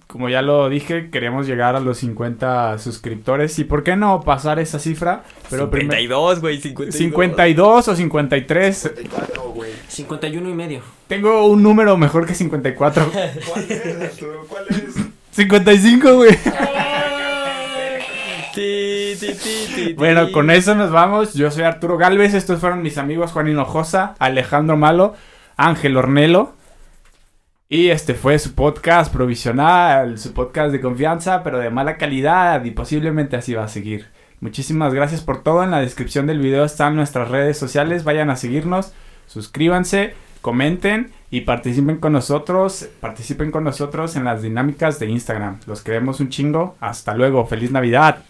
Como 0.07 0.29
ya 0.29 0.41
lo 0.41 0.69
dije, 0.69 1.09
queremos 1.09 1.47
llegar 1.47 1.75
a 1.75 1.79
los 1.79 1.97
50 1.97 2.77
suscriptores. 2.77 3.57
¿Y 3.57 3.63
por 3.63 3.83
qué 3.83 3.95
no 3.95 4.21
pasar 4.21 4.59
esa 4.59 4.77
cifra? 4.77 5.23
Pero 5.49 5.71
primero 5.71 5.99
52, 5.99 6.41
güey, 6.41 6.61
52. 6.61 6.95
52 6.95 7.87
o 7.87 7.95
53. 7.95 8.77
54, 8.77 9.43
güey. 9.51 9.71
51 9.87 10.49
y 10.49 10.53
medio. 10.53 10.81
Tengo 11.07 11.47
un 11.47 11.63
número 11.63 11.97
mejor 11.97 12.27
que 12.27 12.35
54. 12.35 13.11
¿Cuál 13.11 13.65
es, 13.69 14.01
Arturo? 14.01 14.45
¿Cuál 14.47 14.65
es? 14.69 14.95
55, 15.31 16.15
güey. 16.15 16.37
Bueno, 19.95 20.31
con 20.31 20.51
eso 20.51 20.75
nos 20.75 20.91
vamos. 20.91 21.33
Yo 21.33 21.49
soy 21.49 21.63
Arturo 21.63 21.97
Galvez. 21.97 22.33
Estos 22.33 22.59
fueron 22.59 22.83
mis 22.83 22.99
amigos 22.99 23.31
Juan 23.31 23.47
Hinojosa, 23.47 24.15
Alejandro 24.19 24.77
Malo, 24.77 25.15
Ángel 25.57 25.97
Ornelo. 25.97 26.53
Y 27.73 27.89
este 27.89 28.13
fue 28.13 28.37
su 28.37 28.53
podcast 28.53 29.11
provisional, 29.11 30.19
su 30.19 30.31
podcast 30.31 30.71
de 30.71 30.79
confianza, 30.79 31.41
pero 31.41 31.57
de 31.57 31.71
mala 31.71 31.97
calidad 31.97 32.63
y 32.65 32.69
posiblemente 32.69 33.35
así 33.35 33.55
va 33.55 33.63
a 33.63 33.67
seguir. 33.67 34.09
Muchísimas 34.41 34.93
gracias 34.93 35.21
por 35.21 35.41
todo. 35.41 35.63
En 35.63 35.71
la 35.71 35.81
descripción 35.81 36.27
del 36.27 36.37
video 36.37 36.65
están 36.65 36.95
nuestras 36.95 37.29
redes 37.29 37.57
sociales. 37.57 38.03
Vayan 38.03 38.29
a 38.29 38.35
seguirnos, 38.35 38.93
suscríbanse, 39.25 40.13
comenten 40.41 41.13
y 41.31 41.41
participen 41.41 41.97
con 41.97 42.13
nosotros. 42.13 42.89
Participen 42.99 43.49
con 43.49 43.63
nosotros 43.63 44.15
en 44.17 44.25
las 44.25 44.43
dinámicas 44.43 44.99
de 44.99 45.07
Instagram. 45.07 45.59
Los 45.65 45.81
queremos 45.81 46.19
un 46.19 46.29
chingo. 46.29 46.75
Hasta 46.79 47.15
luego. 47.15 47.47
Feliz 47.47 47.71
Navidad. 47.71 48.23